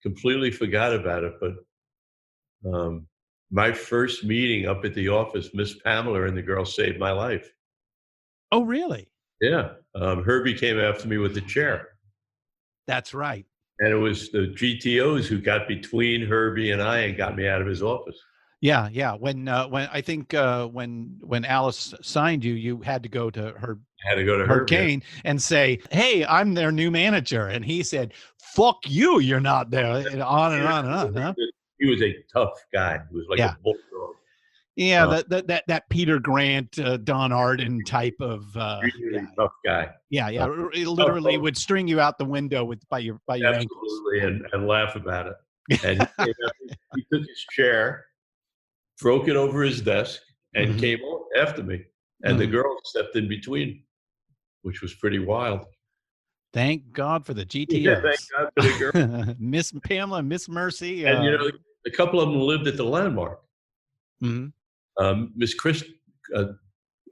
[0.02, 1.54] completely forgot about it, but
[2.74, 3.08] um,
[3.52, 7.52] my first meeting up at the office, Miss Pamela and the girl saved my life.
[8.52, 9.10] oh really?
[9.42, 11.90] Yeah, um, Herbie came after me with the chair,
[12.88, 13.46] that's right
[13.82, 17.62] and it was the GTOs who got between Herbie and I and got me out
[17.62, 18.18] of his office.
[18.62, 23.02] yeah yeah when uh when i think uh when when alice signed you you had
[23.02, 24.76] to go to her I had to go to Herbie.
[24.76, 28.14] hurricane and say hey i'm their new manager and he said
[28.56, 31.34] fuck you you're not there and on and on and on huh?
[31.80, 33.00] He was a tough guy.
[33.10, 33.54] He was like Yeah.
[33.54, 34.16] a bulldog.
[34.76, 39.26] Yeah, Uh, that, that that that Peter Grant, uh, Don Arden type of uh, Really
[39.38, 39.90] tough guy.
[40.10, 40.46] yeah, yeah.
[40.74, 41.40] It literally oh.
[41.42, 43.70] would string you out the window with by your by your ankles.
[43.84, 45.36] Absolutely, and, and laugh about it.
[45.84, 46.52] And he, up,
[46.96, 48.06] he took his chair,
[49.02, 50.22] broke it over his desk,
[50.56, 50.80] and Mhm.
[50.80, 51.00] came
[51.38, 51.84] after me.
[52.24, 52.52] And the Mhm.
[52.52, 53.84] girl stepped in between,
[54.62, 55.66] which was pretty wild.
[56.54, 59.36] Thank God for the Yeah, thank God for the girl.
[59.40, 61.06] Miss Pamela, Miss Mercy.
[61.06, 61.52] and you uh, know,
[61.86, 63.42] a couple of them lived at the landmark.
[64.24, 64.54] mhm.
[65.00, 65.84] Um, Miss Chris,
[66.36, 66.44] uh,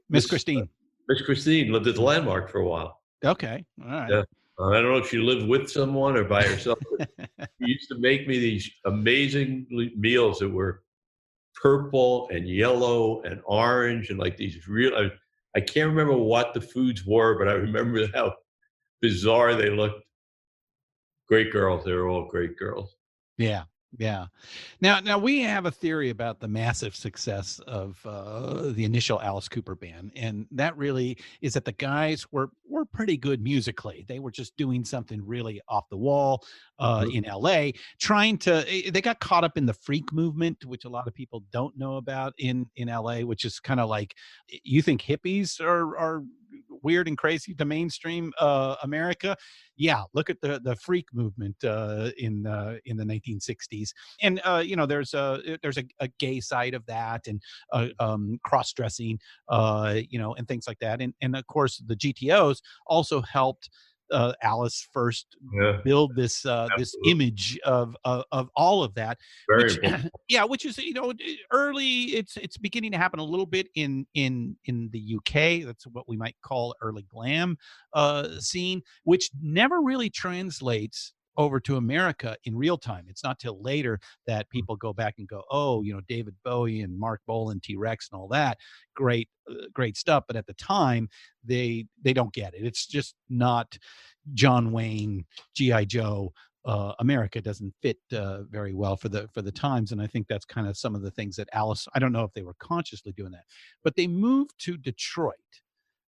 [0.10, 0.70] Miss Miss- Christine.
[1.08, 3.02] Miss Christine lived at the landmark for a while.
[3.26, 4.10] Okay, all right.
[4.10, 4.24] Yeah.
[4.60, 6.78] Uh, I don't know if she lived with someone or by herself.
[7.00, 9.66] she used to make me these amazing
[9.98, 10.84] meals that were
[11.62, 14.96] purple and yellow and orange and like these real.
[14.96, 15.10] I,
[15.56, 18.36] I can't remember what the foods were, but I remember how
[19.02, 20.04] bizarre they looked.
[21.28, 21.86] Great girls.
[21.86, 22.96] They were all great girls.
[23.38, 23.64] Yeah,
[23.98, 24.28] yeah.
[24.82, 29.50] Now, now we have a theory about the massive success of uh, the initial Alice
[29.50, 34.06] Cooper band, and that really is that the guys were were pretty good musically.
[34.08, 36.46] They were just doing something really off the wall
[36.78, 37.16] uh, Mhm.
[37.16, 38.64] in L.A., trying to.
[38.72, 41.76] eh, They got caught up in the freak movement, which a lot of people don't
[41.78, 44.16] know about in in L.A., which is kind of like
[44.64, 46.24] you think hippies are are
[46.82, 49.36] weird and crazy to mainstream uh, America.
[49.78, 54.62] Yeah look at the the freak movement uh in uh in the 1960s and uh
[54.66, 58.74] you know there's a there's a, a gay side of that and uh, um cross
[58.74, 61.02] dressing uh you know and things like that.
[61.02, 62.58] And and of course the gtos
[62.88, 63.70] also helped
[64.12, 65.80] uh, Alice first Yeah.
[65.84, 69.18] build this uh, this image of, of of all of that
[69.48, 70.14] Very which, important.
[70.30, 71.14] yeah which is you know
[71.52, 75.86] early it's it's beginning to happen a little bit in in in the uk that's
[75.88, 77.58] what we might call early glam
[77.94, 83.06] uh scene which never really translates over to america in real time.
[83.08, 86.82] It's not till later that people go back and go oh you know david bowie
[86.82, 88.58] and marc bolan t-rex and all that
[88.96, 90.26] great uh, great stuff.
[90.28, 91.10] But at the time
[91.44, 92.66] they they don't get it.
[92.66, 93.78] It's just not
[94.34, 95.26] john wayne
[95.56, 96.34] gi joe
[96.66, 100.28] uh, America doesn't fit uh, very well for the for the times, and I think
[100.28, 101.88] that's kind of some of the things that Alice.
[101.96, 103.46] I don't know if they were consciously doing that,
[103.84, 105.36] but they moved to Detroit,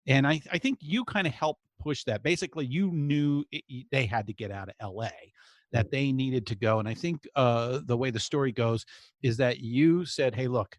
[0.08, 2.24] and I I think you kind of helped push that.
[2.24, 5.12] Basically, you knew it, they had to get out of L.A.
[5.72, 8.86] That they needed to go, and I think uh, the way the story goes
[9.24, 10.78] is that you said, "Hey, look,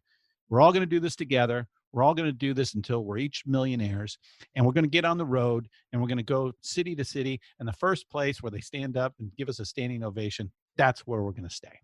[0.51, 1.67] we're all going to do this together.
[1.93, 4.19] We're all going to do this until we're each millionaires,
[4.55, 7.05] and we're going to get on the road and we're going to go city to
[7.05, 7.41] city.
[7.59, 11.07] And the first place where they stand up and give us a standing ovation, that's
[11.07, 11.79] where we're going to stay.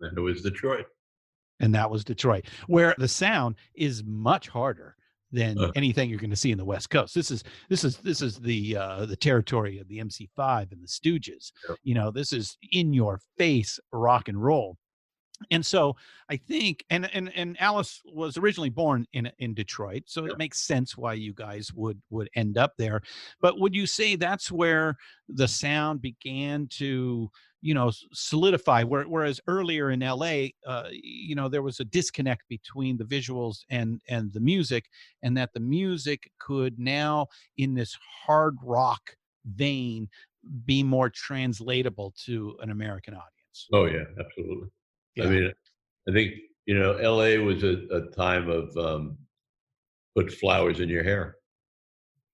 [0.00, 0.86] And it was Detroit.
[1.60, 4.96] And that was Detroit, where the sound is much harder
[5.32, 5.70] than Uh.
[5.76, 7.14] anything you're going to see in the West Coast.
[7.14, 10.86] This is this is this is the uh, the territory of the MC5 and the
[10.88, 11.52] Stooges.
[11.82, 14.76] You know, this is in your face rock and roll.
[15.52, 15.94] And so
[16.28, 20.32] I think, and and and Alice was originally born in in Detroit, so Yep.
[20.32, 23.02] it makes sense why you guys would would end up there.
[23.40, 24.96] But would you say that's where
[25.28, 28.84] the sound began to, you know, solidify?
[28.84, 34.00] Whereas earlier in LA, uh, you know, there was a disconnect between the visuals and
[34.08, 34.86] and the music,
[35.22, 37.26] and that the music could now,
[37.56, 40.08] in this hard rock vein,
[40.64, 43.68] be more translatable to an American audience.
[43.72, 44.68] Oh yeah, absolutely.
[45.20, 45.52] I mean,
[46.08, 46.34] I think
[46.66, 47.38] you know, L.A.
[47.38, 49.16] was a, a time of um,
[50.14, 51.36] put flowers in your hair.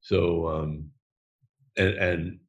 [0.00, 0.90] So, um,
[1.76, 2.40] and and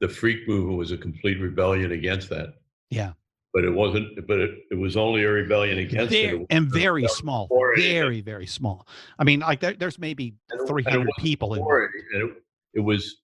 [0.00, 2.54] the freak movement was a complete rebellion against that.
[2.90, 3.12] Yeah.
[3.54, 4.26] But it wasn't.
[4.26, 6.34] But it, it was only a rebellion against it.
[6.34, 8.86] It and very small, very very small.
[9.18, 11.62] I mean, like there, there's maybe And it- and it 300 people in.
[11.62, 11.90] it.
[12.14, 12.36] And it,
[12.74, 13.16] it was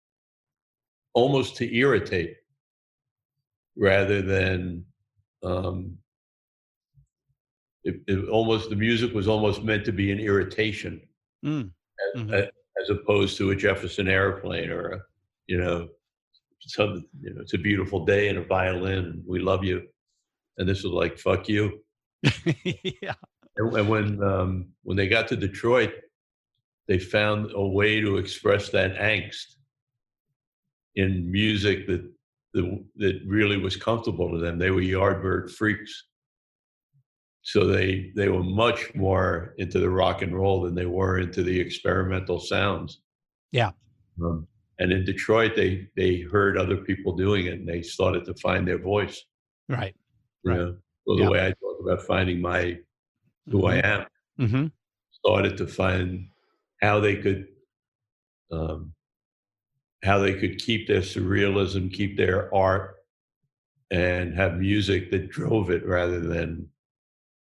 [1.12, 2.36] almost to irritate
[3.76, 4.84] rather than
[5.44, 5.98] um,
[7.84, 11.00] it, it almost the music was almost meant to be an irritation
[11.44, 11.70] Mm,
[12.14, 12.32] as, Mhm.
[12.32, 12.50] a-
[12.82, 15.00] as opposed to a Jefferson airplane or a
[15.46, 15.90] you know
[16.66, 19.82] some you know it's a beautiful day and a violin we love you
[20.58, 21.84] and this was like fuck you
[23.02, 23.14] yeah.
[23.56, 25.92] and, and when um, when they got to Detroit,
[26.88, 29.56] they found a way to express that angst
[30.96, 32.10] in music that
[32.54, 34.58] that, that really was comfortable to them.
[34.58, 36.04] They were Yardbird freaks,
[37.42, 41.42] so they they were much more into the rock and roll than they were into
[41.42, 43.00] the experimental sounds.
[43.50, 43.72] Yeah.
[44.22, 44.46] Um,
[44.78, 48.66] and in Detroit, they they heard other people doing it, and they started to find
[48.66, 49.24] their voice.
[49.68, 49.94] Right.
[50.42, 50.58] You Right.
[50.60, 50.76] know?
[51.06, 51.28] So the Yeah.
[51.28, 52.78] way I talk about finding my
[53.48, 54.06] who I am
[54.38, 54.66] hmm
[55.10, 56.28] started to find
[56.82, 57.46] how they could
[58.50, 58.92] um,
[60.02, 62.96] how they could keep their surrealism, keep their art,
[63.90, 66.68] and have music that drove it rather than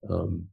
[0.10, 0.48] um,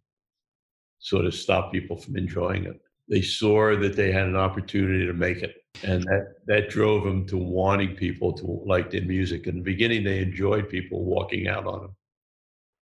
[0.99, 2.81] sort of stop people from enjoying it.
[3.11, 7.27] They saw that they had an opportunity to make it, and that that drove them
[7.27, 9.49] to wanting people to like their music.
[9.49, 11.97] In the beginning, they enjoyed people walking out on them.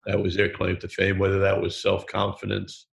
[0.06, 2.86] That was their claim to fame, whether that was self confidence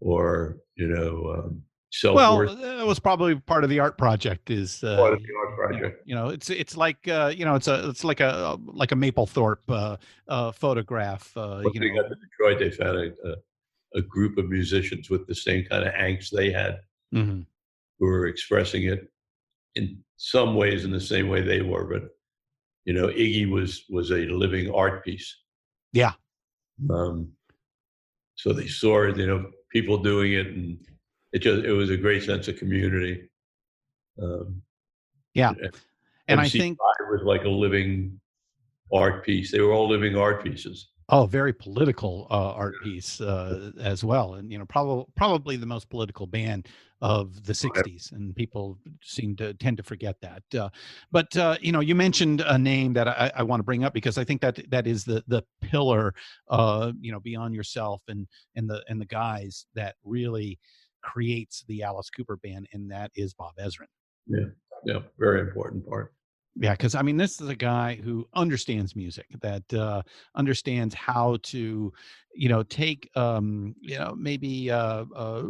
[0.00, 1.62] or you know um,
[1.92, 4.48] self Well, that was probably part of the art project.
[4.48, 6.02] Is uh, part of the art you know, project.
[6.06, 8.96] You know, it's it's like uh, you know, it's a it's like a like a
[8.96, 9.96] Mapplethorpe uh,
[10.26, 11.36] uh, photograph.
[11.36, 13.36] Uh, you they know, got to Detroit, they found a,
[13.94, 16.80] a, group of musicians with the same kind of angst they had,
[17.14, 17.46] Mhm.
[17.98, 19.10] who were expressing it
[19.74, 21.84] in some ways in the same way they were.
[21.86, 22.10] But
[22.84, 25.36] you know, Iggy was was a living art piece.
[25.92, 26.14] Yeah.
[26.88, 27.32] Um,
[28.36, 30.78] so they saw it, you know, people doing it, and
[31.32, 33.28] it just it was a great sense of community.
[34.20, 34.62] Um,
[35.34, 35.52] Yeah.
[36.28, 36.78] and I MC5 think
[37.10, 38.20] was like a living
[38.92, 39.50] art piece.
[39.52, 40.90] They were all living art pieces.
[41.10, 45.66] Oh, very political uh, art piece uh, as well, and you know, probably probably the
[45.66, 46.68] most political band
[47.00, 50.42] of the '60s, and people seem to tend to forget that.
[50.54, 50.68] Uh,
[51.10, 53.92] but uh, you know, you mentioned a name that I, I want to bring up
[53.92, 56.14] because I think that that is the the pillar,
[56.48, 58.26] uh, you know, beyond yourself and
[58.56, 60.58] and the and the guys that really
[61.02, 63.86] creates the Alice Cooper band, and that is Bob Ezrin.
[64.26, 64.46] Yeah,
[64.84, 66.12] yeah, very important part.
[66.60, 70.02] Yeah, because I mean, this is a guy who understands music, that uh,
[70.34, 71.90] understands how to,
[72.34, 75.42] you know, take, um, you know, maybe uh, uh,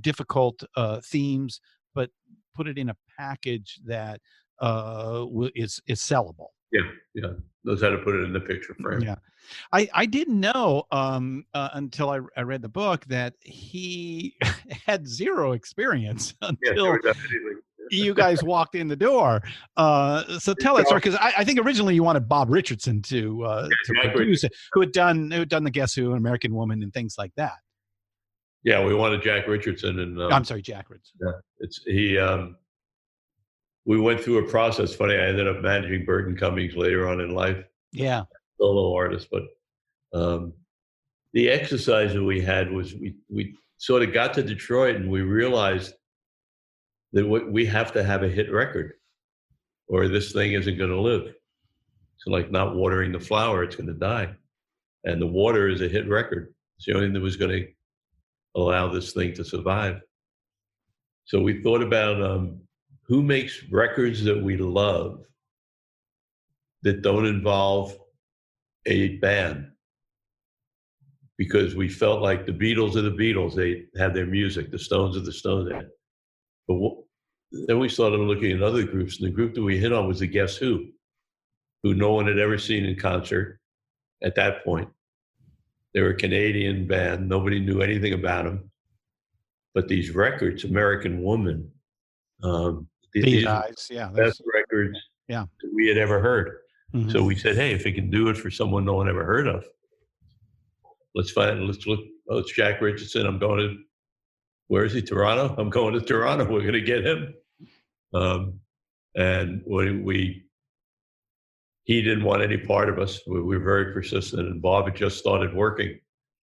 [0.00, 1.60] difficult uh, themes,
[1.94, 2.10] but
[2.56, 4.20] put it in a package that
[4.60, 5.24] uh,
[5.54, 6.48] is is sellable.
[6.72, 7.30] Yeah, yeah,
[7.62, 9.02] knows how to put it in the picture frame.
[9.02, 9.14] Yeah,
[9.72, 14.34] I I didn't know um, uh, until I, I read the book that he
[14.86, 17.60] had zero experience until anything.
[17.90, 19.42] You guys walked in the door.
[19.76, 23.44] Uh, so tell that story because I, I think originally you wanted Bob Richardson to
[23.44, 26.54] uh, to produce it, who had done who had done the Guess Who, and American
[26.54, 27.56] Woman, and things like that.
[28.64, 31.18] Yeah, we wanted Jack Richardson, and um, I'm sorry, Jack Richardson.
[31.24, 32.18] Yeah, it's he.
[32.18, 32.56] Um,
[33.84, 34.94] we went through a process.
[34.94, 38.24] Funny, I ended up managing Burton Cummings later on in life, Yeah.
[38.60, 39.28] solo artist.
[39.30, 39.44] But
[40.12, 40.52] um,
[41.32, 45.22] the exercise that we had was we we sort of got to Detroit and we
[45.22, 45.94] realized
[47.12, 48.92] that we have to have a hit record,
[49.88, 51.26] or this thing isn't going to live.
[51.26, 54.34] It's like not watering the flower; it's going to die.
[55.04, 56.54] And the water is a hit record.
[56.76, 57.68] It's the only thing that was going to
[58.54, 60.00] allow this thing to survive.
[61.24, 62.60] So we thought about um,
[63.06, 65.20] who makes records that we love
[66.82, 67.96] that don't involve
[68.86, 69.70] a band
[71.36, 73.54] because we felt like the Beatles are the Beatles.
[73.54, 75.70] They had their music, the Stones are the Stones.
[76.66, 76.74] But
[77.52, 80.20] then we started looking at other groups, and the group that we hit on was
[80.20, 80.86] the Guess Who,
[81.82, 83.58] who no one had ever seen in concert
[84.22, 84.88] at that point.
[85.94, 87.28] They were a Canadian band.
[87.28, 88.70] Nobody knew anything about them.
[89.74, 91.70] But these records, American Woman,
[92.42, 93.88] um, these These eyes.
[93.90, 94.08] Yeah.
[94.08, 94.98] the best records
[95.28, 95.46] Yeah.
[95.62, 96.58] that we had ever heard.
[96.94, 97.10] mhm.
[97.10, 99.46] So we said, hey, if we can do it for someone no one ever heard
[99.46, 99.66] of,
[101.14, 102.00] let's find, let's look.
[102.28, 103.26] Oh, it's Jack Richardson.
[103.26, 103.76] I'm going to,
[104.68, 105.02] where is he?
[105.02, 105.54] Toronto?
[105.58, 106.44] I'm going to Toronto.
[106.44, 107.34] We're going to get him.
[108.14, 108.60] Um,
[109.14, 110.44] and when we,
[111.84, 113.20] he didn't want any part of us.
[113.26, 115.98] We, we were very persistent, and Bob had just started working.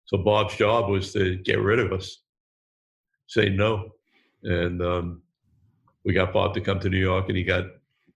[0.06, 2.24] So Bob's job was to get rid of us,
[3.28, 3.92] say no.
[4.44, 5.22] And um,
[6.04, 7.66] we got Bob to come to New York, and he got,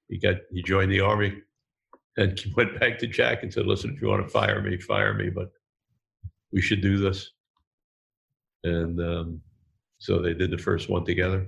[0.07, 1.40] he got, he joined the army
[2.18, 5.14] and went back to Jack and said, "Listen, if you want to fire me, fire
[5.14, 5.52] me, but
[6.52, 7.30] we should do this."
[8.64, 9.41] And um,
[9.99, 11.47] so they did the first one together,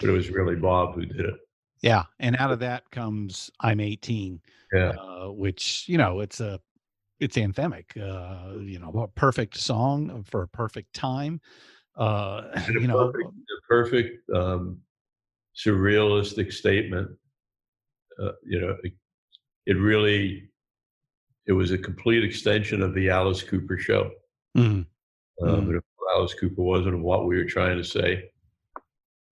[0.00, 1.34] but it was really Bob who did it.
[1.80, 2.04] Yeah.
[2.18, 4.40] And out of that comes I'm 18,
[4.72, 6.60] Yeah, uh, which, you know, it's a,
[7.20, 11.40] it's anthemic, uh, you know, a perfect song for a perfect time.
[11.96, 14.78] Uh, you know, perfect, a perfect um,
[15.56, 17.10] surrealistic statement.
[18.20, 18.92] Uh, you know, it,
[19.66, 20.48] it really,
[21.46, 24.10] it was a complete extension of the Alice Cooper show.
[24.56, 24.86] mhm.
[25.42, 25.80] Um, Mm.
[26.14, 28.30] Alice Cooper wasn't what we were trying to say.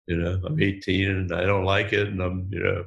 [0.07, 2.85] You know, I'm 18 and I don't like it, and I'm, you know,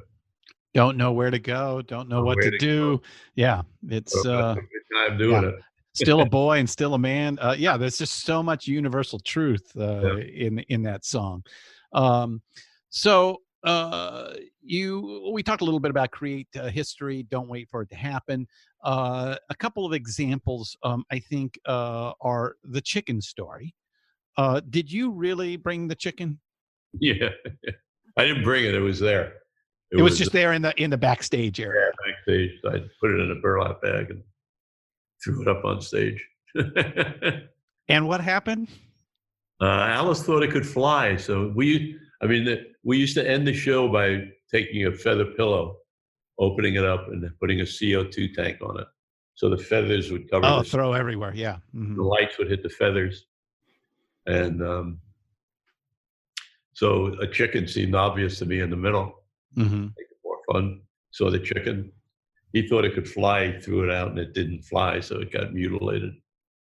[0.73, 3.01] don't know where to go, don't know what to to do.
[3.35, 3.63] Yeah.
[3.89, 5.49] It's, so uh, that's a time doing yeah.
[5.49, 5.55] it.
[5.93, 7.39] still a boy and still a man.
[7.39, 10.23] Uh, yeah, there's just so much universal truth uh, Yeah.
[10.23, 11.43] in in that song.
[11.93, 12.41] Um,
[12.89, 14.33] so uh,
[14.63, 17.23] you, we talked a little bit about create uh, history.
[17.23, 18.47] Don't wait for it to happen.
[18.81, 23.75] Uh, a couple of examples, um, I think, uh, are the chicken story.
[24.37, 26.39] Uh, did you really bring the chicken?
[26.97, 27.29] Yeah,
[28.17, 29.33] I didn't bring it; it was there.
[29.91, 31.91] It, was, just there in the in the backstage area.
[32.05, 32.51] backstage.
[32.65, 34.23] I put it in a burlap bag and
[35.23, 36.25] threw it up on stage.
[36.57, 36.63] uh,
[37.89, 38.67] And what happened?
[39.61, 41.97] Alice thought it could fly, so we.
[42.21, 45.75] I mean, the, we used to end the show by taking a feather pillow,
[46.39, 48.87] opening it up, and putting a CO2 tank on it,
[49.35, 50.45] so the feathers would cover.
[50.45, 51.33] Oh, the throw everywhere.
[51.35, 51.57] Yeah.
[51.73, 51.97] the Mhm.
[51.97, 53.25] lights would hit the feathers.
[54.25, 55.01] And um,
[56.73, 59.23] so a chicken seemed obvious to me in the middle,
[59.57, 59.81] Mm-hmm.
[59.97, 60.81] make it more fun.
[61.11, 61.91] So the chicken,
[62.53, 65.53] he thought it could fly, threw it out, and it didn't fly, so it got
[65.53, 66.13] mutilated.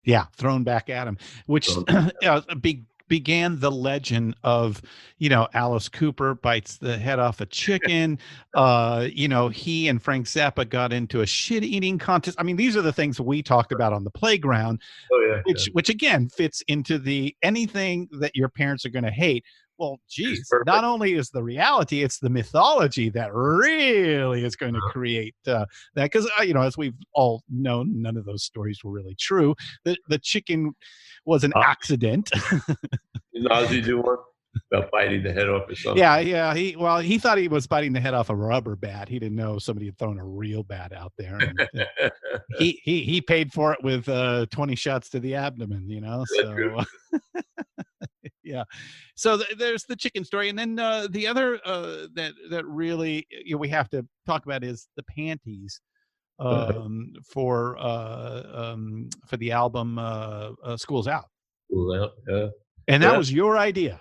[0.04, 4.80] Yeah, thrown back at him, which back uh, be, began the legend of,
[5.18, 8.18] you know, Alice Cooper bites the head off a chicken.
[8.54, 12.38] uh, you know, he and Frank Zappa got into a shit eating contest.
[12.40, 14.80] I mean, these are the things we talked about on the playground,
[15.12, 19.10] Oh yeah, which, which again fits into the anything that your parents are going to
[19.10, 19.44] hate.
[19.78, 24.78] Well, geez, not only is the reality, it's the mythology that really is going to
[24.78, 24.92] Uh-huh.
[24.92, 26.04] create uh, that.
[26.04, 29.54] Because, uh, you know, as we've all known, none of those stories were really true.
[29.84, 30.74] The, the chicken
[31.24, 32.30] was an Uh, accident.
[33.34, 34.18] Did Ozzy do one
[34.72, 35.98] about biting the head off or something?
[36.02, 36.54] yeah, yeah.
[36.54, 39.08] He well, he thought he was biting the head off a rubber bat.
[39.08, 41.38] He didn't know somebody had thrown a real bat out there.
[41.74, 42.08] Uh,
[42.58, 46.24] he he he paid for it with uh 20 shots to the abdomen you know
[46.28, 46.82] so
[48.44, 48.64] yeah
[49.14, 53.26] so th- there's the chicken story and then uh the other uh that that really
[53.44, 55.80] you know, we have to talk about is the panties
[56.40, 61.26] um for uh um for the album uh, uh schools out
[61.70, 62.48] Well, yeah.
[62.88, 63.18] and that Yeah.
[63.18, 64.00] was your idea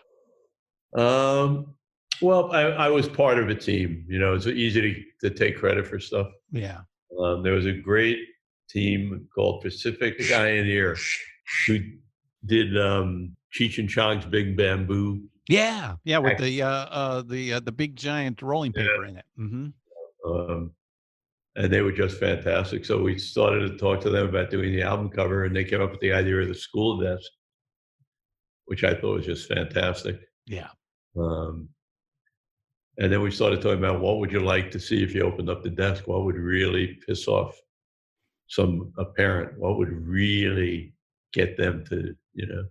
[0.95, 1.75] Um,
[2.21, 4.05] well, I, I was part of a team.
[4.07, 4.81] You know, it's easy
[5.21, 6.27] to, to take credit for stuff.
[6.51, 6.81] yeah
[7.19, 8.19] Um, there was a great
[8.69, 10.95] team called Pacific Eye and Ear
[11.67, 11.79] who
[12.45, 15.21] did um, Cheech and Chong's Big Bamboo.
[15.49, 19.25] yeah yeah with the uh uh the uh, the big giant rolling paper in it
[19.35, 19.67] hmm
[20.25, 20.71] Um,
[21.55, 22.83] and they were just fantastic.
[22.85, 25.81] So we started to talk to them about doing the album cover, and they came
[25.81, 27.29] up with the idea of the school desk,
[28.65, 30.19] which I thought was just fantastic.
[30.47, 30.69] yeah
[31.17, 31.69] Um,
[32.97, 35.49] and then we started talking about what would you like to see if you opened
[35.49, 36.07] up the desk?
[36.07, 37.59] What would really piss off
[38.47, 40.93] some a parent, what would really
[41.31, 42.65] get them to, you know?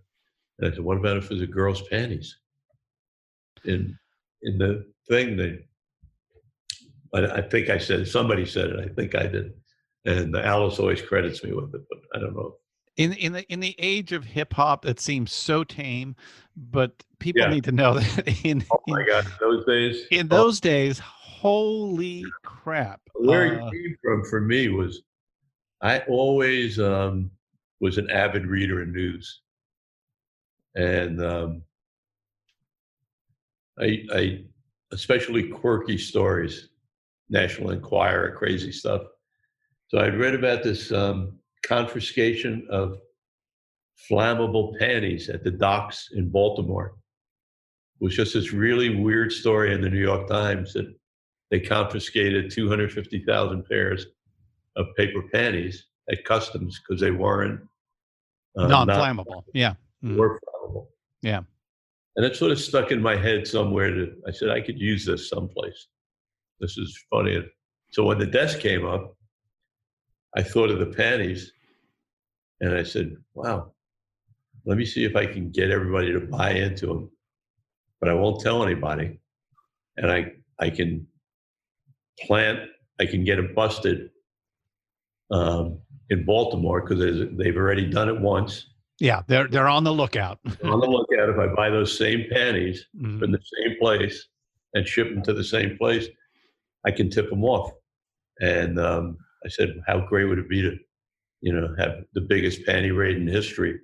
[0.59, 2.37] And I said, what about if it was a girl's panties?
[3.65, 3.97] In
[4.43, 5.63] in the thing that
[7.13, 8.79] I, I think I said somebody said it.
[8.79, 9.53] I think I did,
[10.05, 12.55] and Alice always credits me with it, but I don't know.
[12.95, 16.15] In in the in the age of hip hop, that seems so tame,
[16.55, 17.49] but people Yeah.
[17.49, 20.05] need to know that in Oh my God, those days.
[20.11, 23.01] in oh, those days, holy crap!
[23.15, 25.01] where Uh, it came from for me was
[25.81, 27.31] I always um,
[27.81, 29.41] was an avid reader of news,
[30.75, 31.63] and um,
[33.79, 34.43] I, I
[34.91, 36.69] especially quirky stories,
[37.29, 39.01] National Enquirer, crazy stuff.
[39.87, 42.97] So I'd read about this um, confiscation of
[44.09, 46.95] flammable panties at the docks in Baltimore.
[47.99, 50.93] It was just this really weird story in the New York Times that
[51.51, 54.07] they confiscated 250,000 pairs
[54.75, 57.61] of paper panties at customs because they weren't
[58.57, 59.43] uh, non-flammable.
[59.53, 59.75] Yeah.
[60.03, 60.17] Mm.
[60.17, 60.87] were flammable.
[61.21, 61.41] Yeah.
[62.15, 65.05] And it sort of stuck in my head somewhere that I said I could use
[65.05, 65.87] this someplace.
[66.59, 67.43] This is funny.
[67.91, 69.15] So when the desk came up,
[70.35, 71.51] I thought of the panties
[72.59, 73.71] and I said, wow,
[74.65, 77.11] let me see if I can get everybody to buy into them.
[77.99, 79.19] But I won't tell anybody.
[79.97, 81.05] And I, I can
[82.21, 82.59] plant,
[82.99, 84.09] I can get it busted
[85.31, 85.79] um,
[86.09, 88.67] in Baltimore because they've already done it once.
[88.99, 90.39] Yeah, they're they're on the lookout.
[90.63, 93.19] on the lookout if I buy those same panties Mhm.
[93.19, 94.27] from the same place
[94.75, 96.07] and ship them to the same place,
[96.85, 97.71] I can tip them off.
[98.39, 100.77] And um, I said, how great would it be to,
[101.41, 103.79] you know, have the biggest panty raid in history,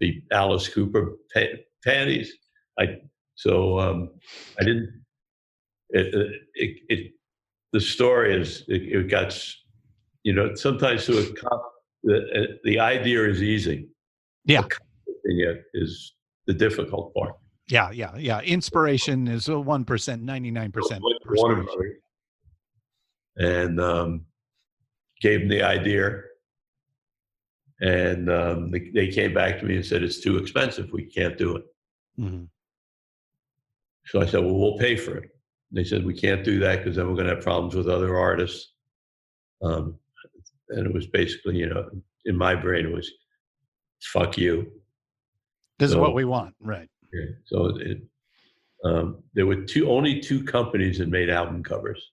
[0.00, 2.32] the Alice Cooper pa- panties.
[2.78, 2.98] I
[3.34, 4.10] so um,
[4.60, 5.04] I didn't.
[5.90, 7.12] It, it, it, it
[7.72, 9.36] the story is it, it got,
[10.22, 11.72] you know, sometimes to a cop,
[12.02, 13.88] the the idea is easy.
[14.44, 14.64] Yeah.
[15.24, 16.14] It is
[16.46, 17.34] the difficult part.
[17.68, 18.40] Yeah, yeah, yeah.
[18.40, 21.02] Inspiration is a one percent, ninety nine percent.
[21.02, 21.96] Went to Warner Brothers
[23.38, 24.26] and um,
[25.20, 26.22] gave them the idea.
[27.80, 30.90] And um, they, they came back to me and said, it's too expensive.
[30.92, 31.64] We can't do it.
[32.18, 32.44] Mm-hmm.
[34.06, 35.30] So I said, well, we'll pay for it.
[35.70, 38.16] They said, we can't do that because then we're going to have problems with other
[38.16, 38.72] artists.
[39.62, 39.98] Um,
[40.70, 41.88] and it was basically, you know,
[42.24, 43.10] in my brain, it was,
[44.00, 44.72] fuck you.
[45.78, 46.88] This is what we want, right?
[47.12, 47.26] Yeah.
[47.44, 48.02] So it,
[48.84, 52.12] um, there were two, only two companies that made album covers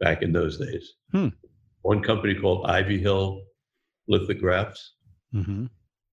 [0.00, 0.94] back in those days.
[1.10, 1.28] Hmm.
[1.82, 3.42] One company called Ivy Hill
[4.08, 4.92] Lithographs
[5.34, 5.64] Mm-hmm.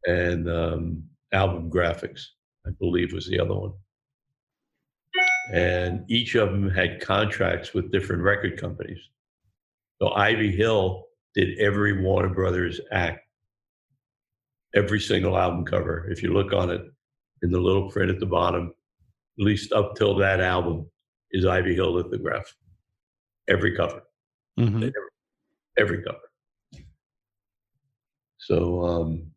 [0.08, 2.22] and um, Album Graphics,
[2.66, 3.74] I believe was the other one.
[5.54, 9.00] And each of them had contracts with different record companies.
[10.02, 11.04] So Ivy Hill
[11.36, 13.28] did every Warner Brothers act,
[14.74, 16.10] every single album cover.
[16.10, 16.82] If you look on it
[17.42, 18.68] in the little print at the bottom,
[19.38, 20.86] at least up till that album,
[21.32, 22.56] is Ivy Hill lithograph.
[23.50, 24.04] Every cover,
[24.58, 24.90] Mm-hmm.
[25.80, 26.20] Every cover.
[28.38, 29.32] So um,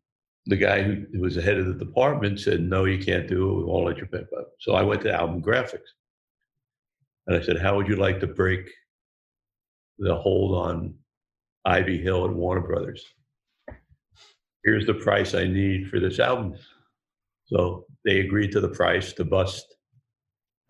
[0.45, 3.49] the guy who, who was the head of the department said, "No, you can't do
[3.49, 3.57] it.
[3.57, 5.91] We won't let you pick up." So I went to Album Graphics,
[7.27, 8.69] and I said, "How would you like to break
[9.99, 10.95] the hold on
[11.65, 13.05] Ivy Hill and Warner Brothers?
[14.65, 16.55] Here's the price I need for this album."
[17.45, 19.75] So they agreed to the price to bust.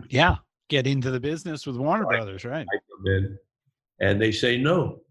[0.09, 0.35] Yeah,
[0.69, 2.05] get into the business with Warner.
[2.05, 2.67] Brothers, right?
[2.69, 3.37] I come in,
[4.01, 5.02] and they say no.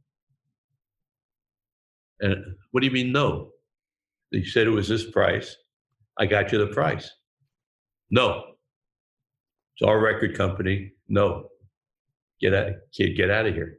[2.23, 2.36] And
[2.70, 3.51] what do you mean no?
[4.31, 5.55] They said it was this price.
[6.19, 7.11] I got you the price.
[8.11, 8.44] No.
[9.77, 10.93] It's our record company.
[11.09, 11.49] No.
[12.40, 13.78] Get out, kid, get out of here.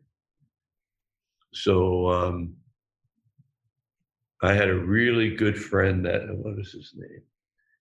[1.53, 2.55] So um,
[4.41, 7.21] I had a really good friend that what was his name?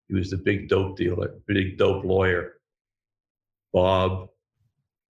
[0.09, 2.55] He was the big dope dealer, big dope lawyer.
[3.73, 4.29] Bob.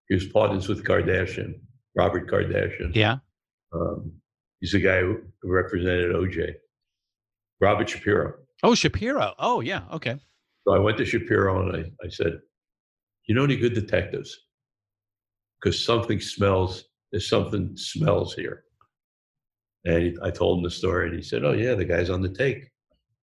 [0.08, 1.60] He was partners with Kardashian,
[1.96, 2.96] Robert Kardashian.
[2.96, 3.18] Yeah.
[3.72, 4.12] Um,
[4.60, 6.54] he's the guy who represented OJ.
[7.62, 8.34] Robert Shapiro.
[8.64, 9.34] Oh, Shapiro.
[9.40, 9.84] Oh, yeah.
[9.92, 10.18] Okay.
[10.68, 12.40] So I went to Shapiro and I, I said,
[13.28, 14.38] You know any good detectives?
[15.62, 18.64] Because something smells, there's something smells here.
[19.86, 22.22] And he, I told him the story and he said, Oh, yeah, the guy's on
[22.22, 22.70] the take.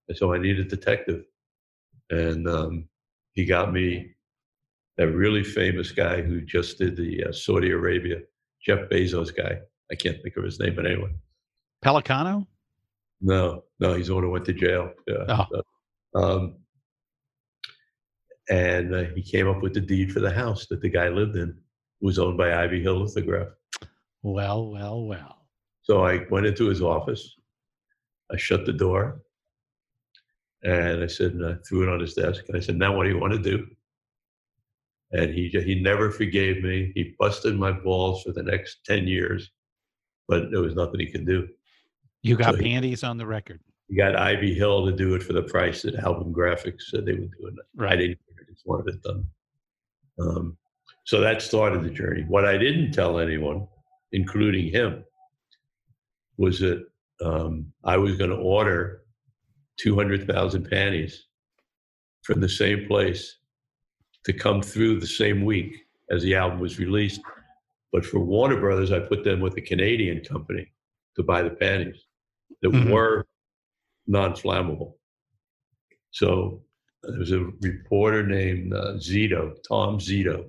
[0.08, 1.24] And so I need a detective.
[2.10, 2.88] And um,
[3.32, 4.14] he got me
[4.96, 8.20] that really famous guy who just did the uh, Saudi Arabia,
[8.64, 9.58] Jeff Bezos guy.
[9.90, 11.10] I can't think of his name, but anyway.
[11.86, 12.46] Pellicano.
[13.20, 14.90] No, no, he's the one who went to jail.
[15.06, 15.44] Yeah.
[15.54, 15.62] Oh.
[16.20, 16.56] Um,
[18.48, 21.36] and uh, he came up with the deed for the house that the guy lived
[21.36, 21.56] in,
[22.00, 23.48] was owned by Ivy Hill Lithograph.
[24.22, 25.46] Well, well, well.
[25.82, 27.36] So I went into his office.
[28.32, 29.20] I shut the door.
[30.64, 32.44] And I said, and I threw it on his desk.
[32.48, 33.66] And I said, now what do you want to do?
[35.12, 36.90] And he, he never forgave me.
[36.96, 39.50] He busted my balls for the next 10 years,
[40.26, 41.46] but there was nothing he could do.
[42.26, 43.60] You got So panties on the record.
[43.88, 47.12] He got Ivy Hill to do it for the price that Album Graphics said they
[47.12, 47.54] would do it.
[47.78, 47.96] I Right.
[47.96, 49.24] didn't, I just wanted it done.
[50.18, 50.56] Um,
[51.04, 52.24] so that started the journey.
[52.26, 53.68] What I didn't tell anyone,
[54.10, 55.04] including him,
[56.36, 56.84] was that
[57.24, 59.02] um, I was going to order
[59.78, 61.26] 200,000 panties
[62.22, 63.38] from the same place
[64.24, 65.76] to come through the same week
[66.10, 67.20] as the album was released.
[67.92, 70.72] But for Warner Brothers, I put them with a Canadian company
[71.14, 72.05] to buy the panties
[72.62, 72.90] that Mhm.
[72.92, 73.26] were
[74.06, 74.94] non-flammable.
[76.10, 76.64] So
[77.02, 80.48] there was a reporter named uh, Zito, Tom Zito,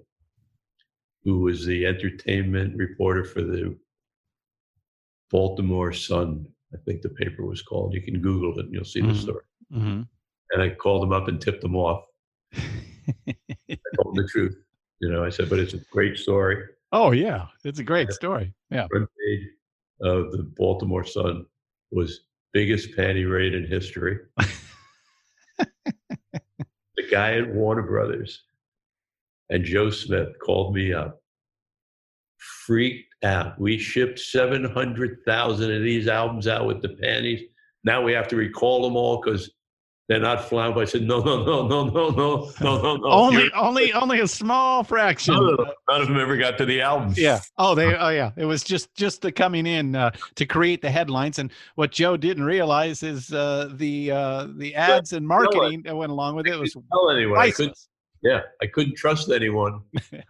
[1.23, 3.77] who was the entertainment reporter for the
[5.29, 6.47] Baltimore Sun.
[6.73, 7.93] I think the paper was called.
[7.93, 9.15] You can Google it and you'll see the Mhm.
[9.21, 9.43] story.
[9.71, 10.01] hmm
[10.51, 12.05] And I called him up and tipped him off.
[12.53, 13.35] I
[14.01, 14.55] told him the truth.
[14.99, 16.63] You know, I said, but it's a great story.
[16.93, 18.53] oh yeah, it's a great story.
[18.69, 18.87] Yeah.
[18.87, 19.47] Front page
[20.01, 21.45] of the Baltimore Sun
[21.91, 22.21] was
[22.53, 24.19] biggest panty raid in history.
[25.57, 25.67] the
[27.09, 28.43] guy at Warner Brothers
[29.49, 31.21] and Joe Smith called me up,
[32.37, 33.59] freaked out.
[33.59, 37.41] We shipped 700,000 of these albums out with the panties.
[37.83, 39.51] Now we have to recall them all because
[40.07, 40.81] they're not flammable.
[40.81, 43.05] I said, no, no, no, no, no, no, no, no, no.
[43.11, 45.33] only, You're- only, only a small fraction.
[45.35, 47.13] None of, them, none of them ever got to the album.
[47.17, 47.41] Yeah.
[47.57, 47.93] Oh, they.
[47.93, 48.31] Oh, yeah.
[48.37, 52.15] It was just just the coming in uh, to create the headlines, and what Joe
[52.15, 56.57] didn't realize is uh, the uh, the ads and marketing that went along with it
[56.57, 57.37] was tell anyone.
[57.39, 57.89] I couldn't, priceless.
[58.23, 59.81] yeah, I couldn't trust anyone
[60.13, 60.21] Yeah.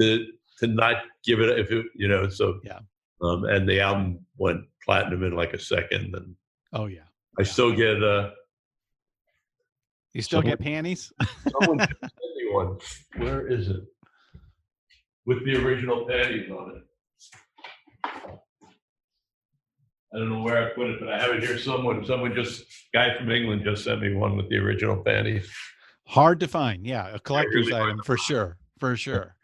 [0.00, 0.26] to
[0.60, 2.28] to not give it if it, you know.
[2.30, 2.78] So Yeah.
[3.20, 6.34] um, and the album went platinum in like a second, and
[6.72, 7.00] Oh yeah.
[7.38, 8.30] I still get uh,
[10.14, 11.12] You still Someone- get panties?
[11.60, 12.78] someone sent me one.
[13.16, 13.80] Where is it?
[15.26, 16.82] With the original panties on it.
[20.14, 21.56] I don't know where I put it, but I have it here.
[21.58, 25.50] Someone, someone just guy from England just sent me one with the original panties.
[26.06, 26.86] Hard to find.
[26.86, 28.58] Yeah, a collector's really item for sure.
[28.78, 29.36] For sure.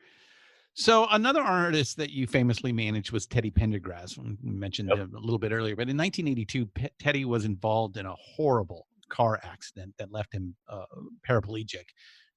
[0.74, 4.18] So another artist that you famously managed was Teddy Pendergrass.
[4.18, 4.98] We mentioned Yep.
[4.98, 8.86] him a little bit earlier, but in 1982, Pe- Teddy was involved in a horrible
[9.08, 10.86] car accident that left him uh,
[11.26, 11.86] paraplegic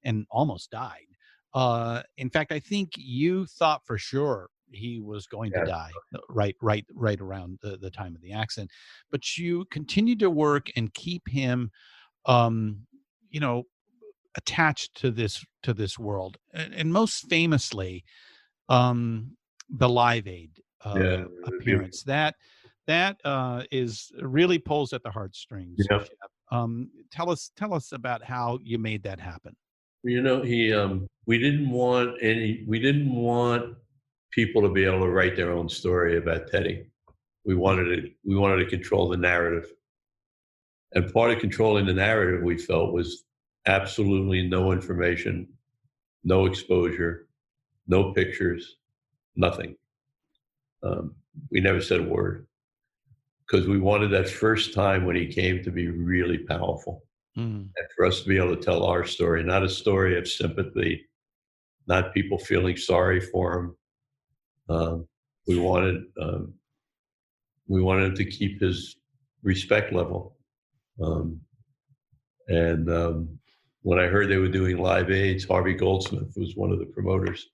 [0.04, 1.08] and almost died.
[1.54, 5.60] Uh, in fact, I think you thought for sure he was going Yeah.
[5.60, 8.72] to die uh, right, right, right around the, the time of the accident.
[9.12, 11.72] But you continued to work and keep him,
[12.26, 12.88] um,
[13.30, 13.66] you know,
[14.36, 18.06] attached to this to this world and, and most famously
[18.70, 19.38] um
[19.70, 22.36] the live aid uh, Yeah, it would be- appearance that
[22.88, 26.06] that uh is really pulls at the heartstrings Yeah.
[26.52, 29.56] Um tell us tell us about how you made that happen
[30.04, 33.76] You know, he um we didn't want any we didn't want
[34.32, 36.88] people to be able to write their own story about Teddy.
[37.46, 39.72] We wanted to we wanted to control the narrative.
[40.94, 43.24] And part of controlling the narrative we felt was
[43.66, 45.48] absolutely no information,
[46.24, 47.28] no exposure,
[47.88, 48.78] no pictures,
[49.36, 49.76] nothing.
[50.84, 51.16] Um,
[51.52, 52.48] we never said a word
[53.52, 57.04] because we wanted that first time when he came to be really powerful
[57.38, 60.28] Mm, and for us to be able to tell our story, not a story of
[60.28, 61.06] sympathy,
[61.88, 63.78] not people feeling sorry for him.
[64.68, 65.08] Um,
[65.48, 66.54] we wanted um,
[67.68, 68.98] we wanted to keep his
[69.44, 70.36] respect level.
[71.02, 71.40] Um,
[72.50, 73.40] and um,
[73.82, 77.48] when I heard they were doing live aids, Harvey Goldsmith was one of the promoters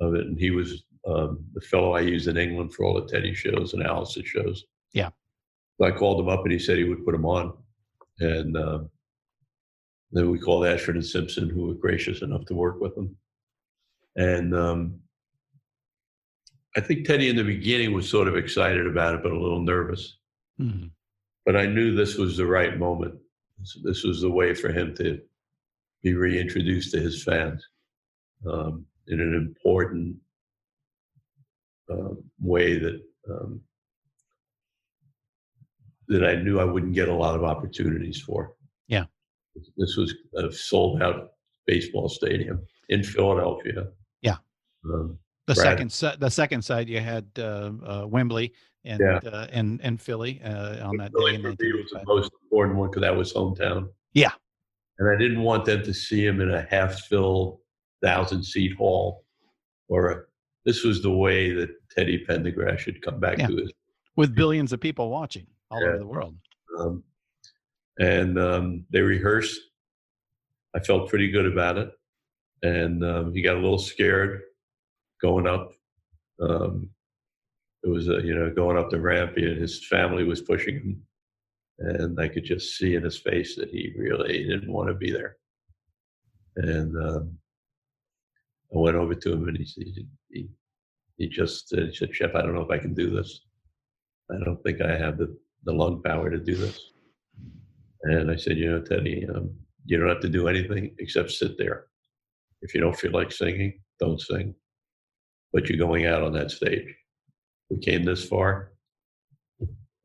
[0.00, 3.06] of it, and he was um, the fellow I used in England for all the
[3.06, 4.64] Teddy shows and Alice's shows.
[4.92, 5.10] Yeah.
[5.78, 7.52] So I called him up, and he said he would put him on
[8.20, 8.80] and uh,
[10.12, 13.16] then we called Ashford and Simpson, who were gracious enough to work with him.
[14.16, 15.00] And um,
[16.76, 19.62] I think Teddy in the beginning was sort of excited about it, but a little
[19.62, 20.18] nervous.
[20.60, 20.90] mm,
[21.46, 23.14] But I knew this was the right moment.
[23.58, 25.20] This, this was the way for him to
[26.02, 27.66] be reintroduced to his fans
[28.50, 30.16] um, in an important
[31.90, 33.00] uh, way that
[33.30, 33.60] um,
[36.10, 38.54] that I knew I wouldn't get a lot of opportunities for.
[38.88, 39.04] Yeah.
[39.76, 41.30] This was a sold out
[41.66, 43.86] baseball stadium in Philadelphia.
[44.20, 44.36] Yeah.
[44.84, 45.66] Um, the Brad.
[45.90, 48.52] second the second side you had uh, uh wembley
[48.84, 49.18] and Yeah.
[49.28, 52.90] uh, and and philly uh, on that Philly day me was the most important one
[52.90, 53.88] because that was hometown.
[54.12, 54.32] Yeah.
[54.98, 57.58] And I didn't want them to see him in a half filled
[58.02, 59.24] thousand seat hall
[59.88, 60.22] or a,
[60.64, 63.48] this was the way that Teddy Pendergrass should come back Yeah.
[63.48, 63.72] to his
[64.16, 65.88] with billions of people watching all Yeah.
[65.88, 66.36] over the world.
[66.78, 67.04] Um,
[67.98, 69.60] and um, they rehearsed.
[70.74, 71.90] I felt pretty good about it.
[72.62, 74.42] And um, he got a little scared
[75.20, 75.72] going up.
[76.40, 76.90] Um,
[77.82, 81.02] it was, uh, you know, going up the ramp, and his family was pushing him.
[81.78, 85.10] And I could just see in his face that he really didn't want to be
[85.10, 85.36] there.
[86.56, 87.38] And um,
[88.74, 90.48] I went over to him and he, he, he,
[91.16, 93.40] he just said, he said, Shep, I don't know if I can do this.
[94.30, 95.34] I don't think I have the,
[95.64, 96.80] the lung power to do this.
[98.02, 99.50] And I said, you know, Teddy, um,
[99.84, 101.86] you don't have to do anything except sit there.
[102.62, 104.54] If you don't feel like singing, don't sing.
[105.52, 106.86] But you're going out on that stage.
[107.70, 108.72] We came this far.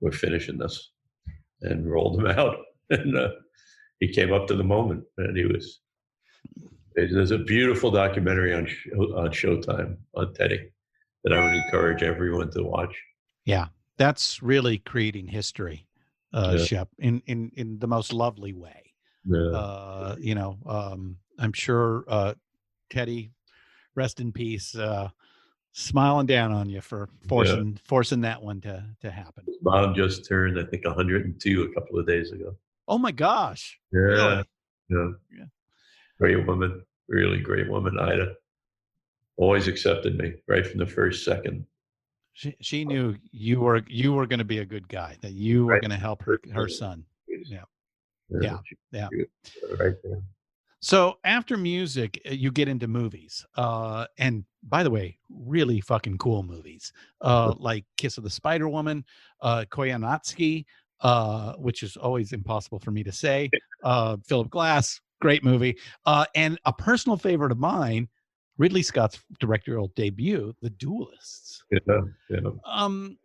[0.02, 0.92] We're finishing this,
[1.62, 2.58] and rolled him out.
[2.90, 3.30] And uh,
[4.00, 5.82] he came up to the moment, and he was.
[6.96, 8.68] There's a beautiful documentary on
[9.16, 10.70] on Showtime on Teddy
[11.24, 12.96] that I would encourage everyone to watch.
[13.46, 15.88] Yeah, that's really creating history,
[16.34, 16.66] uh, Yeah.
[16.66, 18.94] Shep, in in in the most lovely way.
[19.26, 19.40] Yeah.
[19.40, 22.34] Uh, you know, um, I'm sure uh,
[22.90, 23.32] Teddy,
[23.96, 25.10] rest in peace, uh,
[25.72, 29.46] smiling down on you for forcing forcing that one to to happen.
[29.62, 32.56] Mom just turned, I think, 102 a couple of days ago.
[32.88, 33.80] Oh my gosh!
[33.92, 34.00] Yeah.
[34.00, 34.44] Really?
[34.90, 35.10] Yeah.
[35.32, 35.46] Yeah.
[36.20, 36.84] Great woman.
[37.08, 38.36] Really great woman, Ida.
[39.38, 41.66] Always accepted me right from the first second.
[42.38, 45.16] She she knew you were you were going to be a good guy.
[45.22, 45.82] That you were Right.
[45.82, 47.06] going to help her her son.
[47.28, 47.64] Yeah.
[48.30, 48.42] Yeah.
[48.42, 49.08] Yeah, she- yeah.
[49.12, 49.26] she
[49.70, 50.22] was Right there.
[50.82, 53.46] So after music, uh, you get into movies.
[53.56, 56.92] Uh, and by the way, really fucking cool movies.
[57.22, 59.06] Uh, like Kiss of the Spider Woman,
[59.42, 60.66] uh, Koyaanisqatsi,
[61.00, 63.50] uh, which is always impossible for me to say.
[63.84, 65.78] Uh, Philip Glass, great movie.
[66.08, 68.10] Uh, and a personal favorite of mine,
[68.58, 71.64] Ridley Scott's directorial debut, The Duelists.
[71.72, 72.02] Yeah.
[72.30, 72.40] Yeah.
[72.66, 73.18] Um,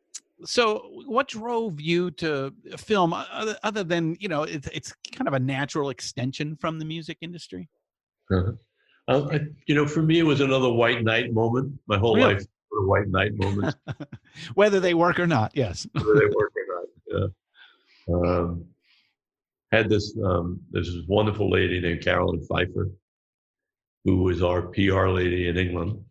[0.45, 5.35] so what drove you to film other, other than you know it's it's kind of
[5.35, 7.69] a natural extension from the music industry
[8.31, 8.53] Uh-huh.
[9.09, 11.73] Uh, I, you know, for me, it was another white knight moment.
[11.89, 12.35] My whole Really?
[12.35, 13.77] life, were white knight moments.
[14.55, 16.87] whether they work or not yes whether they work or not.
[18.09, 18.15] Yeah.
[18.15, 18.65] Um,
[19.73, 22.91] had this um, there's this wonderful lady named Carolyn Pfeiffer,
[24.05, 26.03] who was our PR lady in England.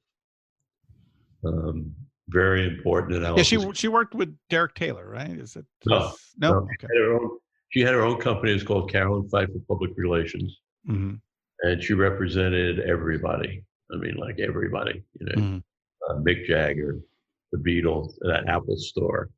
[1.44, 1.94] Um,
[2.28, 6.52] very important in yeah she she worked with derek taylor right is it No, no,
[6.52, 7.30] no, okay She had her own.
[7.70, 8.52] She had her own company.
[8.52, 11.16] It's called Carolyn Pfeiffer Public Relations, hmm
[11.62, 13.64] and she represented everybody.
[13.92, 15.04] I mean, like everybody.
[15.20, 15.64] You know, Mhm.
[16.08, 17.00] uh, Mick Jagger,
[17.52, 19.30] the Beatles, that Apple Store,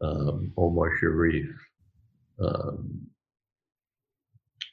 [0.00, 1.48] um, Omar Sharif,
[2.38, 3.00] um,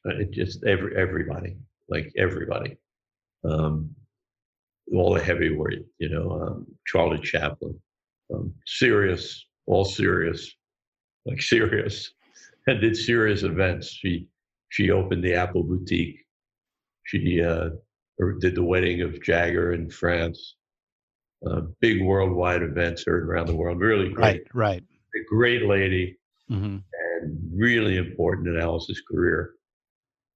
[0.06, 1.56] it just every everybody,
[1.88, 2.78] like everybody,
[3.46, 3.90] um,
[4.94, 7.80] all the heavyweight, you know, um, Charlie Chaplin,
[8.34, 10.52] um, serious, all serious,
[11.26, 12.12] like serious,
[12.68, 13.90] and did serious events.
[13.90, 14.28] She
[14.70, 16.20] she opened the Apple boutique.
[17.06, 17.70] She uh,
[18.40, 20.56] did the wedding of Jagger in France
[21.46, 23.80] uh, big worldwide events heard around the world.
[23.80, 24.84] Really great, right right
[25.16, 26.18] a great lady
[26.48, 26.78] hmm
[27.22, 29.54] and really important in Alice's career.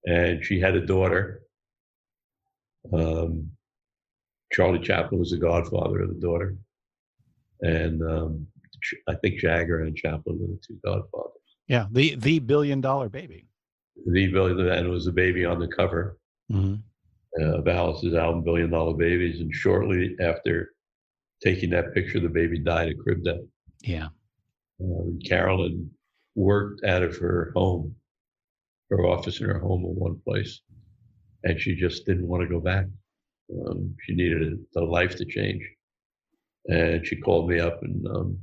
[0.06, 1.42] And she had a daughter.
[2.94, 3.52] Um,
[4.52, 6.56] Charlie Chaplin was the godfather of the daughter.
[7.62, 8.48] And um,
[9.08, 11.32] I think Jagger and Chaplin were the two godfathers.
[11.68, 13.48] yeah the the billion dollar baby
[14.06, 16.18] The Billion, and it was the baby on the cover
[16.52, 16.76] hmm
[17.40, 19.42] uh, of Alice's album, Billion Dollar Babies.
[19.42, 20.72] And shortly after
[21.44, 23.42] taking that picture, the baby died of crib death.
[23.82, 24.08] yeah
[24.82, 25.92] Um, Carolyn
[26.36, 27.96] worked out of her home,
[28.90, 30.62] her office in her home in one place,
[31.48, 32.86] and she just didn't want to go back.
[33.66, 35.64] Um, she needed a, the life to change,
[36.66, 38.40] and she called me up and um,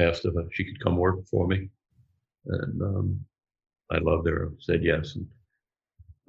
[0.00, 1.68] asked if she could come work for me,
[2.46, 3.20] and um,
[3.90, 4.52] I loved her.
[4.60, 5.26] Said yes, and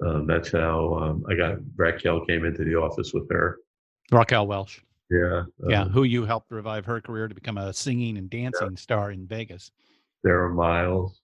[0.06, 3.58] um, that's how um, I got Raquel came into the office with her.
[4.12, 8.18] raquel welch Yeah, yeah uh, who you helped revive her career to become a singing
[8.18, 9.70] and dancing star in vegas
[10.22, 11.20] Sarah Miles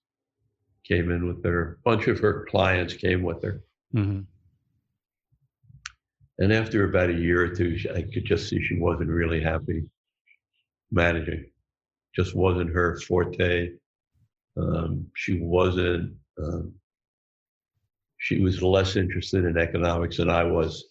[0.87, 1.77] came in with her.
[1.85, 3.61] A bunch of her clients came with her.
[3.91, 4.21] hmm
[6.41, 9.83] And after about a year or two, I could just see she wasn't really happy
[10.91, 11.45] managing.
[12.15, 13.73] Just wasn't her forte.
[14.57, 16.15] Um, she wasn't.
[16.41, 16.73] Um,
[18.17, 20.83] she was less interested in economics than I was.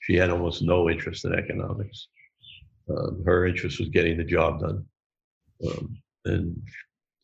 [0.00, 2.08] She had almost no interest in economics.
[2.90, 4.84] Um, her interest was getting the job done,
[5.68, 6.60] um, and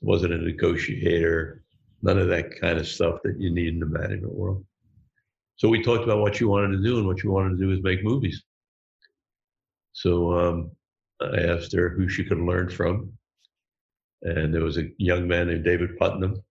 [0.00, 1.64] wasn't a negotiator.
[2.00, 4.64] None of that kind of stuff that you need in the management world.
[5.56, 7.72] So we talked about what you wanted to do, and what you wanted to do
[7.72, 8.42] is make movies.
[9.92, 10.70] So um,
[11.20, 13.12] I asked her who she could learn from,
[14.22, 16.42] and there was a young man named David Puttnam,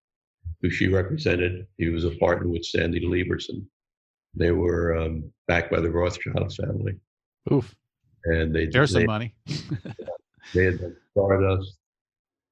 [0.61, 1.67] who she represented.
[1.77, 3.65] He was a partner with Sandy Lieberson.
[4.33, 6.95] They were um, backed by the Rothschild family,
[7.51, 7.75] Oof.
[8.25, 9.35] and they There's some money.
[10.53, 11.77] they had done Stardust.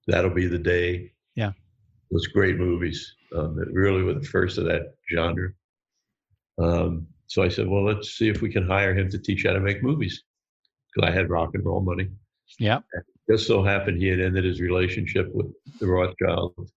[0.08, 1.12] That'll be the day.
[1.36, 1.52] Yeah.
[2.12, 5.52] Those great movies um, that really were the first of that genre.
[6.60, 9.54] Um, so I said, well, let's see if we can hire him to teach how
[9.54, 10.24] to make movies.
[10.94, 12.10] Because I had rock and roll money.
[12.58, 12.80] Yeah.
[13.30, 15.48] Just so happened he had ended his relationship with
[15.80, 16.74] the Rothschilds,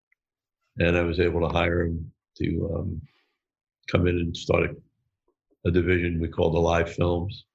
[0.79, 3.03] and I was able to hire him to um,
[3.91, 7.47] come in and start a, a division we called Alive Films.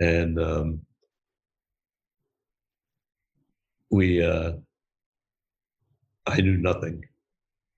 [0.00, 0.80] And um,
[3.90, 4.52] we, uh,
[6.26, 7.04] I knew nothing.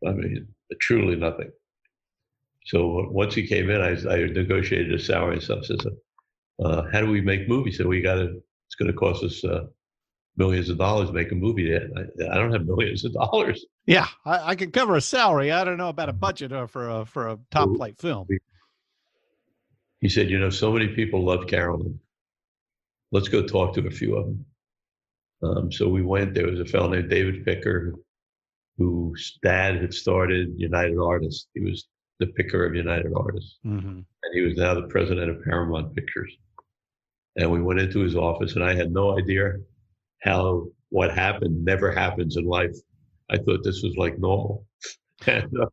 [0.07, 0.47] I mean,
[0.81, 1.51] truly nothing.
[2.69, 5.65] So once he came in, I, I negotiated a salary and stuff.
[5.65, 5.81] Says,
[6.63, 8.43] uh, "How do we make movies?" So we got to.
[8.67, 9.65] It's going to cost us uh,
[10.37, 11.75] millions of dollars to make a movie.
[11.75, 11.81] I,
[12.31, 13.65] I don't have millions of dollars.
[13.87, 15.51] Yeah, I, I could cover a salary.
[15.51, 18.29] I don't know about a budget uh, for a for a top flight film.
[20.03, 21.99] He said, "You know, so many people love Carolyn.
[23.13, 24.45] Let's go talk to a few of them."
[25.43, 26.35] Um, so we went.
[26.35, 27.95] There was a fellow named David Picker,
[28.77, 31.47] whose dad had started United Artists.
[31.55, 31.89] He was
[32.19, 33.89] the picker of United Artists, Mm-hmm.
[34.23, 36.33] and he was now the president of Paramount Pictures.
[37.37, 39.53] And we went into his office, and I had no idea
[40.23, 42.75] how what happened never happens in life.
[43.31, 44.67] I thought this was like normal.
[45.27, 45.67] and uh,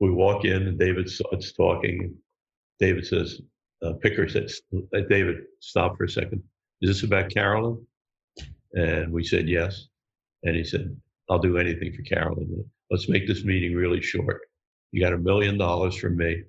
[0.00, 2.14] we walk in, and David starts talking.
[2.80, 3.40] David says,
[3.82, 6.42] uh, Picker says, uh, David, stop for a second.
[6.82, 7.86] Is this about Carolyn?
[8.74, 9.86] And we said yes.
[10.42, 10.94] And he said,
[11.30, 12.64] I'll do anything for Carolyn.
[12.90, 14.40] Let's make this meeting really short.
[14.92, 16.42] You got a million dollars from me.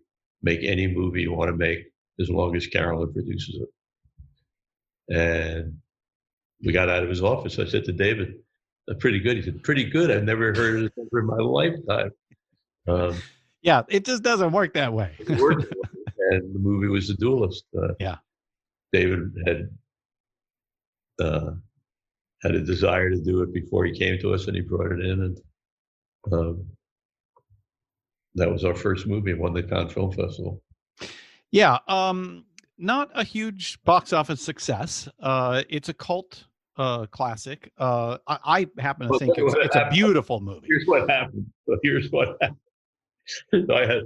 [0.44, 1.80] Make any movie you want to make
[2.20, 5.16] as long as Carolyn produces it.
[5.16, 5.78] And
[6.64, 7.60] we got out of his office.
[7.60, 8.36] I said to David,
[8.88, 10.12] "That's pretty good." He said, "Pretty good.
[10.12, 12.12] I've never heard of this in my lifetime."
[12.88, 13.16] Um,
[13.62, 15.12] Yeah, it just doesn't work that way.
[15.20, 15.66] it worked.
[16.32, 17.66] and the movie was The Duelist.
[17.78, 18.18] Uh, Yeah.
[18.94, 19.70] David had
[21.20, 21.52] uh,
[22.44, 25.04] had a desire to do it before he came to us, and he brought it
[25.06, 25.42] in, and
[26.32, 26.66] um,
[28.38, 29.34] that was our first movie.
[29.34, 30.62] Won the Cannes Film Festival.
[31.52, 32.46] yeah, um,
[32.78, 35.10] not a huge box office success.
[35.20, 36.46] Uh, it's a cult
[36.78, 37.72] uh, classic.
[37.78, 38.38] Uh, I,
[38.78, 40.68] I happen to Well, think it's, it's a beautiful movie.
[40.68, 41.46] Here's what happened.
[41.68, 43.72] So here's what happened.
[43.72, 44.04] I had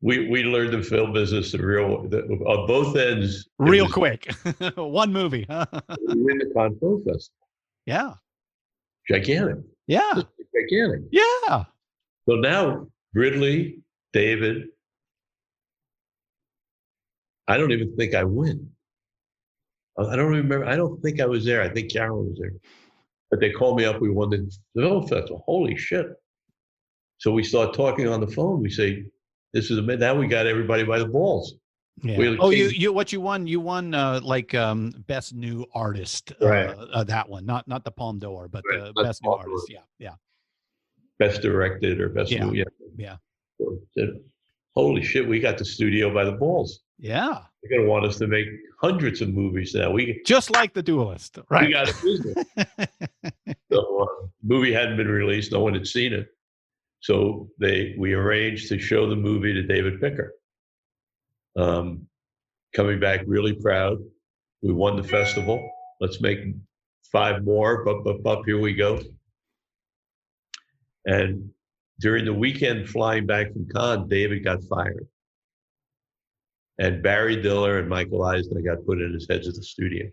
[0.00, 3.48] we we learned the film business the real the, on both ends.
[3.58, 4.32] Real was- quick,
[4.76, 5.46] one movie.
[5.48, 7.46] We win the Cannes Film Festival.
[7.86, 8.14] yeah,
[9.08, 9.58] Gigantic.
[9.86, 10.22] yeah,
[10.54, 11.02] gigantic.
[11.10, 11.64] yeah.
[12.28, 13.80] So now Ridley,
[14.12, 14.68] David,
[17.48, 18.70] I don't even think I win.
[19.98, 20.64] I I don't remember.
[20.64, 21.62] I don't think I was there.
[21.62, 22.52] I think Carolyn was there.
[23.30, 24.00] But they called me up.
[24.00, 25.42] We won the film festival.
[25.46, 26.06] Holy shit.
[27.18, 28.60] So we start talking on the phone.
[28.60, 29.04] We say,
[29.52, 31.54] this is a now we got everybody by the balls.
[32.02, 32.16] Yeah.
[32.16, 33.46] We'll oh, you you what you won?
[33.46, 36.32] You won uh, like um, best new artist.
[36.40, 36.68] Right.
[36.68, 39.30] Uh, uh, that one, not not the Palme d'Or, but Right, the not best new
[39.30, 39.66] artist.
[39.68, 40.14] Yeah, yeah,
[41.18, 42.44] Best directed or best Yeah.
[42.44, 42.58] movie.
[42.58, 42.64] Yeah.
[42.96, 43.16] Yeah.
[43.60, 44.10] So, said,
[44.74, 46.80] Holy shit, we got the studio by the balls.
[46.98, 47.42] yeah.
[47.62, 48.46] They're gonna want us to make
[48.80, 49.90] hundreds of movies now.
[49.92, 51.66] We Just like the Duelist, right?
[51.68, 52.44] we got a business.
[53.70, 56.26] So uh, movie hadn't been released; no one had seen it.
[57.00, 60.34] So they we arranged to show the movie to David Picker.
[61.56, 62.06] Um,
[62.74, 63.98] coming back really proud.
[64.62, 65.58] We won the festival.
[66.00, 66.40] Let's make
[67.12, 67.84] five more.
[67.84, 69.00] But but but here we go.
[71.06, 71.50] And
[72.00, 75.06] during the weekend flying back from Cannes, David got fired.
[76.78, 80.06] And Barry Diller and Michael Eisner got put in as heads of the studio.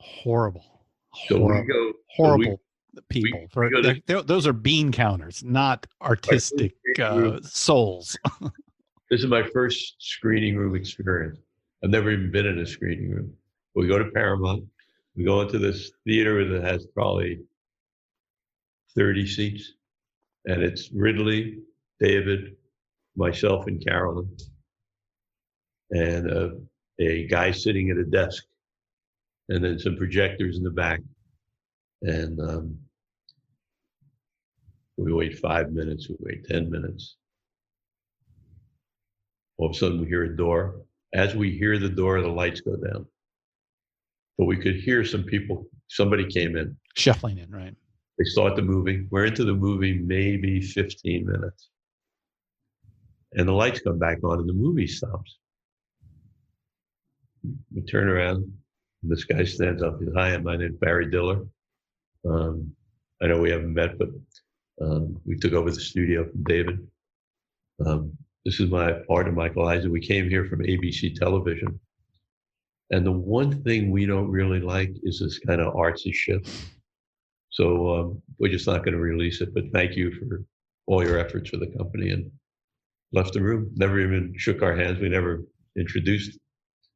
[0.00, 0.86] horrible,
[1.28, 2.60] So horrible, we go horrible
[3.08, 3.40] people.
[3.40, 8.16] we For- go they're- they're- those are bean counters, not artistic uh, souls.
[9.10, 11.38] This is my first screening room experience.
[11.84, 13.32] I've never even been in a screening room.
[13.74, 14.64] We go to Paramount.
[15.14, 17.40] We go into this theater that has probably
[18.96, 19.74] 30 seats.
[20.46, 21.58] And it's Ridley,
[22.00, 22.56] David,
[23.16, 24.28] myself, and Carolyn.
[25.90, 26.50] And uh,
[27.00, 28.44] a guy sitting at a desk.
[29.48, 31.00] And then some projectors in the back.
[32.02, 32.78] And um,
[34.96, 37.16] we wait five minutes, we wait 10 minutes.
[39.56, 40.82] All of a sudden, we hear a door.
[41.12, 43.06] As we hear the door, the lights go down.
[44.36, 46.76] But we could hear some people, somebody came in.
[46.96, 47.74] Shuffling in, right?
[48.18, 49.06] They start the movie.
[49.10, 51.70] We're into the movie maybe 15 minutes.
[53.32, 55.38] And the lights come back on and the movie stops.
[57.74, 58.50] We turn around.
[59.02, 59.98] This guy stands up.
[59.98, 61.44] He says, Hi, my name's Barry Diller.
[62.26, 62.72] Um,
[63.20, 64.08] I know we haven't met, but
[64.80, 66.86] um, we took over the studio from David.
[67.84, 69.90] Um, this is my partner, Michael Eisner.
[69.90, 71.78] We came here from ABC Television.
[72.90, 76.48] And the one thing we don't really like is this kind of artsy shit.
[77.54, 79.54] So um, we're just not going to release it.
[79.54, 80.44] But thank you for
[80.86, 82.30] all your efforts for the company and
[83.12, 83.70] left the room.
[83.76, 85.00] Never even shook our hands.
[85.00, 85.44] We never
[85.78, 86.38] introduced,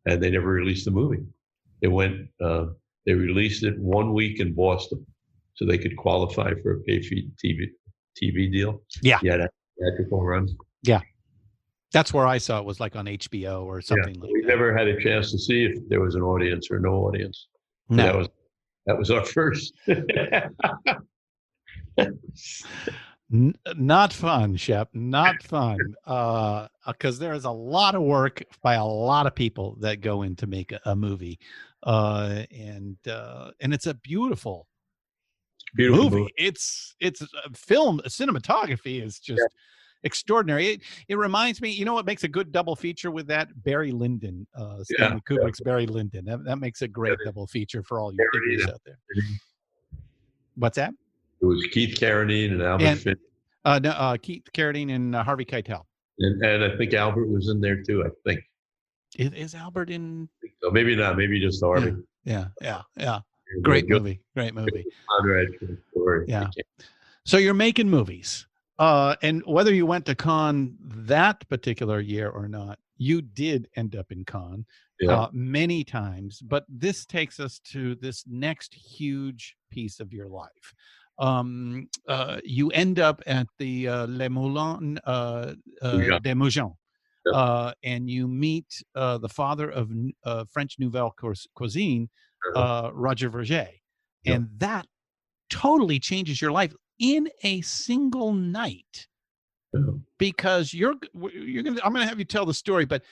[0.05, 1.24] and they never released the movie.
[1.80, 2.28] They went.
[2.43, 2.66] Uh,
[3.06, 5.06] they released it one week in Boston,
[5.55, 7.70] so they could qualify for a pay TV
[8.20, 8.82] TV deal.
[9.01, 9.47] Yeah, yeah,
[9.78, 10.48] theatrical run.
[10.82, 11.02] Yeah,
[11.93, 14.48] that's where I saw it was like on HBO or something yeah, like we that.
[14.48, 17.47] never had a chance to see if there was an audience or no audience.
[17.89, 18.02] No.
[18.02, 18.28] That was
[18.89, 19.74] that was our first.
[23.31, 24.89] N- not fun, Shep.
[24.94, 25.78] Not fun.
[26.06, 30.23] Uh, because there is a lot of work by a lot of people that go
[30.23, 31.39] in to make a, a movie,
[31.82, 34.66] uh, and uh, and it's a beautiful,
[35.74, 36.16] Beautiful movie.
[36.20, 36.32] movie.
[36.39, 39.43] It's it's a film cinematography is just
[40.05, 40.66] extraordinary.
[40.69, 43.93] It, it reminds me, you know, what makes a good double feature with that Barry
[43.93, 46.25] Lyndon, uh, Stanley Yeah, Kubrick's Barry Lyndon.
[46.25, 48.99] That, that makes a great double feature for all you diggers out there.
[50.57, 50.93] What's that?
[51.41, 53.16] It was Keith Carradine and Albert And- Finn,
[53.65, 55.83] Uh, no, uh, Keith Carradine and uh, Harvey Keitel.
[56.19, 58.05] and, and I think Albert was in there too.
[58.05, 58.41] I think.
[59.16, 60.29] Is, is Albert in?
[60.62, 61.16] So maybe not.
[61.16, 61.95] Maybe just Harvey.
[62.25, 63.20] Yeah, yeah, yeah.
[63.62, 64.20] Great movie.
[64.37, 64.85] Great movie.
[65.95, 66.31] For the.
[66.31, 66.49] Yeah.
[67.25, 68.48] So you're making movies.
[68.78, 73.96] Uh, and whether you went to Cannes that particular year or not, you did end
[73.96, 74.64] up in Cannes
[75.00, 75.12] Yeah.
[75.22, 76.40] uh, many times.
[76.40, 80.74] But this takes us to this next huge piece of your life.
[81.18, 86.22] Um, uh, you end up at the uh, Les Moulins uh, uh, Mougins.
[86.22, 86.74] des Mougins.
[87.34, 89.90] Uh, and you meet uh, the father of
[90.24, 91.14] uh, French Nouvelle
[91.55, 92.09] Cuisine,
[92.56, 93.68] uh, Roger Vergé.
[94.24, 94.86] And that
[95.50, 99.07] totally changes your life in a single night
[100.19, 100.95] because you're
[101.33, 103.03] you're gonna I'm gonna have you tell the story, but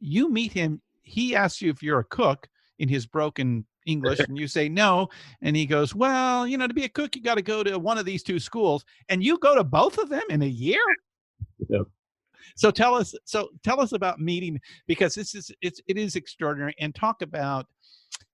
[0.00, 0.80] you meet him.
[1.02, 2.48] He asks you if you're a cook
[2.78, 5.08] in his broken English, and you say no,
[5.42, 7.78] and he goes, "Well, you know, to be a cook, you got to go to
[7.78, 10.82] one of these two schools, and you go to both of them in a year."
[12.56, 16.74] So tell us, so tell us about meeting because this is it's it is extraordinary,
[16.80, 17.66] and talk about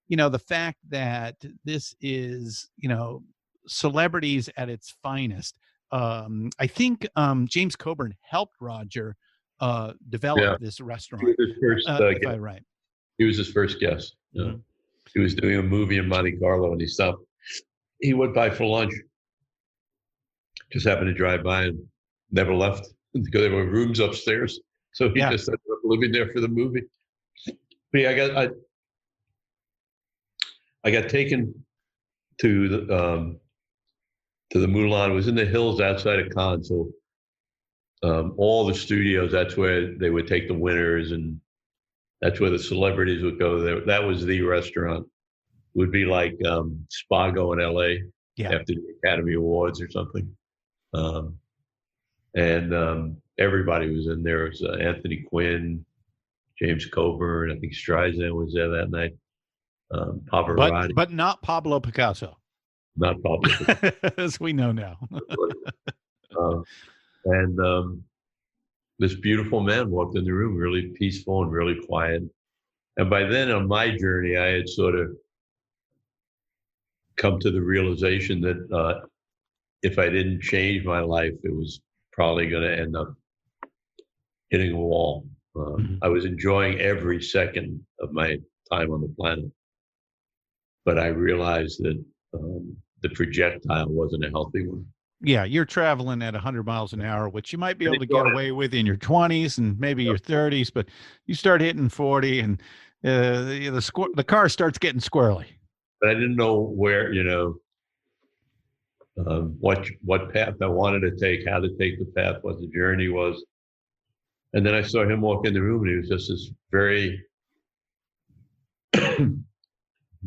[0.09, 3.23] you know the fact that this is you know
[3.69, 5.59] celebrities at its finest
[5.93, 9.17] um i think um james coburn helped roger
[9.61, 10.57] uh develop Yeah.
[10.61, 11.89] this He restaurant was his first.
[11.89, 12.63] uh, Uh, if i right
[13.19, 14.17] He was his first guest.
[14.33, 14.45] Yeah.
[14.45, 14.63] Mhm.
[15.15, 17.25] He was doing a movie in Monte Carlo, and he stopped.
[18.01, 18.93] He went by for lunch.
[20.71, 21.79] Just happened to drive by and
[22.31, 24.61] never left because there were rooms upstairs.
[24.93, 25.31] So he Yeah.
[25.31, 26.83] just ended up living there for the movie.
[27.91, 28.49] But yeah, I got I,
[30.85, 31.55] I got taken
[32.43, 33.41] to the um,
[34.51, 35.11] to the Moulin.
[35.11, 36.91] It was in the hills outside of Cannes, so
[38.03, 39.33] um, all the studios.
[39.33, 41.41] That's where they would take the winners, and
[42.21, 43.61] that's where the celebrities would go.
[43.61, 45.07] There, that was the restaurant.
[45.75, 48.03] Would be like um, Spago in L.A.
[48.37, 48.53] Yeah.
[48.53, 50.35] after the Academy Awards or something.
[50.95, 51.39] Um,
[52.35, 54.47] and um, everybody was in there.
[54.47, 55.85] It was uh, Anthony Quinn,
[56.61, 57.53] James Coburn.
[57.53, 59.15] I think Streisand was there that night.
[59.91, 62.38] Um, Pavarotti, but but not pablo picasso
[62.99, 63.51] not Pablo.
[64.19, 64.99] as we know now
[66.39, 66.61] uh,
[67.25, 68.03] and um,
[68.99, 72.23] this beautiful man walked in the room, really peaceful and really quiet.
[72.97, 75.13] And by then, on my journey, I had sort of
[77.17, 79.07] come to the realization that uh,
[79.83, 81.81] if I didn't change my life, it was
[82.13, 83.15] probably going to end up
[84.51, 85.27] hitting a wall.
[85.55, 85.99] Um, Mhm.
[86.03, 88.39] I was enjoying every second of my
[88.73, 89.51] time on the planet,
[90.85, 92.05] but I realized that
[92.35, 94.85] um, the projectile wasn't a healthy one.
[95.23, 98.27] yeah you're traveling at 100 miles an hour which you might be able to get
[98.27, 100.87] away with in your 20s and maybe your 30s but
[101.27, 102.63] you start hitting 40 and
[103.05, 105.47] uh, the the, squ- the car starts getting squirrely
[106.01, 107.57] but I didn't know where, you know,
[109.27, 112.69] um, what what path I wanted to take, how to take the path, what the
[112.69, 113.45] journey was.
[114.53, 117.21] And then I saw him walk in the room, and he was just this very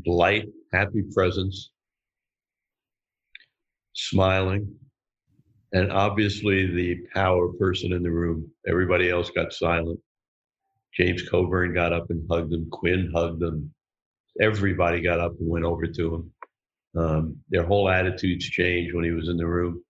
[0.05, 1.71] light, happy presence,
[3.93, 4.73] smiling,
[5.73, 8.49] and obviously the power person in the room.
[8.67, 9.99] Everybody else got silent.
[10.93, 12.69] James Coburn got up and hugged him.
[12.69, 13.73] Quinn hugged him
[14.39, 16.31] everybody got up and went over to him.
[16.95, 19.83] Um, their whole attitudes changed when he was in the room.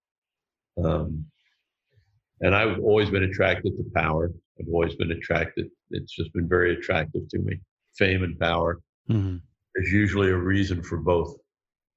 [0.84, 1.26] Um,
[2.42, 4.32] and I've always been attracted to power.
[4.60, 5.68] I've always been attracted.
[5.92, 7.60] It's just been very attractive to me.
[7.98, 8.80] Fame and power.
[9.10, 9.42] Mhm.
[9.76, 11.36] There's usually a reason for both,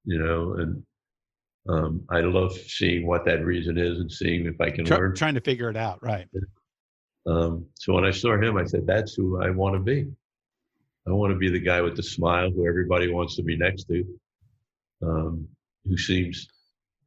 [0.05, 0.53] you know.
[0.53, 0.83] And
[1.67, 5.15] Um, I love seeing what that reason is and seeing if I can Try, learn.
[5.15, 6.27] trying to figure it out, right?
[7.25, 10.05] Um, so when I saw him, I said, "That's who I want to be.
[11.07, 13.85] I want to be the guy with the smile who everybody wants to be next
[13.85, 14.03] to,
[15.03, 15.47] um,
[15.85, 16.47] who seems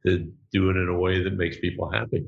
[0.05, 2.25] to do it in a way that makes people happy.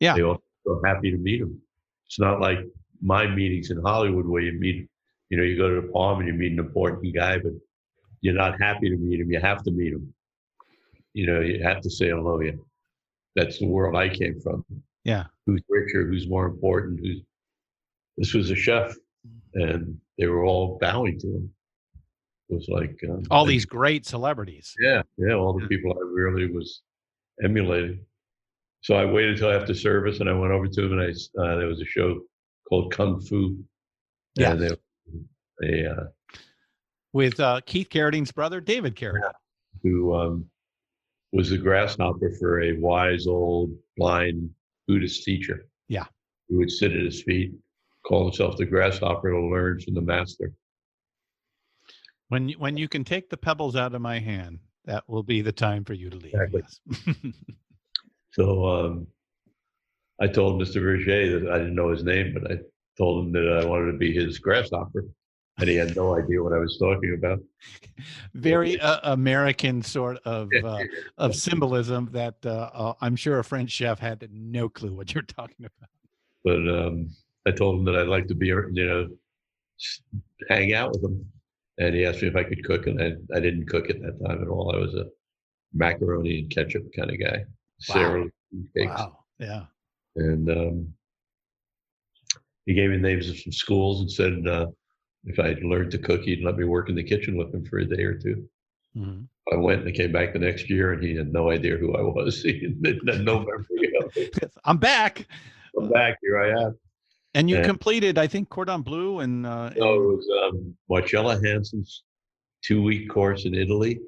[0.00, 0.14] Yeah.
[0.16, 1.60] they all so happy to meet him.
[2.06, 2.58] It's not like
[3.02, 4.88] my meetings in Hollywood where you meet,
[5.28, 7.52] you know, you go to the Palm and you meet an important guy, but
[8.22, 9.30] you're not happy to meet him.
[9.30, 10.13] You have to meet him.
[11.14, 12.40] You know, you have to say hello.
[12.40, 12.52] Yeah,
[13.36, 14.64] that's the world I came from
[15.04, 15.24] Yeah.
[15.46, 17.22] who's richer, who's more important, who's
[18.16, 18.94] this was a chef,
[19.54, 21.50] and they were all bowing to him.
[22.48, 24.74] It was like um, All these great celebrities.
[24.80, 26.82] yeah, yeah, all the people I really was
[27.42, 28.04] emulating.
[28.82, 31.56] So I waited till after service, and I went over to him, and I uh,
[31.56, 32.20] there was a show
[32.68, 33.56] called Kung Fu.
[34.36, 34.54] Yeah.
[34.54, 34.70] they,
[35.60, 36.04] they uh,
[37.12, 39.30] With uh, Keith Carradine's brother, David Carradine.
[39.82, 40.50] who um,
[41.34, 44.48] was a grasshopper for a wise old blind
[44.86, 45.66] Buddhist teacher.
[45.88, 46.04] Yeah.
[46.48, 47.52] Who would sit at his feet,
[48.06, 50.52] call himself the grasshopper to learn from the master.
[52.28, 55.42] When you, when you can take the pebbles out of my hand, that will be
[55.42, 56.34] the time for you to leave.
[56.34, 56.62] Exactly.
[57.06, 57.34] Yes.
[58.32, 59.06] So um,
[60.20, 60.82] I told Mr.
[60.82, 62.56] Vergé that I didn't know his name, but I
[62.98, 65.04] told him that I wanted to be his grasshopper.
[65.58, 67.38] And he had no idea what I was talking about.
[68.34, 70.82] Very uh, American sort of uh,
[71.16, 75.22] of symbolism that uh, uh, I'm sure a French chef had no clue what you're
[75.22, 75.90] talking about.
[76.42, 77.08] But um,
[77.46, 79.08] I told him that I'd like to be, you know,
[80.48, 81.24] hang out with him.
[81.78, 84.20] And he asked me if I could cook, and I, I didn't cook at that
[84.24, 84.74] time at all.
[84.74, 85.06] I was a
[85.72, 87.44] macaroni and ketchup kind of guy.
[87.80, 88.26] Sarah
[88.76, 88.90] cakes.
[88.90, 89.18] Wow.
[89.38, 89.64] Yeah.
[90.16, 90.94] And um,
[92.66, 94.66] he gave me names of some schools and said uh,
[95.26, 97.78] if I'd learned to cook, he'd let me work in the kitchen with him for
[97.78, 98.48] a day or two.
[98.96, 99.26] Mhm.
[99.52, 101.94] I went and I came back the next year, and he had no idea who
[101.94, 102.42] I was.
[102.44, 104.50] He had no memory of.
[104.64, 105.26] I'm back.
[105.78, 106.18] I'm back.
[106.22, 106.78] Here I am.
[107.34, 107.64] And you Yeah.
[107.64, 112.04] completed, I think, Cordon Bleu and uh, No, it was um, Marcella Hazan's
[112.62, 114.00] two week course in Italy,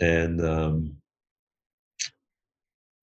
[0.00, 0.96] and um,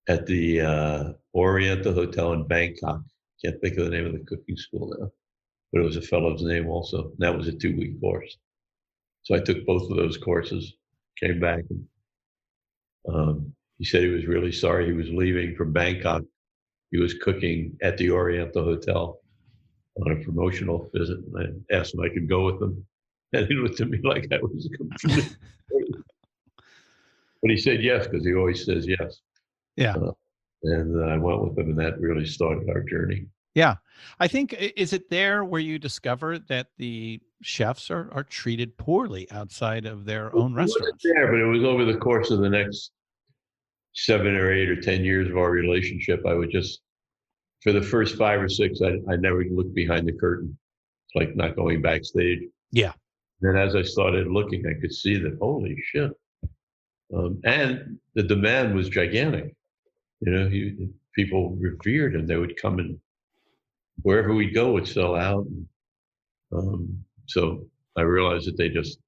[0.08, 3.00] at the uh, Oriental Hotel in Bangkok.
[3.44, 5.10] Can't think of the name of the cooking school now,
[5.72, 7.04] but it was a fellow's name also.
[7.04, 8.36] And that was a two week course.
[9.22, 10.74] So I took both of those courses,
[11.20, 11.84] came back, and
[13.12, 16.22] um, he said he was really sorry he was leaving from Bangkok.
[16.90, 19.20] He was cooking at the Oriental Hotel
[20.00, 22.86] on a promotional visit, and I asked him if I could go with him,
[23.32, 25.36] and he looked at me like I was complete.
[27.42, 29.20] but he said yes because he always says yes.
[29.76, 29.94] Yeah.
[29.94, 30.12] Uh,
[30.62, 33.26] and uh, I went with him, and that really started our journey.
[33.54, 33.76] Yeah.
[34.20, 39.30] I think is it there where you discover that the chefs are, are treated poorly
[39.30, 41.02] outside of their own restaurants?
[41.04, 42.92] there, but it was over the course of the next
[43.94, 46.24] seven or eight or ten years of our relationship.
[46.26, 46.80] I would just,
[47.62, 50.56] for the first five or six, I, I never looked behind the curtain.
[51.06, 52.40] It's like not going backstage.
[52.70, 52.92] Yeah.
[53.40, 56.10] Then as I started looking, I could see that holy shit,
[57.14, 59.54] um, and the demand was gigantic.
[60.20, 62.26] You know, he, people revered him.
[62.26, 62.98] They would come and
[64.02, 65.46] wherever we'd go would sell out.
[66.52, 67.66] Um, so
[67.96, 68.98] I realized that they just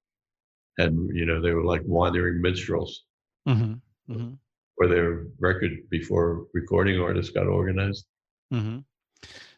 [0.77, 3.03] had, you know, they were like wandering minstrels,
[3.45, 3.73] hmm
[4.07, 4.33] hmm
[4.75, 8.05] where their record before recording artists got organized.
[8.51, 8.79] hmm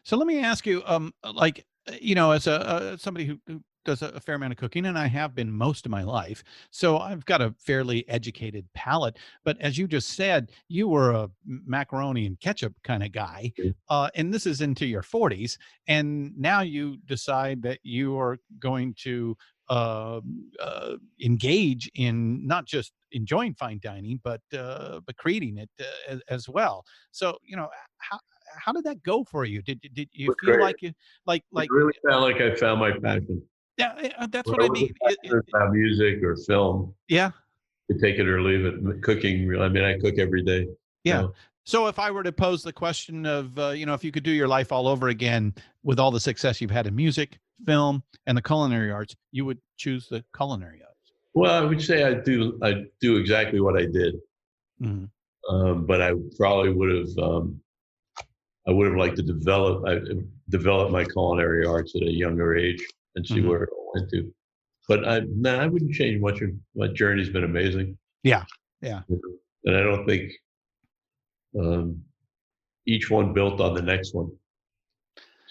[0.02, 1.64] So let me ask you, um, like,
[2.00, 4.98] you know, as a uh, somebody who, who does a, fair amount of cooking, and
[4.98, 9.18] I have been most of my life, so I've got a fairly educated palate.
[9.44, 13.52] But as you just said, you were a macaroni and ketchup kind of guy,
[13.88, 18.94] uh, and this is into your 40s, and now you decide that you are going
[18.98, 19.36] to
[19.68, 20.20] uh,
[20.60, 26.20] uh, engage in not just enjoying fine dining, but uh, but creating it uh, as,
[26.28, 26.84] as well.
[27.12, 28.18] So you know, how
[28.58, 29.62] how did that go for you?
[29.62, 30.60] Did did you feel great.
[30.60, 30.92] like you
[31.26, 33.42] like like it really felt like I found my passion.
[33.78, 34.26] Yeah?
[34.30, 34.94] That's what I mean.
[35.00, 37.30] It- it- about music or film, yeah.
[37.88, 39.02] you take it or leave it.
[39.02, 40.66] Cooking, I mean, I cook every day.
[41.04, 41.22] Yeah.
[41.22, 41.34] know.
[41.64, 44.22] So if I were to pose the question of, uh, you know, if you could
[44.22, 48.02] do your life all over again with all the success you've had in music, film,
[48.26, 51.12] and the culinary arts, you would choose the culinary arts.
[51.32, 52.58] Well, I would say I do.
[52.62, 54.16] I do exactly what I did,
[54.82, 55.08] Mhm.
[55.48, 57.18] um, but I probably would have.
[57.18, 57.60] Um,
[58.66, 59.84] I would have liked to develop.
[59.86, 60.00] I
[60.50, 62.80] develop my culinary arts at a younger age
[63.14, 63.48] and see Mhm.
[63.48, 64.34] where it went to.
[64.88, 66.40] But I, no, I wouldn't change much.
[66.42, 67.96] of- My journey's been amazing.
[68.22, 68.44] Yeah,
[68.82, 69.02] yeah.
[69.64, 70.32] And I don't think
[71.58, 72.02] um,
[72.86, 74.30] each one built on the next one.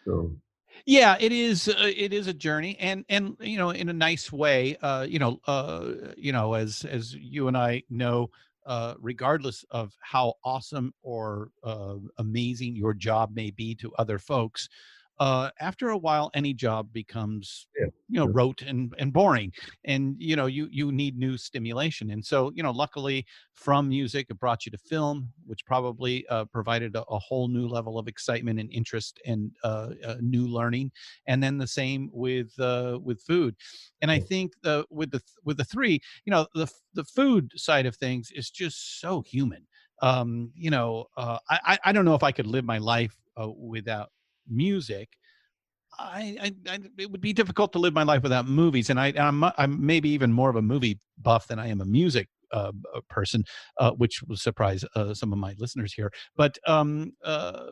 [0.06, 0.36] So
[0.86, 1.68] Yeah, it is.
[1.70, 4.76] Uh, it is a journey, and and you know, in a nice way.
[4.82, 8.30] Uh, you know, uh, you know, as as you and I know,
[8.66, 14.68] uh, regardless of how awesome or uh, amazing your job may be to other folks,
[15.24, 17.88] uh, after a while, any job becomes Yeah.
[18.10, 19.54] you know rote and and boring,
[19.86, 22.12] and you know you you need new stimulation.
[22.12, 26.46] And so you know, luckily, from music, it brought you to film, which probably uh,
[26.46, 30.92] provided a, a whole new level of excitement and interest and uh, uh, new learning.
[31.28, 33.56] And then the same with uh, with food.
[34.02, 37.86] And I think the with the with the three, you know, the the food side
[37.86, 39.68] of things is just so human.
[40.02, 43.16] Um, you know, uh, I I I don't know if I could live my life
[43.42, 44.12] uh, without
[44.48, 45.10] music.
[46.00, 49.14] I, I, I it would be difficult to live my life without movies, and I
[49.18, 52.72] I'm I'm maybe even more of a movie buff than I am a music uh,
[52.96, 53.44] uh, person,
[53.78, 56.12] uh, which will surprise uh, some of my listeners here.
[56.36, 57.66] But um uh,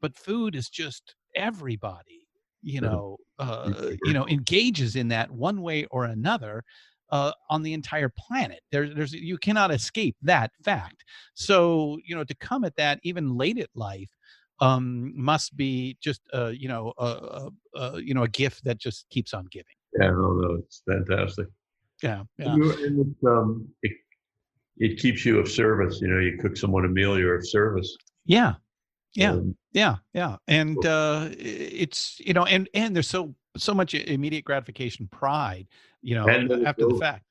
[0.00, 2.26] but food is just everybody,
[2.62, 3.72] you know, uh,
[4.02, 6.64] you know, engages in that one way or another.
[7.12, 11.04] Uh, on the entire planet, there's there's you cannot escape that fact.
[11.34, 14.10] So you know to come at that even late at life
[14.60, 18.78] um must be just uh you know uh, uh, uh you know a gift that
[18.78, 21.48] just keeps on giving Yeah, no, no, it's fantastic.
[22.02, 23.92] yeah yeah And it's, um, it,
[24.78, 26.00] it keeps you of service.
[26.02, 27.96] You know, you cook someone a meal, you're of service.
[28.24, 28.54] yeah
[29.14, 33.94] yeah Um, yeah yeah and uh it's you know and and there's so so much
[33.94, 35.66] immediate gratification pride
[36.02, 37.24] you know after the fact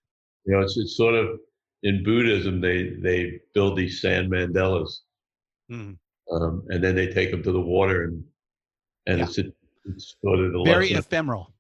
[0.45, 1.39] you know, it's it's sort of
[1.83, 5.01] in Buddhism they they build these sand mandalas,
[5.71, 5.97] Mm.
[6.31, 8.23] Um, and then they take them to the water and
[9.07, 9.25] and Yeah.
[9.25, 9.43] it's a,
[9.85, 11.53] it's sort of the very lesson, ephemeral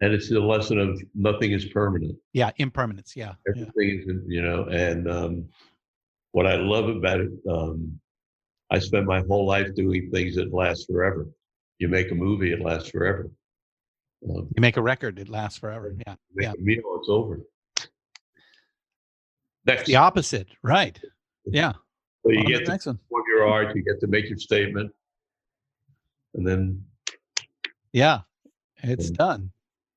[0.00, 2.16] and it's the lesson of nothing is permanent.
[2.32, 3.64] yeah impermanence yeah, yeah.
[3.66, 5.48] Everything is, you know, and um,
[6.32, 7.98] what I love about it, um,
[8.70, 11.26] I spent my whole life doing things that last forever.
[11.78, 13.30] You make a movie, it lasts forever.
[14.28, 17.40] Um, you make a record it lasts forever yeah yeah meal, it's over.
[19.66, 20.98] Next, the opposite right
[21.46, 21.72] yeah
[22.24, 24.90] so you On get to perform your art, you get to make your statement,
[26.34, 26.84] and then
[27.92, 28.20] yeah
[28.82, 29.16] it's Mm.
[29.16, 29.50] done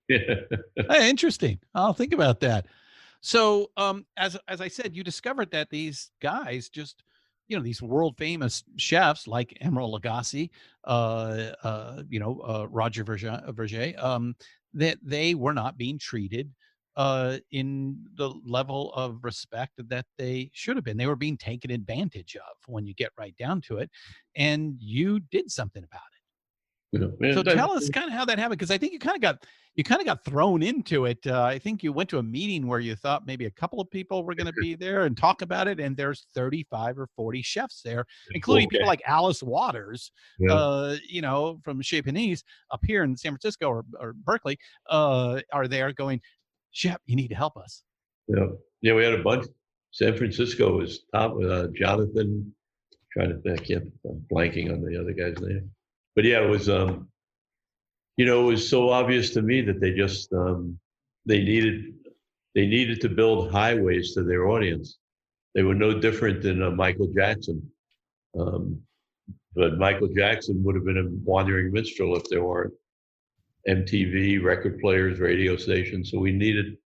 [0.08, 0.36] yeah,
[0.90, 1.60] Hey, interesting.
[1.76, 2.66] I'll think about that.
[3.20, 7.04] So, um, as as I said, you discovered that these guys just,
[7.48, 10.49] you know, these world famous chefs like Emeril Lagasse,
[10.86, 14.36] uh, uh, you know, uh, Roger Vergé, Vergé, um,
[14.74, 16.54] that they were not being treated
[16.98, 20.98] uh, in the level of respect that they should have been.
[20.98, 23.90] They were being taken advantage of when you get right down to it,
[24.36, 26.98] and you did something about it.
[26.98, 27.34] you know.
[27.34, 29.45] So tell us kind of how that happened, because I think you kind of got
[29.76, 31.19] you kind of got thrown into it.
[31.28, 33.91] Uh, I think you went to a meeting where you thought maybe a couple of
[33.91, 37.44] people were going to be there and talk about it, and there's 35 or 40
[37.44, 38.03] chefs there,
[38.34, 40.56] including people like Alice Waters, Yeah.
[40.56, 42.41] uh, you know, from Chez Panisse
[42.72, 44.57] up here in San Francisco or, or Berkeley,
[44.90, 46.19] uh, are there going,
[46.72, 47.84] Shep, you need to help us.
[48.27, 48.48] Yeah,
[48.81, 49.45] yeah, we had a bunch.
[49.91, 51.38] San Francisco was top.
[51.41, 52.53] Uh, Jonathan,
[53.11, 55.72] trying to think, yeah, I'm blanking on the other guy's name.
[56.15, 56.69] But yeah, it was.
[56.69, 57.10] Um,
[58.18, 60.80] you know, it was so obvious to me that they just um,
[61.26, 61.94] they needed
[62.56, 64.98] they needed to build highways to their audience.
[65.53, 67.72] They were no different than uh, Michael Jackson.
[68.38, 68.81] Um,
[69.56, 72.73] but Michael Jackson would have been a wandering minstrel if there weren't
[73.68, 76.11] MTV, record players, radio stations.
[76.11, 76.77] So we needed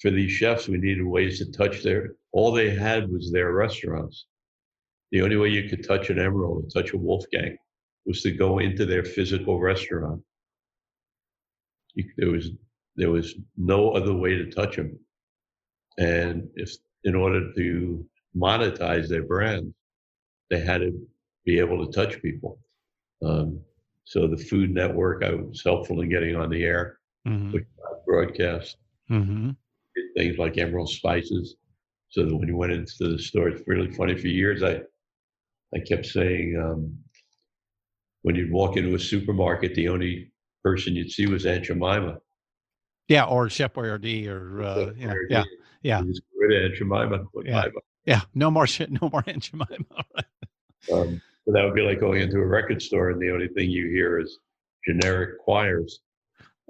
[0.00, 2.16] for these chefs, we needed ways to touch their.
[2.32, 4.26] All they had was their restaurants.
[5.12, 7.56] The only way you could touch an Emeril, touch a Wolfgang,
[8.04, 10.20] was to go into their physical restaurant.
[11.94, 12.50] You, there was
[12.96, 14.98] there was no other way to touch them,
[15.98, 16.74] and if
[17.04, 18.06] in order to
[18.36, 19.72] monetize their brand,
[20.50, 20.92] they had to
[21.44, 22.58] be able to touch people.
[23.22, 23.60] Um,
[24.04, 27.52] so the Food Network, I was helpful in getting on the air, Mm-hmm.
[27.52, 28.76] which I broadcast
[29.10, 29.50] Mm-hmm.
[30.16, 31.56] things like Emeril Spices.
[32.10, 34.14] So that when you went into the store, it's really funny.
[34.16, 34.80] For years, I
[35.74, 36.96] I kept saying um,
[38.22, 40.30] when you'd walk into a supermarket, the only
[40.62, 42.18] person you'd see was Aunt Jemima.
[43.08, 45.44] Yeah, or Chef Boyardee, or uh, yeah, Where yeah,
[45.82, 46.02] yeah.
[46.02, 46.22] just
[46.52, 47.24] Aunt Jemima.
[47.44, 47.64] Yeah.
[48.06, 48.20] yeah.
[48.34, 48.90] No more shit.
[48.92, 49.76] No more Aunt Jemima.
[50.92, 53.70] Um, so that would be like going into a record store, and the only thing
[53.70, 54.38] you hear is
[54.86, 56.00] generic choirs.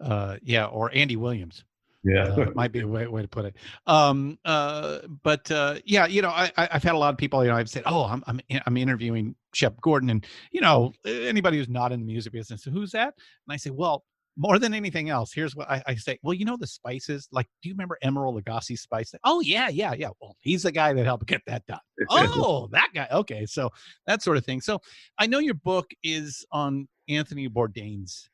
[0.02, 1.64] uh, yeah, or Andy Williams.
[2.06, 3.56] Yeah, uh, might be a way, way to put it.
[3.86, 7.42] Um, uh, but uh, yeah, you know, I, I- I've had a lot of people.
[7.42, 11.56] You know, I've said, "Oh, I'm I'm I'm interviewing Shep Gordon," and you know, anybody
[11.56, 13.14] who's not in the music business, who's that?
[13.46, 14.04] And I say, well,
[14.36, 16.18] more than anything else, here's what I, I say.
[16.22, 17.28] Well, you know, the spices.
[17.30, 19.14] Like, do you remember Emeril Lagasse spice?
[19.24, 20.08] Oh yeah, yeah, yeah.
[20.20, 21.78] Well, he's the guy that helped get that done.
[22.10, 23.06] Oh, that guy.
[23.12, 23.70] Okay, so
[24.06, 24.60] that sort of thing.
[24.60, 24.80] So
[25.18, 28.28] I know your book is on Anthony Bourdain's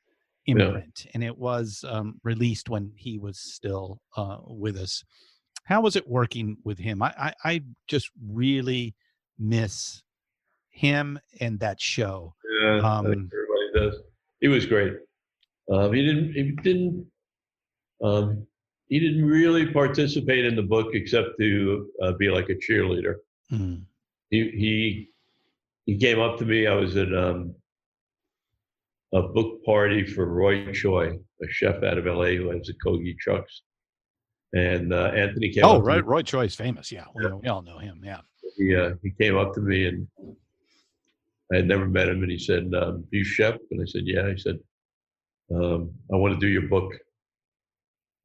[0.46, 5.04] imprint, and it was um, released when he was still uh, with us.
[5.64, 7.02] How was it working with him?
[7.02, 8.94] I, I, I just really
[9.38, 10.02] miss
[10.70, 12.34] him and that show.
[12.62, 13.30] Yeah, Um, everybody
[13.90, 14.00] does.
[14.40, 14.94] He was great.
[15.70, 16.32] Um, he didn't.
[16.32, 17.06] He didn't.
[18.02, 18.46] Um,
[18.88, 23.16] he didn't really participate in the book except to uh, be like a cheerleader.
[23.52, 23.82] Mm.
[24.30, 25.10] He he
[25.86, 26.66] he came up to me.
[26.66, 27.54] I was at um,
[29.12, 33.16] a book party for Roy Choi, a Shep out of LA who has the Kogi
[33.18, 33.62] Trucks,
[34.52, 35.64] and uh, Anthony came.
[35.64, 36.04] Oh, right.
[36.04, 36.90] Roy is famous.
[36.90, 37.04] Yeah.
[37.14, 38.00] We, we all know him.
[38.02, 38.20] Yeah.
[38.56, 40.08] he uh, he came up to me and
[41.52, 44.28] I had never met him, and he said, um, "You chef?" And I said, "Yeah."
[44.30, 44.58] He said,
[45.54, 46.92] um, "I want to do your book."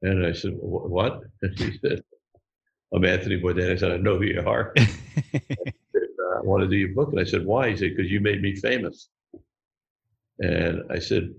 [0.01, 2.01] And I said, "What?" And he said,
[2.93, 4.73] "I'm Anthony Bourdain." I said, "I know who you are."
[6.25, 8.19] Uh, I want to do your book, and I said, "Why?" He said, "Because you
[8.19, 9.09] made me famous."
[10.39, 11.29] And I said,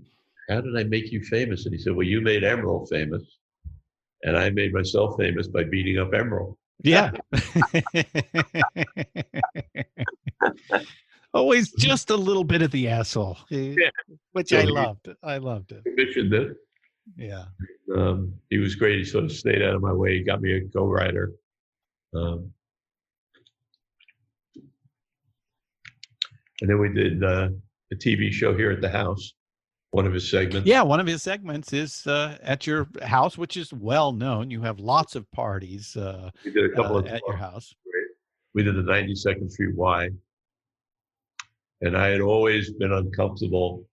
[0.49, 3.23] "How did I make you famous?" And he said, "Well, you made Emeril famous,
[4.23, 7.11] and I made myself famous by beating up Emeril." yeah.
[11.37, 13.75] Always just a little bit of the asshole, eh,
[14.31, 15.09] which So I he- loved.
[15.21, 15.83] I loved it.
[15.83, 16.57] Commissioned it.
[17.15, 17.45] Yeah.
[17.95, 18.97] Um, he was great.
[18.97, 20.17] He sort of stayed out of my way.
[20.17, 21.33] He got me a co-writer.
[22.15, 22.51] Um,
[26.61, 27.49] and then we did uh,
[27.91, 29.33] a TV show here at the house.
[29.91, 30.67] One of his segments.
[30.67, 34.51] Yeah, one of his segments is uh, at your house, which is well known.
[34.51, 37.73] You have lots of parties uh, we did a couple uh, of at your house.
[38.53, 40.09] we did the 92nd Street Y.
[41.81, 43.85] And I had always been uncomfortable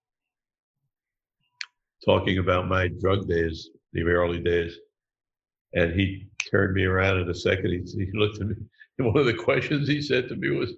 [2.05, 4.77] talking about my drug days, the early days.
[5.74, 7.70] And he turned me around in a second.
[7.70, 8.55] He, he looked at me.
[8.98, 10.73] And one of the questions he said to me was,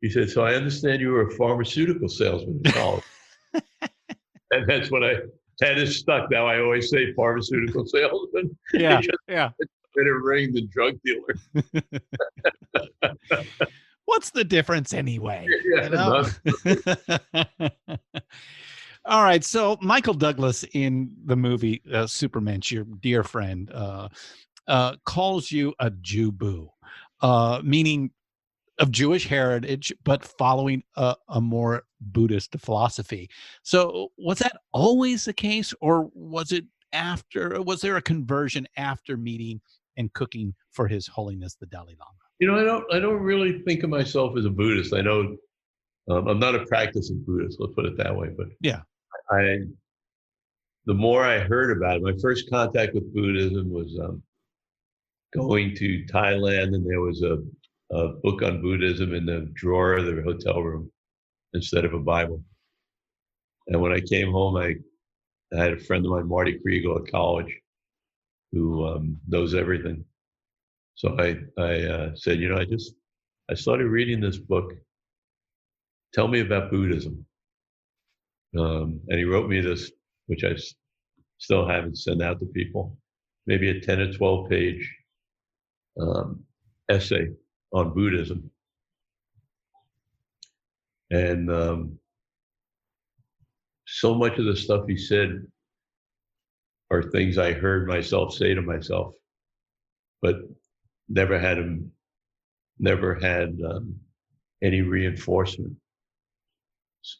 [0.00, 3.04] he said, So I understand you were a pharmaceutical salesman in college.
[4.50, 5.16] and that's when I
[5.60, 6.30] that is stuck.
[6.30, 8.56] Now I always say pharmaceutical salesman.
[8.74, 9.50] Yeah, just yeah.
[9.94, 11.36] better ring the drug dealer.
[14.04, 15.48] What's the difference anyway?
[15.64, 16.26] Yeah, you know?
[19.04, 19.42] All right.
[19.42, 24.08] So Michael Douglas in the movie uh, Supermensch, your dear friend, uh,
[24.68, 26.32] uh, calls you a Jew
[27.20, 28.10] uh, meaning
[28.78, 33.30] of Jewish heritage, but following a, a more Buddhist philosophy.
[33.62, 37.60] So was that always the case, or was it after?
[37.62, 39.60] Was there a conversion after meeting
[39.96, 42.21] and cooking for His Holiness the Dalai Lama?
[42.38, 42.92] You know, I don't.
[42.92, 44.94] I don't really think of myself as a Buddhist.
[44.94, 45.36] I know
[46.10, 47.58] um, I'm not a practicing Buddhist.
[47.60, 48.30] Let's put it that way.
[48.36, 48.82] But Yeah.
[49.30, 49.60] I.
[50.84, 54.20] The more I heard about it, my first contact with Buddhism was um,
[55.32, 57.38] going to Thailand, and there was a,
[57.94, 60.90] a book on Buddhism in the drawer of the hotel room
[61.54, 62.42] instead of a Bible.
[63.68, 64.74] And when I came home, I,
[65.56, 67.54] I had a friend of mine, Marty Kriegel at college,
[68.50, 70.04] who um, knows everything.
[70.94, 72.94] So I, I uh, said, you know, I just,
[73.50, 74.72] I started reading this book.
[76.14, 77.24] Tell me about Buddhism.
[78.58, 79.90] Um, and he wrote me this,
[80.26, 80.54] which I
[81.38, 82.96] still haven't sent out to people,
[83.46, 84.96] maybe a 10 or 12 page
[86.00, 86.44] um,
[86.88, 87.28] essay
[87.72, 88.50] on Buddhism.
[91.10, 91.98] And um,
[93.86, 95.46] so much of the stuff he said
[96.90, 99.14] are things I heard myself say to myself,
[100.20, 100.36] but
[101.08, 101.90] never had him,
[102.78, 103.94] never had um,
[104.62, 105.76] any reinforcement.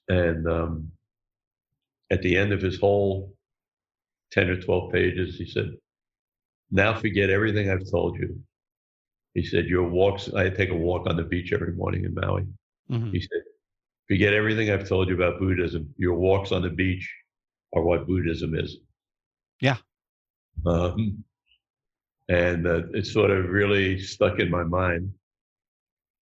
[0.09, 0.93] And um,
[2.11, 3.35] at the end of his whole
[4.33, 5.73] 10 or 12 pages, he said,
[6.71, 8.41] Now forget everything I've told you.
[9.35, 12.47] He said, Your walks, I take a walk on the beach every morning in Maui.
[12.91, 13.13] Mhm.
[13.13, 13.43] He said,
[14.09, 15.93] Forget everything I've told you about Buddhism.
[15.97, 17.11] Your walks on the beach
[17.75, 18.77] are what Buddhism is.
[19.61, 19.77] Yeah.
[20.67, 21.25] Um,
[22.33, 25.13] and uh, it sort of really stuck in my mind.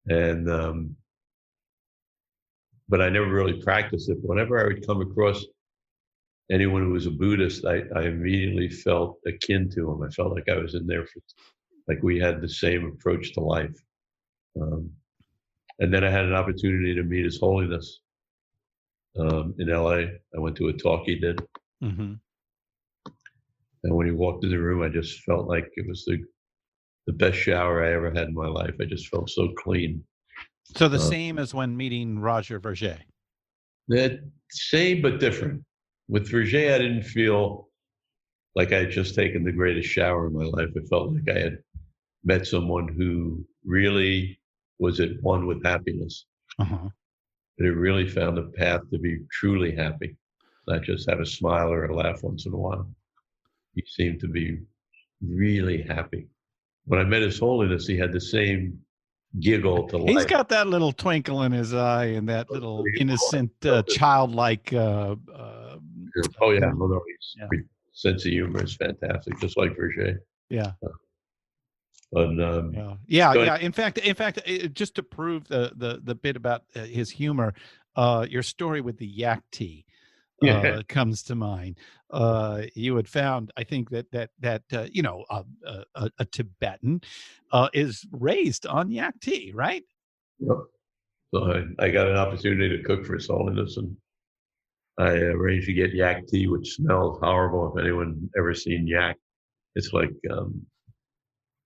[0.08, 0.96] And, um,
[2.88, 4.18] but I never really practiced it.
[4.20, 5.44] Whenever I would come across
[6.50, 10.02] anyone who was a Buddhist, I, I immediately felt akin to him.
[10.02, 11.20] I felt like I was in there for,
[11.86, 13.76] like we had the same approach to life.
[14.60, 14.90] Um,
[15.78, 18.00] and then I had an opportunity to meet His Holiness
[19.16, 20.06] um, in LA.
[20.34, 21.40] I went to a talk he did.
[21.80, 22.18] Mhm.
[23.84, 26.18] And when he walked in the room, I just felt like it was the
[27.06, 28.74] the best shower I ever had in my life.
[28.80, 30.04] I just felt so clean.
[30.76, 32.98] So the Uh, same as when meeting Roger Vergé.
[33.88, 34.20] That
[34.50, 35.64] same but different.
[36.08, 37.68] With Vergé, I didn't feel
[38.54, 40.68] like I had just taken the greatest shower in my life.
[40.76, 41.58] It felt like I had
[42.22, 44.38] met someone who really
[44.78, 46.26] was at one with happiness.
[46.58, 46.88] Uh-huh.
[47.56, 50.16] But it really found a path to be truly happy,
[50.68, 52.88] not just have a smile or a laugh once in a while.
[53.80, 54.58] He seemed to be
[55.20, 56.28] really happy
[56.90, 58.78] when I met His Holiness, he had the same
[59.38, 60.08] giggle to life.
[60.16, 64.72] He's got that little twinkle in his eye and that little innocent, uh, childlike.
[64.72, 65.76] Uh, uh,
[66.40, 67.00] oh yeah, no, no,
[67.36, 67.46] Yeah.
[67.92, 70.16] sense of humor is fantastic, just like Vergé.
[70.48, 70.72] yeah,
[72.10, 73.56] But um, yeah, yeah, yeah.
[73.58, 77.10] In fact, in fact, uh, just to prove the the the bit about uh, his
[77.10, 77.54] humor,
[77.94, 79.84] uh, your story with the yak tea.
[80.42, 80.58] Yeah.
[80.58, 81.76] Uh, comes to mind.
[82.10, 86.10] Uh, you had found, I think that that that uh, you know uh, uh, a,
[86.18, 87.02] a Tibetan
[87.52, 89.82] uh, is raised on yak tea, right?
[90.38, 90.56] Yep.
[91.34, 93.94] So I, I got an opportunity to cook for His Holiness, and
[94.98, 97.72] I arranged to get yak tea, which smells horrible.
[97.72, 99.16] If anyone ever seen yak,
[99.74, 100.60] it's like um,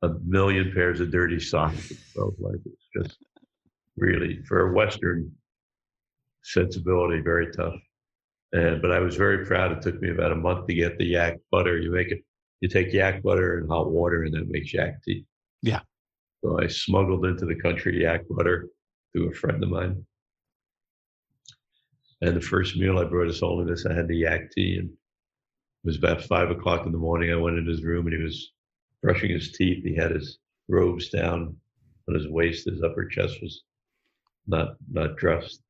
[0.02, 1.90] a million pairs of dirty socks.
[1.90, 3.24] It smells like it's just
[3.96, 5.32] really for a Western
[6.42, 7.74] sensibility, very tough.
[8.54, 9.72] And but I was very proud.
[9.72, 11.76] It took me about a month to get the yak butter.
[11.76, 12.24] You make it,
[12.60, 15.26] you take yak butter and hot water, and that makes yak tea.
[15.60, 15.80] Yeah.
[16.42, 18.68] So I smuggled into the country yak butter
[19.12, 20.06] through a friend of mine.
[22.20, 24.96] And the first meal I brought His Holiness, I had the yak tea, and it
[25.84, 27.32] was about five o'clock in the morning.
[27.32, 28.52] I went in his room, and he was
[29.02, 29.82] brushing his teeth.
[29.82, 31.56] He had his robes down
[32.08, 32.66] on his waist.
[32.66, 33.64] His upper chest was
[34.46, 35.60] not not dressed.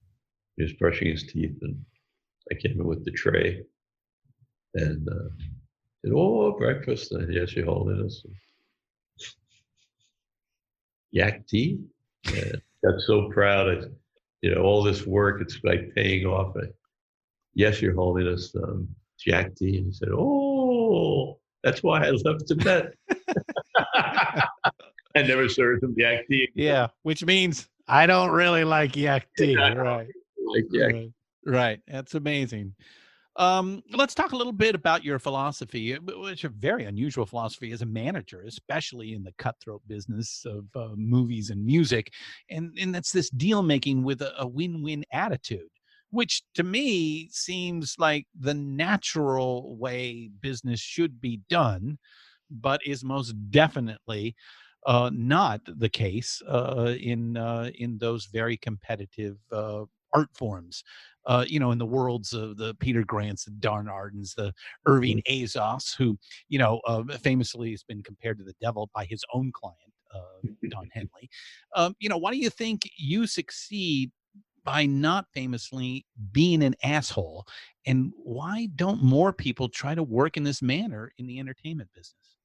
[0.58, 1.82] He was brushing his teeth, and
[2.50, 3.62] I came in with the tray,
[4.74, 5.28] and uh,
[6.04, 8.24] said, "Oh, breakfast." And yes, Your Holiness.
[11.10, 11.78] Yak tea.
[12.32, 12.52] Yeah,
[12.84, 13.68] got so proud.
[13.68, 13.86] I,
[14.42, 16.56] you know, all this work, it's like paying off.
[16.56, 16.66] I,
[17.54, 18.54] yes, Your Holiness.
[18.56, 18.88] Um,
[19.26, 22.94] yak tea, and he said, "Oh, that's why I left Tibet."
[25.16, 26.48] I never served him yak tea.
[26.54, 30.08] Yeah, which means I don't really like yak tea, Yeah, right?
[30.46, 31.12] Like yak Right.
[31.46, 31.80] Right.
[31.86, 32.74] That's amazing.
[33.36, 37.26] Um, let's talk a little bit about your philosophy, uh, which is a very unusual
[37.26, 42.12] philosophy as a manager, especially in the cutthroat business of uh, movies and music.
[42.50, 45.68] And, and that's this deal making with a, a win win attitude,
[46.10, 51.98] which to me seems like the natural way business should be done,
[52.50, 54.34] but is most definitely
[54.86, 59.84] uh, not the case uh, in uh, in those very competitive uh,
[60.14, 60.82] art forms.
[61.26, 64.52] Uh, you know, in the worlds of the Peter Grants, the Don Ardens, the
[64.84, 66.18] Irving Azoffs, who
[66.48, 69.78] you know uh, famously has been compared to the devil by his own client,
[70.14, 71.30] uh, Don Henley.
[71.74, 74.10] Um, you know, why do you think you succeed
[74.64, 77.46] by not famously being an asshole?
[77.86, 82.36] And why don't more people try to work in this manner in the entertainment business?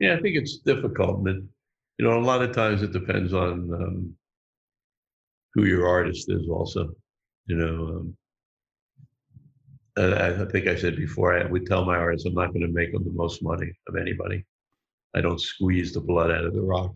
[0.00, 1.18] Yeah, I think it's difficult.
[1.20, 1.44] And, it-
[1.98, 4.14] you know, a lot of times it depends on um,
[5.54, 6.90] who your artist is, also.
[7.46, 8.16] You know, um,
[9.96, 12.72] I, I think I said before, I would tell my artists I'm not going to
[12.72, 14.44] make them the most money of anybody.
[15.14, 16.94] I don't squeeze the blood out of the rock.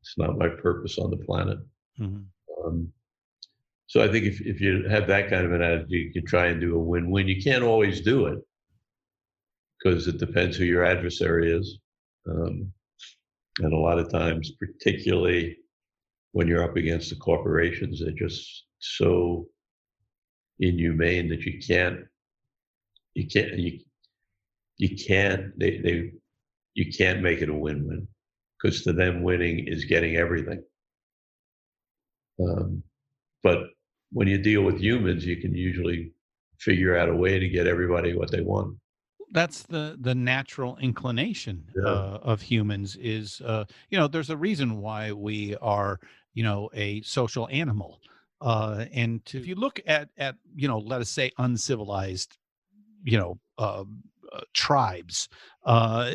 [0.00, 1.58] It's not my purpose on the planet.
[2.64, 2.92] Um,
[3.86, 6.46] so I think if, if you have that kind of an attitude, you can try
[6.46, 7.28] and do a win-win.
[7.28, 8.38] You can't always do it
[9.78, 11.78] because it depends who your adversary is.
[12.28, 12.72] Um,
[13.60, 15.58] and a lot of times, particularly
[16.32, 19.46] when you're up against the corporations, they're just so
[20.60, 22.00] inhumane that you can't,
[23.14, 23.80] you can't, you,
[24.78, 26.12] you can't, they, they,
[26.74, 28.06] you can't make it a win-win
[28.62, 30.62] because to them winning is getting everything.
[32.40, 32.82] Um,
[33.42, 33.58] but
[34.12, 36.12] when you deal with humans, you can usually
[36.58, 38.76] figure out a way to get everybody what they want.
[39.32, 41.90] that's the the natural inclination Yeah.
[41.90, 45.98] uh, of humans is uh, you know there's a reason why we are
[46.34, 48.00] you know a social animal
[48.44, 52.36] uh, and to, if you look at at you know let us say uncivilized
[53.02, 53.84] you know uh,
[54.32, 55.28] uh, tribes
[55.64, 56.12] uh,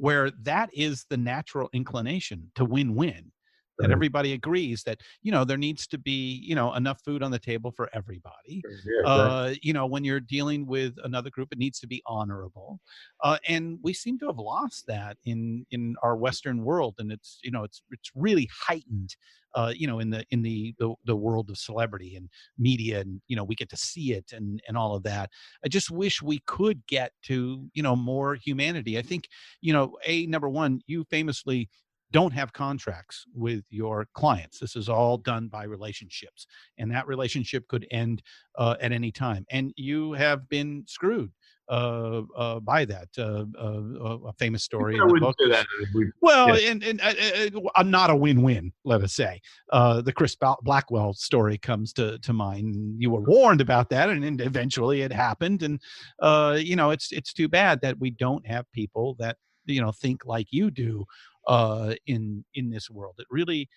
[0.00, 3.32] where that is the natural inclination to win-win
[3.78, 7.30] that everybody agrees that you know there needs to be you know enough food on
[7.30, 11.58] the table for everybody Yeah, uh, you know, when you're dealing with another group, it
[11.58, 12.80] needs to be honorable,
[13.22, 17.38] uh, and we seem to have lost that in in our Western world, and it's
[17.42, 19.14] you know it's it's really heightened,
[19.54, 22.28] uh, you know, in the in the, the the world of celebrity and
[22.58, 25.30] media, and you know we get to see it and and all of that.
[25.64, 28.98] I just wish we could get to you know more humanity.
[28.98, 29.28] I think
[29.60, 31.68] you know, a number one, you famously
[32.14, 34.60] don't have contracts with your clients.
[34.60, 36.46] This is all done by relationships,
[36.78, 38.22] and that relationship could end
[38.56, 39.44] uh, at any time.
[39.50, 41.32] And you have been screwed
[41.68, 43.08] uh, uh, by that.
[43.18, 45.36] Uh, uh, a famous story I in the book.
[45.40, 45.66] say that.
[45.92, 46.70] We- Well, Yeah.
[46.70, 48.72] and and uh, uh, not a win-win.
[48.84, 49.40] Let us say
[49.72, 52.94] uh, the Chris Blackwell story comes to to mind.
[53.02, 55.62] You were warned about that, and then eventually it happened.
[55.64, 55.80] And
[56.20, 59.36] uh, you know, it's it's too bad that we don't have people that
[59.66, 61.04] you know think like you do
[61.46, 63.14] uh, in in this world.
[63.18, 63.68] It really,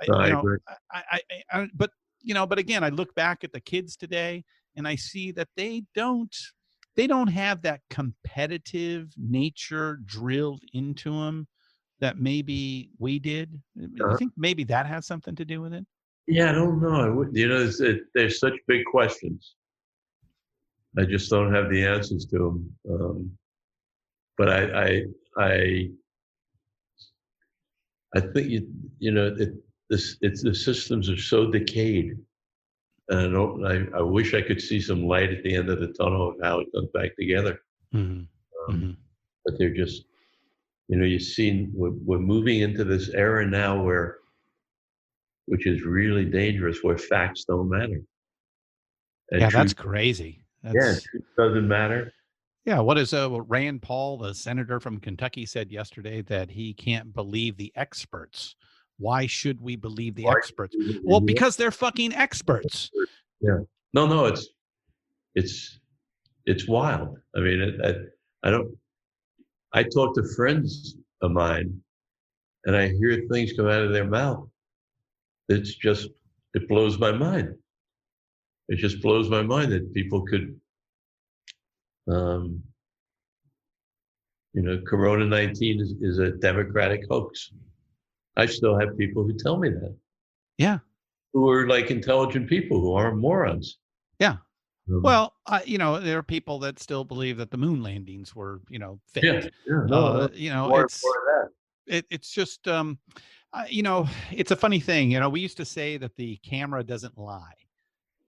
[0.00, 0.56] I- I you know.
[0.92, 1.20] I,
[1.52, 1.90] I, but
[2.22, 4.44] you know, but again, I look back at the kids today,
[4.76, 6.34] and I see that they don't
[6.94, 11.48] they don't have that competitive nature drilled into them
[12.00, 13.60] that maybe we did.
[13.80, 14.16] I Uh-huh.
[14.16, 15.86] think maybe that has something to do with it.
[16.26, 17.26] Yeah, I don't know.
[17.32, 19.54] You know, it's, it, there's such big questions.
[20.98, 22.76] I just don't have the answers to them.
[22.90, 23.38] Um,
[24.36, 25.02] but I, I,
[25.38, 25.88] I,
[28.14, 28.68] I think you,
[28.98, 29.54] you know, it,
[29.88, 32.16] this, it's the systems are so decayed,
[33.08, 33.66] and I don't.
[33.66, 36.36] I, I wish I could see some light at the end of the tunnel of
[36.42, 37.60] how it comes back together.
[37.94, 38.26] Mhm.
[38.68, 38.96] Um,
[39.44, 40.04] But they're just,
[40.88, 44.18] you know, you've seen we're, we're moving into this era now where,
[45.46, 48.00] which is really dangerous, where facts don't matter.
[49.30, 50.44] And yeah, that's crazy.
[50.62, 52.12] That's, yeah, truth doesn't matter.
[52.64, 56.72] Yeah, what is uh, what Rand Paul, the senator from Kentucky, said yesterday that he
[56.74, 58.54] can't believe the experts.
[58.98, 60.76] Why should we believe the Why experts?
[61.02, 62.90] Well, the because they're fucking experts.
[63.44, 63.58] Yeah.
[63.92, 64.50] No, no, it's
[65.34, 65.80] it's
[66.46, 67.18] it's wild.
[67.36, 68.72] I mean, it, I, I don't.
[69.72, 71.80] I talk to friends of mine,
[72.66, 74.46] and I hear things come out of their mouth.
[75.48, 76.08] It's just
[76.54, 77.54] it blows my mind.
[78.68, 80.58] It just blows my mind that people could,
[82.08, 82.62] um,
[84.54, 87.50] you know, Corona nineteen is, is a democratic hoax.
[88.36, 89.96] I still have people who tell me that.
[90.58, 90.78] Yeah.
[91.32, 93.78] Who are like intelligent people who aren't morons.
[94.18, 94.36] Yeah.
[94.90, 98.34] Um, Well, I, you know, there are people that still believe that the moon landings
[98.34, 99.24] were, you know, fake.
[99.24, 101.52] Yeah, yeah, no, Uh, you know, more- it's more
[101.86, 102.98] it, it's just um
[103.52, 106.36] uh, you know it's a funny thing you know we used to say that the
[106.36, 107.54] camera doesn't lie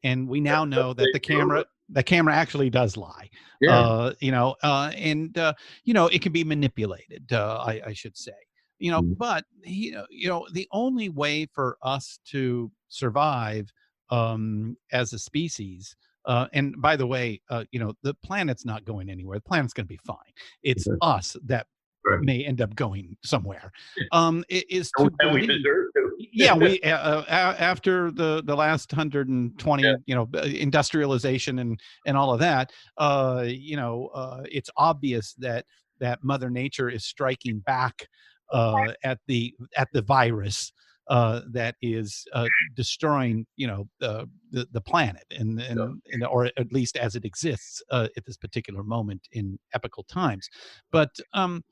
[0.02, 3.28] and we now know that the camera the camera actually does lie
[3.60, 3.86] Yeah.
[3.86, 5.52] uh you know uh and uh
[5.84, 8.32] you know it can be manipulated uh i, I should say
[8.78, 9.16] you know Mhm.
[9.18, 13.72] but you know you know the only way for us to survive
[14.10, 15.96] um as a species
[16.26, 19.36] uh, and by the way, uh, you know the planet's not going anywhere.
[19.36, 20.16] The planet's going to be fine.
[20.62, 20.98] It's Okay.
[21.02, 21.66] us that
[22.06, 22.20] Right.
[22.20, 23.72] may end up going somewhere.
[24.12, 26.10] Um, is to And we deserve to.
[26.32, 29.94] yeah we uh, after the the last 120 Yeah.
[30.06, 35.64] you know industrialization and and all of that uh you know uh it's obvious that
[36.00, 38.06] that mother nature is striking back
[38.52, 40.72] uh at the at the virus
[41.08, 46.46] uh that is uh destroying you know the the, the planet and and, and or
[46.56, 50.48] at least as it exists uh, at this particular moment in epical times.
[50.90, 51.62] But um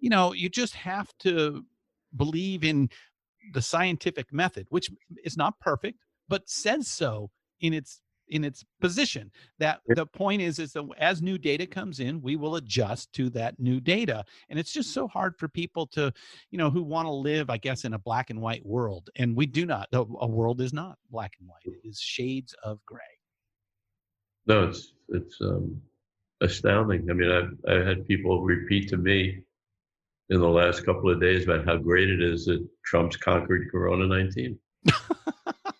[0.00, 1.64] you know you just have to
[2.16, 2.88] believe in
[3.52, 4.90] the scientific method which
[5.24, 5.98] is not perfect
[6.28, 7.30] but says so
[7.60, 8.00] in its
[8.30, 12.36] in its position that the point is is that as new data comes in we
[12.36, 16.12] will adjust to that new data and it's just so hard for people to
[16.50, 19.36] you know who want to live i guess in a black and white world and
[19.36, 23.00] we do not a world is not black and white it is shades of gray
[24.46, 25.80] No, it's it's um,
[26.40, 27.08] astounding.
[27.10, 29.42] I mean, I've I've had people repeat to me
[30.30, 34.06] in the last couple of days about how great it is that Trump's conquered Corona
[34.06, 34.58] nineteen.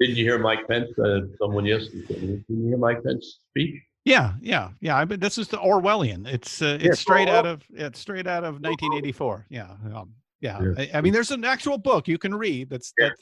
[0.00, 0.88] Didn't you hear Mike Pence?
[0.98, 2.06] Uh, someone yesterday.
[2.08, 3.74] Didn't you hear Mike Pence speak?
[4.06, 7.44] yeah yeah yeah i mean this is the orwellian it's uh, it's Yeah, straight out
[7.44, 10.58] of it's straight out of 1984 yeah um, yeah.
[10.78, 13.20] I, I mean there's an actual book you can read that's that's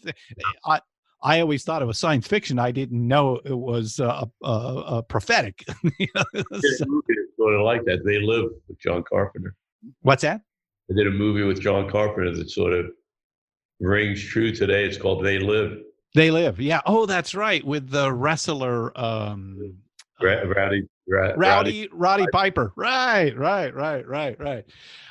[0.64, 0.80] i
[1.20, 2.60] I always thought it was science fiction.
[2.60, 5.64] I didn't know it was uh, uh, uh, prophetic.
[5.98, 8.04] You know, so- a movie that's sort of like that.
[8.04, 9.56] They live with John Carpenter.
[10.02, 10.42] what's that?
[10.88, 12.86] They did a movie with John Carpenter that sort of
[13.80, 14.84] rings true today.
[14.84, 15.80] It's called They Live.
[16.18, 16.60] They live.
[16.60, 16.80] Yeah.
[16.84, 17.64] Oh, that's right.
[17.64, 19.76] With the wrestler, um,
[20.20, 22.72] Ra- Rowdy, Ra- Rowdy Roddy Piper.
[22.74, 24.64] Right, right, right, right, right.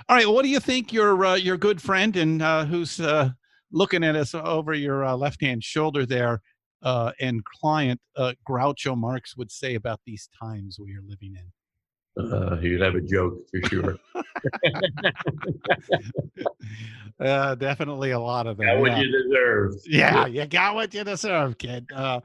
[0.10, 0.28] All right.
[0.28, 3.30] What do you think your uh, your good friend and uh, who's uh,
[3.72, 6.42] looking at us over your uh, left hand shoulder there
[6.84, 11.52] uh, and client uh, Groucho Marx would say about these times we are living in?
[12.20, 13.98] Uh, you'd have a joke for sure.
[17.20, 18.68] Uh, definitely a lot of them.
[18.68, 19.00] Got what yeah.
[19.00, 19.74] you deserve.
[19.86, 21.90] yeah, you got what you deserve, kid.
[21.94, 22.20] Uh,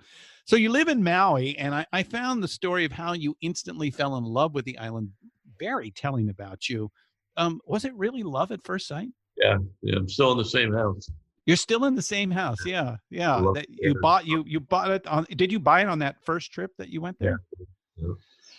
[0.44, 3.90] so you live in Maui, and I, I found the story of how you instantly
[3.90, 5.10] fell in love with the island
[5.58, 6.90] very telling about you.
[7.36, 9.08] Um, was it really love at first sight?
[9.38, 9.96] Yeah, yeah.
[9.96, 11.08] I'm still in the same house.
[11.46, 13.42] You're still in the same house, yeah, yeah.
[13.54, 15.26] That you bought you you bought it on.
[15.30, 17.40] Did you buy it on that first trip that you went there?
[17.96, 18.12] Yeah.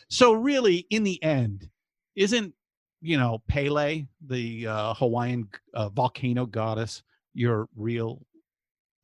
[0.09, 1.69] So really, in the end,
[2.15, 2.53] isn't
[3.01, 8.25] you know Pele, the uh, Hawaiian uh, volcano goddess, your real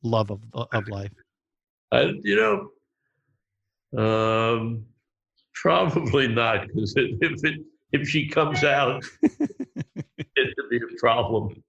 [0.02, 1.12] love of of life?
[1.92, 2.70] I, you
[3.96, 4.84] know, um,
[5.54, 7.60] probably not because if it
[7.92, 11.62] if she comes out, it, be a problem.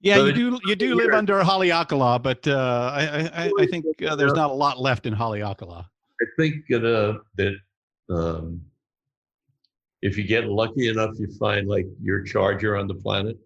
[0.00, 0.58] Yeah, you do.
[0.66, 4.50] You do live under Haleakala, but uh, I, I, I- I think uh, there's not
[4.50, 5.86] a lot left in Haleakala.
[6.20, 7.56] I think uh, that
[8.10, 8.60] um,
[10.02, 13.38] if you get lucky enough, you find like your charger on the planet.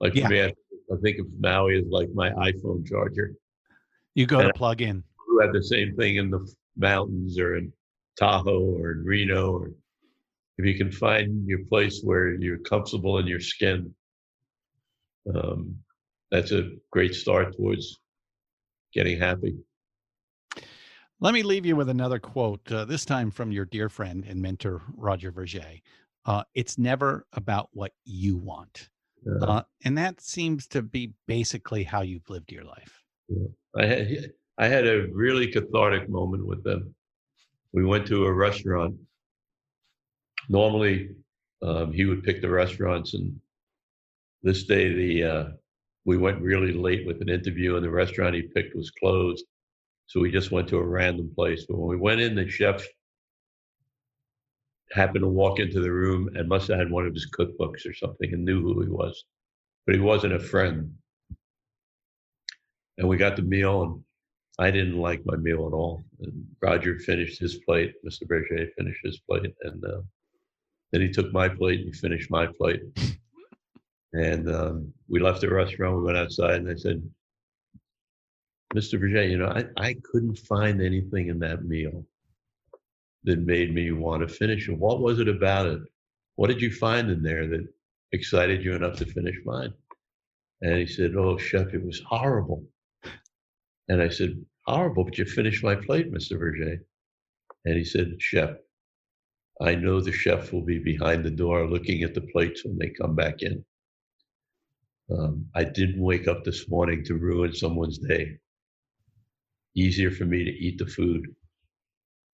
[0.00, 0.28] Like Yeah.
[0.28, 0.52] me, I,
[0.92, 3.34] I think of Maui as like my iPhone charger.
[4.14, 5.02] You go to plug in.
[5.26, 6.46] Who had the same thing in the
[6.76, 7.72] mountains or in
[8.18, 9.72] Tahoe or in Reno, or
[10.56, 13.94] if you can find your place where you're comfortable in your skin,
[15.34, 15.76] um,
[16.30, 18.00] that's a great start towards
[18.92, 19.56] getting happy.
[21.20, 24.40] Let me leave you with another quote, uh, this time from your dear friend and
[24.40, 25.82] mentor, Roger Vergé.
[26.24, 28.88] Uh, it's never about what you want.
[29.26, 33.02] Uh, Uh, and that seems to be basically how you've lived your life.
[33.76, 36.94] I had I had a really cathartic moment with them.
[37.72, 38.96] We went to a restaurant.
[40.48, 41.10] Normally,
[41.62, 43.40] um, he would pick the restaurants, and
[44.42, 45.48] this day the uh,
[46.04, 49.44] we went really late with an interview, and the restaurant he picked was closed.
[50.08, 51.64] So we just went to a random place.
[51.68, 52.84] But when we went in, the chef
[54.90, 57.94] happened to walk into the room and must have had one of his cookbooks or
[57.94, 59.24] something and knew who he was,
[59.86, 60.94] but he wasn't a friend
[62.98, 64.02] and we got the meal and
[64.58, 66.02] I didn't like my meal at all.
[66.20, 68.24] And Roger finished his plate, Mr.
[68.24, 70.00] Vergé finished his plate, and uh,
[70.90, 72.82] then he took my plate and he finished my plate.
[74.14, 75.98] And um, we left the restaurant.
[75.98, 77.02] We went outside, and I said,
[78.74, 79.00] "Mr.
[79.00, 82.06] Vergé, you know, I, I couldn't find anything in that meal
[83.24, 84.78] that made me want to finish it.
[84.78, 85.80] What was it about it?
[86.36, 87.66] What did you find in there that
[88.12, 89.72] excited you enough to finish mine?"
[90.60, 92.66] And he said, "Oh, chef, it was horrible."
[93.88, 96.38] And I said, horrible, but you finished my plate, Mr.
[96.38, 96.78] Vergé.
[97.64, 98.56] And he said, chef,
[99.60, 102.90] I know the chef will be behind the door looking at the plates when they
[102.90, 103.64] come back in.
[105.10, 108.38] Um, I didn't wake up this morning to ruin someone's day.
[109.78, 111.32] Easier for me to eat the food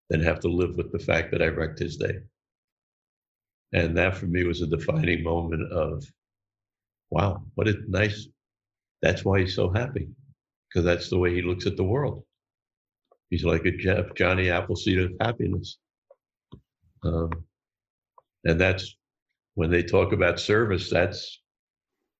[0.09, 2.19] than have to live with the fact that I wrecked his day.
[3.73, 6.05] And that for me was a defining moment of,
[7.09, 8.27] wow, what a nice,
[9.01, 10.07] that's why he's so happy
[10.69, 12.23] because that's the way he looks at the world.
[13.29, 15.79] He's like a Jeff, Johnny Appleseed of happiness.
[17.03, 17.29] Um,
[18.45, 18.95] and that's
[19.55, 21.41] when they talk about service, that's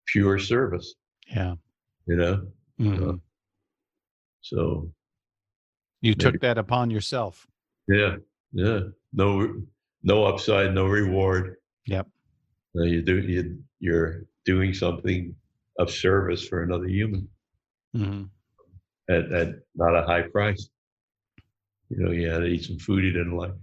[0.07, 0.95] pure service,
[1.27, 1.55] Yeah.
[2.07, 2.51] you know?
[2.79, 3.21] Mhm.
[4.41, 4.91] So,
[6.03, 7.47] you took that upon yourself.
[7.87, 8.17] yeah,
[8.51, 8.81] yeah.
[9.13, 9.61] No,
[10.03, 11.55] no upside, no reward.
[11.87, 12.07] Yep.
[12.75, 15.35] You do, you, you're doing something
[15.79, 17.27] of service for another human.
[17.95, 18.29] Mhm.
[19.09, 20.69] at, at not a high price.
[21.89, 23.53] You know, you had to eat some food he didn't like.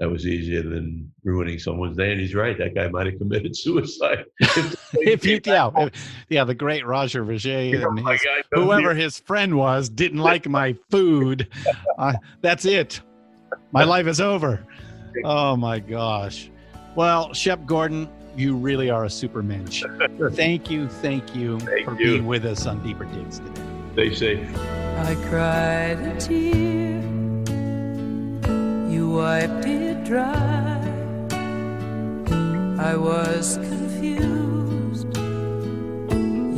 [0.00, 2.12] That was easier than ruining someone's day.
[2.12, 2.56] And he's right.
[2.56, 4.26] That guy might have committed suicide.
[4.40, 5.92] if you, yeah, if-
[6.28, 10.20] yeah, the great Roger Vergé Oh and his- God, whoever be- his friend was didn't
[10.20, 11.48] like my food.
[11.98, 12.12] Uh,
[12.42, 13.00] that's it.
[13.72, 14.64] My life is over.
[15.24, 16.48] Oh my gosh.
[16.94, 19.82] Well, Shep Gordon, you really are a super mensch.
[20.30, 22.12] Thank you, thank you Thank for you.
[22.12, 23.62] being with us on Deeper Digs today.
[23.94, 24.58] Stay safe.
[24.98, 27.02] I cried a tear,
[28.98, 30.80] you wiped it dry.
[32.90, 35.10] I was confused,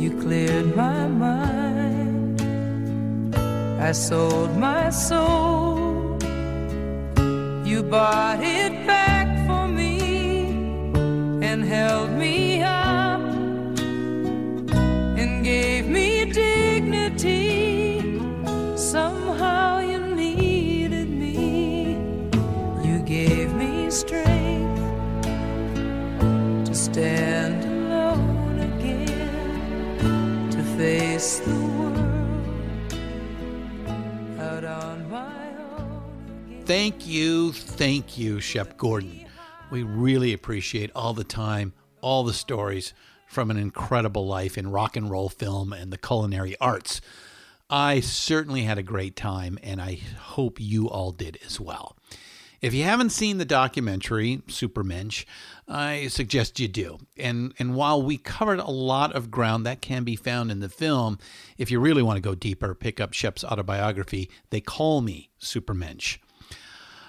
[0.01, 2.41] you cleared my mind.
[3.89, 6.17] I sold my soul,
[7.71, 9.95] you bought it back for me
[11.47, 13.21] and held me up
[15.21, 15.70] and gave
[24.01, 24.81] strength
[26.65, 31.97] to stand alone again, to face the world
[34.39, 36.63] out on my own.
[36.65, 39.27] Thank you, thank you, Shep Gordon.
[39.69, 42.95] We really appreciate all the time, all the stories
[43.27, 47.01] from an incredible life in rock and roll film and the culinary arts.
[47.69, 51.95] I certainly had a great time, and I hope you all did as well.
[52.61, 55.25] If you haven't seen the documentary Supermensch,
[55.67, 56.99] I suggest you do.
[57.17, 60.69] And and while we covered a lot of ground that can be found in the
[60.69, 61.17] film,
[61.57, 66.19] if you really want to go deeper, pick up Shep's autobiography, They Call Me Supermensch.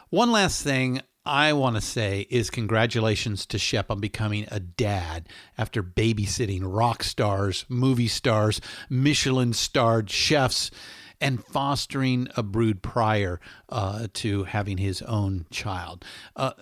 [0.08, 5.28] One last thing I want to say is congratulations to Shep on becoming a dad
[5.58, 10.70] after babysitting rock stars, movie stars, Michelin starred chefs,
[11.22, 16.04] and fostering a brood prior uh, to having his own child.
[16.36, 16.52] Uh,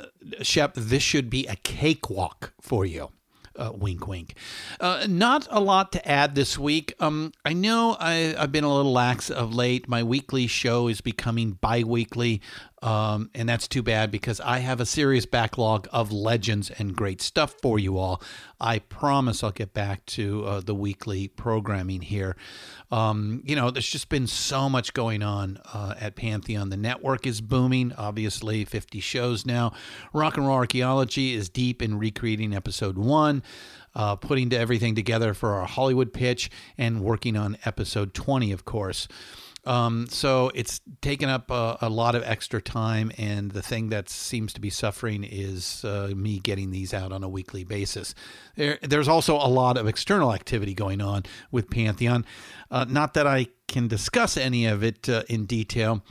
[0.43, 3.11] Shep, this should be a cakewalk for you.
[3.57, 4.37] Uh, wink, wink.
[4.79, 6.95] Uh, not a lot to add this week.
[7.01, 9.89] Um, I know I, I've been a little lax of late.
[9.89, 12.41] My weekly show is becoming bi weekly.
[12.83, 17.21] Um, and that's too bad because I have a serious backlog of legends and great
[17.21, 18.23] stuff for you all.
[18.59, 22.37] I promise I'll get back to uh, the weekly programming here.
[22.91, 26.71] Um, you know, there's just been so much going on uh, at Pantheon.
[26.71, 29.73] The network is booming, obviously, 50 shows now.
[30.15, 33.43] Rock and Roll Archaeology is deep in recreating episode one.
[33.93, 39.09] Uh, putting everything together for our Hollywood pitch and working on episode 20, of course.
[39.65, 44.09] Um, so it's taken up a, a, lot of extra time, and the thing that
[44.09, 48.15] seems to be suffering is uh, me getting these out on a weekly basis.
[48.57, 52.25] There, there's also a lot of external activity going on with Pantheon.
[52.71, 56.03] Uh, not that I can discuss any of it uh, in detail,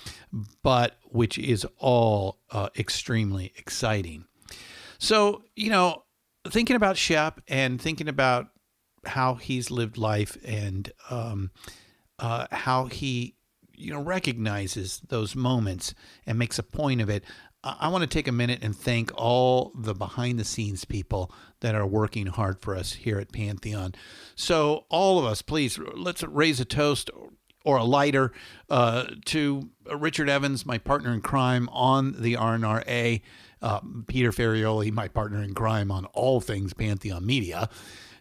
[0.61, 4.25] but which is all uh, extremely exciting.
[4.99, 6.03] So, you know,
[6.47, 8.47] thinking about Shep and thinking about
[9.05, 11.51] how he's lived life and um,
[12.19, 13.35] uh, how he
[13.79, 15.93] you know recognizes those moments
[16.25, 17.23] and makes a point of it
[17.63, 21.75] i want to take a minute and thank all the behind the scenes people that
[21.75, 23.93] are working hard for us here at pantheon.
[24.35, 27.09] So all of us please let's raise a toast
[27.65, 28.31] or a lighter
[28.69, 33.21] uh, to richard evans my partner in crime on the rnra
[33.61, 37.67] uh, peter ferrioli my partner in crime on all things pantheon media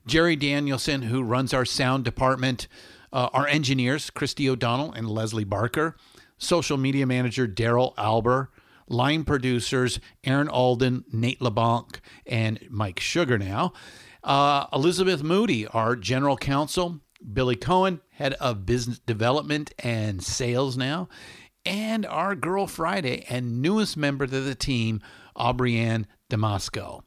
[0.06, 2.66] jerry danielson who runs our sound department
[3.12, 5.96] uh, our engineers, Christy O'Donnell and Leslie Barker,
[6.38, 8.48] social media manager Daryl Alber,
[8.88, 13.72] line producers Aaron Alden, Nate LeBlanc, and Mike Sugar now.
[14.24, 17.00] Uh, Elizabeth Moody, our general counsel,
[17.32, 21.08] Billy Cohen, head of business development and sales now,
[21.64, 25.00] and our girl Friday and newest member to the team,
[25.36, 27.02] Aubrey Ann Damasco.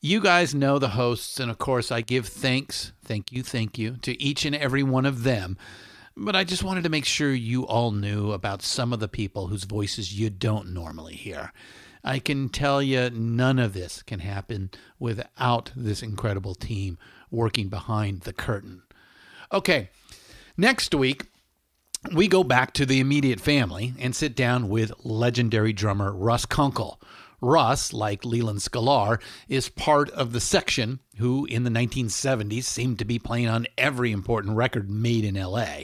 [0.00, 3.98] You guys know the hosts, and of course, I give thanks, thank you, thank you
[4.00, 5.58] to each and every one of them.
[6.16, 9.48] But I just wanted to make sure you all knew about some of the people
[9.48, 11.52] whose voices you don't normally hear.
[12.02, 16.96] I can tell you none of this can happen without this incredible team
[17.30, 18.80] working behind the curtain.
[19.52, 19.90] Okay,
[20.56, 21.26] next week,
[22.14, 26.98] we go back to the immediate family and sit down with legendary drummer Russ Kunkel.
[27.42, 33.04] Russ, like Leland Sklar, is part of the section who, in the 1970s, seemed to
[33.04, 35.82] be playing on every important record made in LA.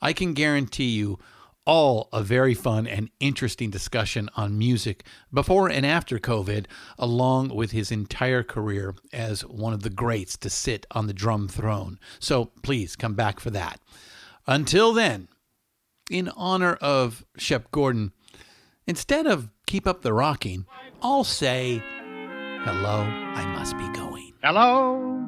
[0.00, 1.18] I can guarantee you
[1.64, 6.66] all a very fun and interesting discussion on music before and after COVID,
[6.98, 11.48] along with his entire career as one of the greats to sit on the drum
[11.48, 11.98] throne.
[12.18, 13.80] So please come back for that.
[14.46, 15.28] Until then,
[16.10, 18.12] in honor of Shep Gordon,
[18.86, 20.66] instead of keep up the rocking,
[21.00, 21.80] I'll say,
[22.64, 24.31] hello, I must be going.
[24.44, 25.24] Hello,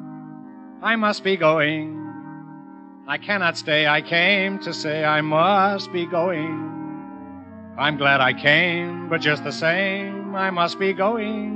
[0.81, 1.95] I must be going.
[3.07, 3.87] I cannot stay.
[3.87, 6.51] I came to say I must be going.
[7.77, 11.55] I'm glad I came, but just the same, I must be going.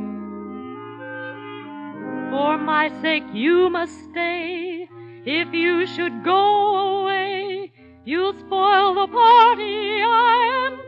[2.31, 4.87] For my sake, you must stay.
[5.25, 7.73] If you should go away,
[8.05, 10.79] you'll spoil the party I am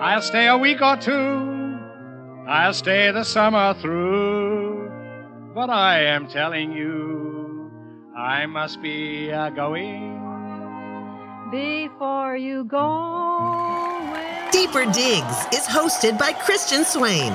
[0.00, 1.51] I'll stay a week or two.
[2.46, 4.90] I'll stay the summer through.
[5.54, 7.70] But I am telling you,
[8.16, 10.18] I must be a going.
[11.52, 14.08] Before you go.
[14.50, 17.32] Deeper Digs is hosted by Christian Swain.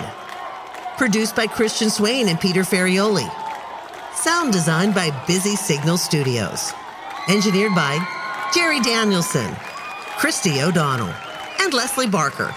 [0.97, 3.27] Produced by Christian Swain and Peter Ferrioli.
[4.13, 6.73] Sound designed by Busy Signal Studios.
[7.29, 7.97] Engineered by
[8.53, 9.55] Jerry Danielson,
[10.17, 11.13] Christy O'Donnell
[11.59, 12.53] and Leslie Barker.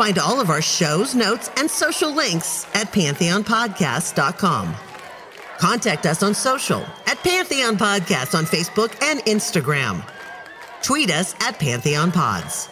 [0.00, 4.74] Find all of our shows, notes, and social links at pantheonpodcast.com.
[5.58, 10.02] Contact us on social at Pantheon Podcast on Facebook and Instagram.
[10.82, 12.70] Tweet us at Pantheon Pods.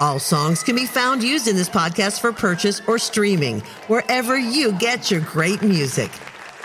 [0.00, 4.72] All songs can be found used in this podcast for purchase or streaming wherever you
[4.72, 6.10] get your great music.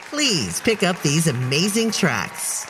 [0.09, 2.69] Please pick up these amazing tracks.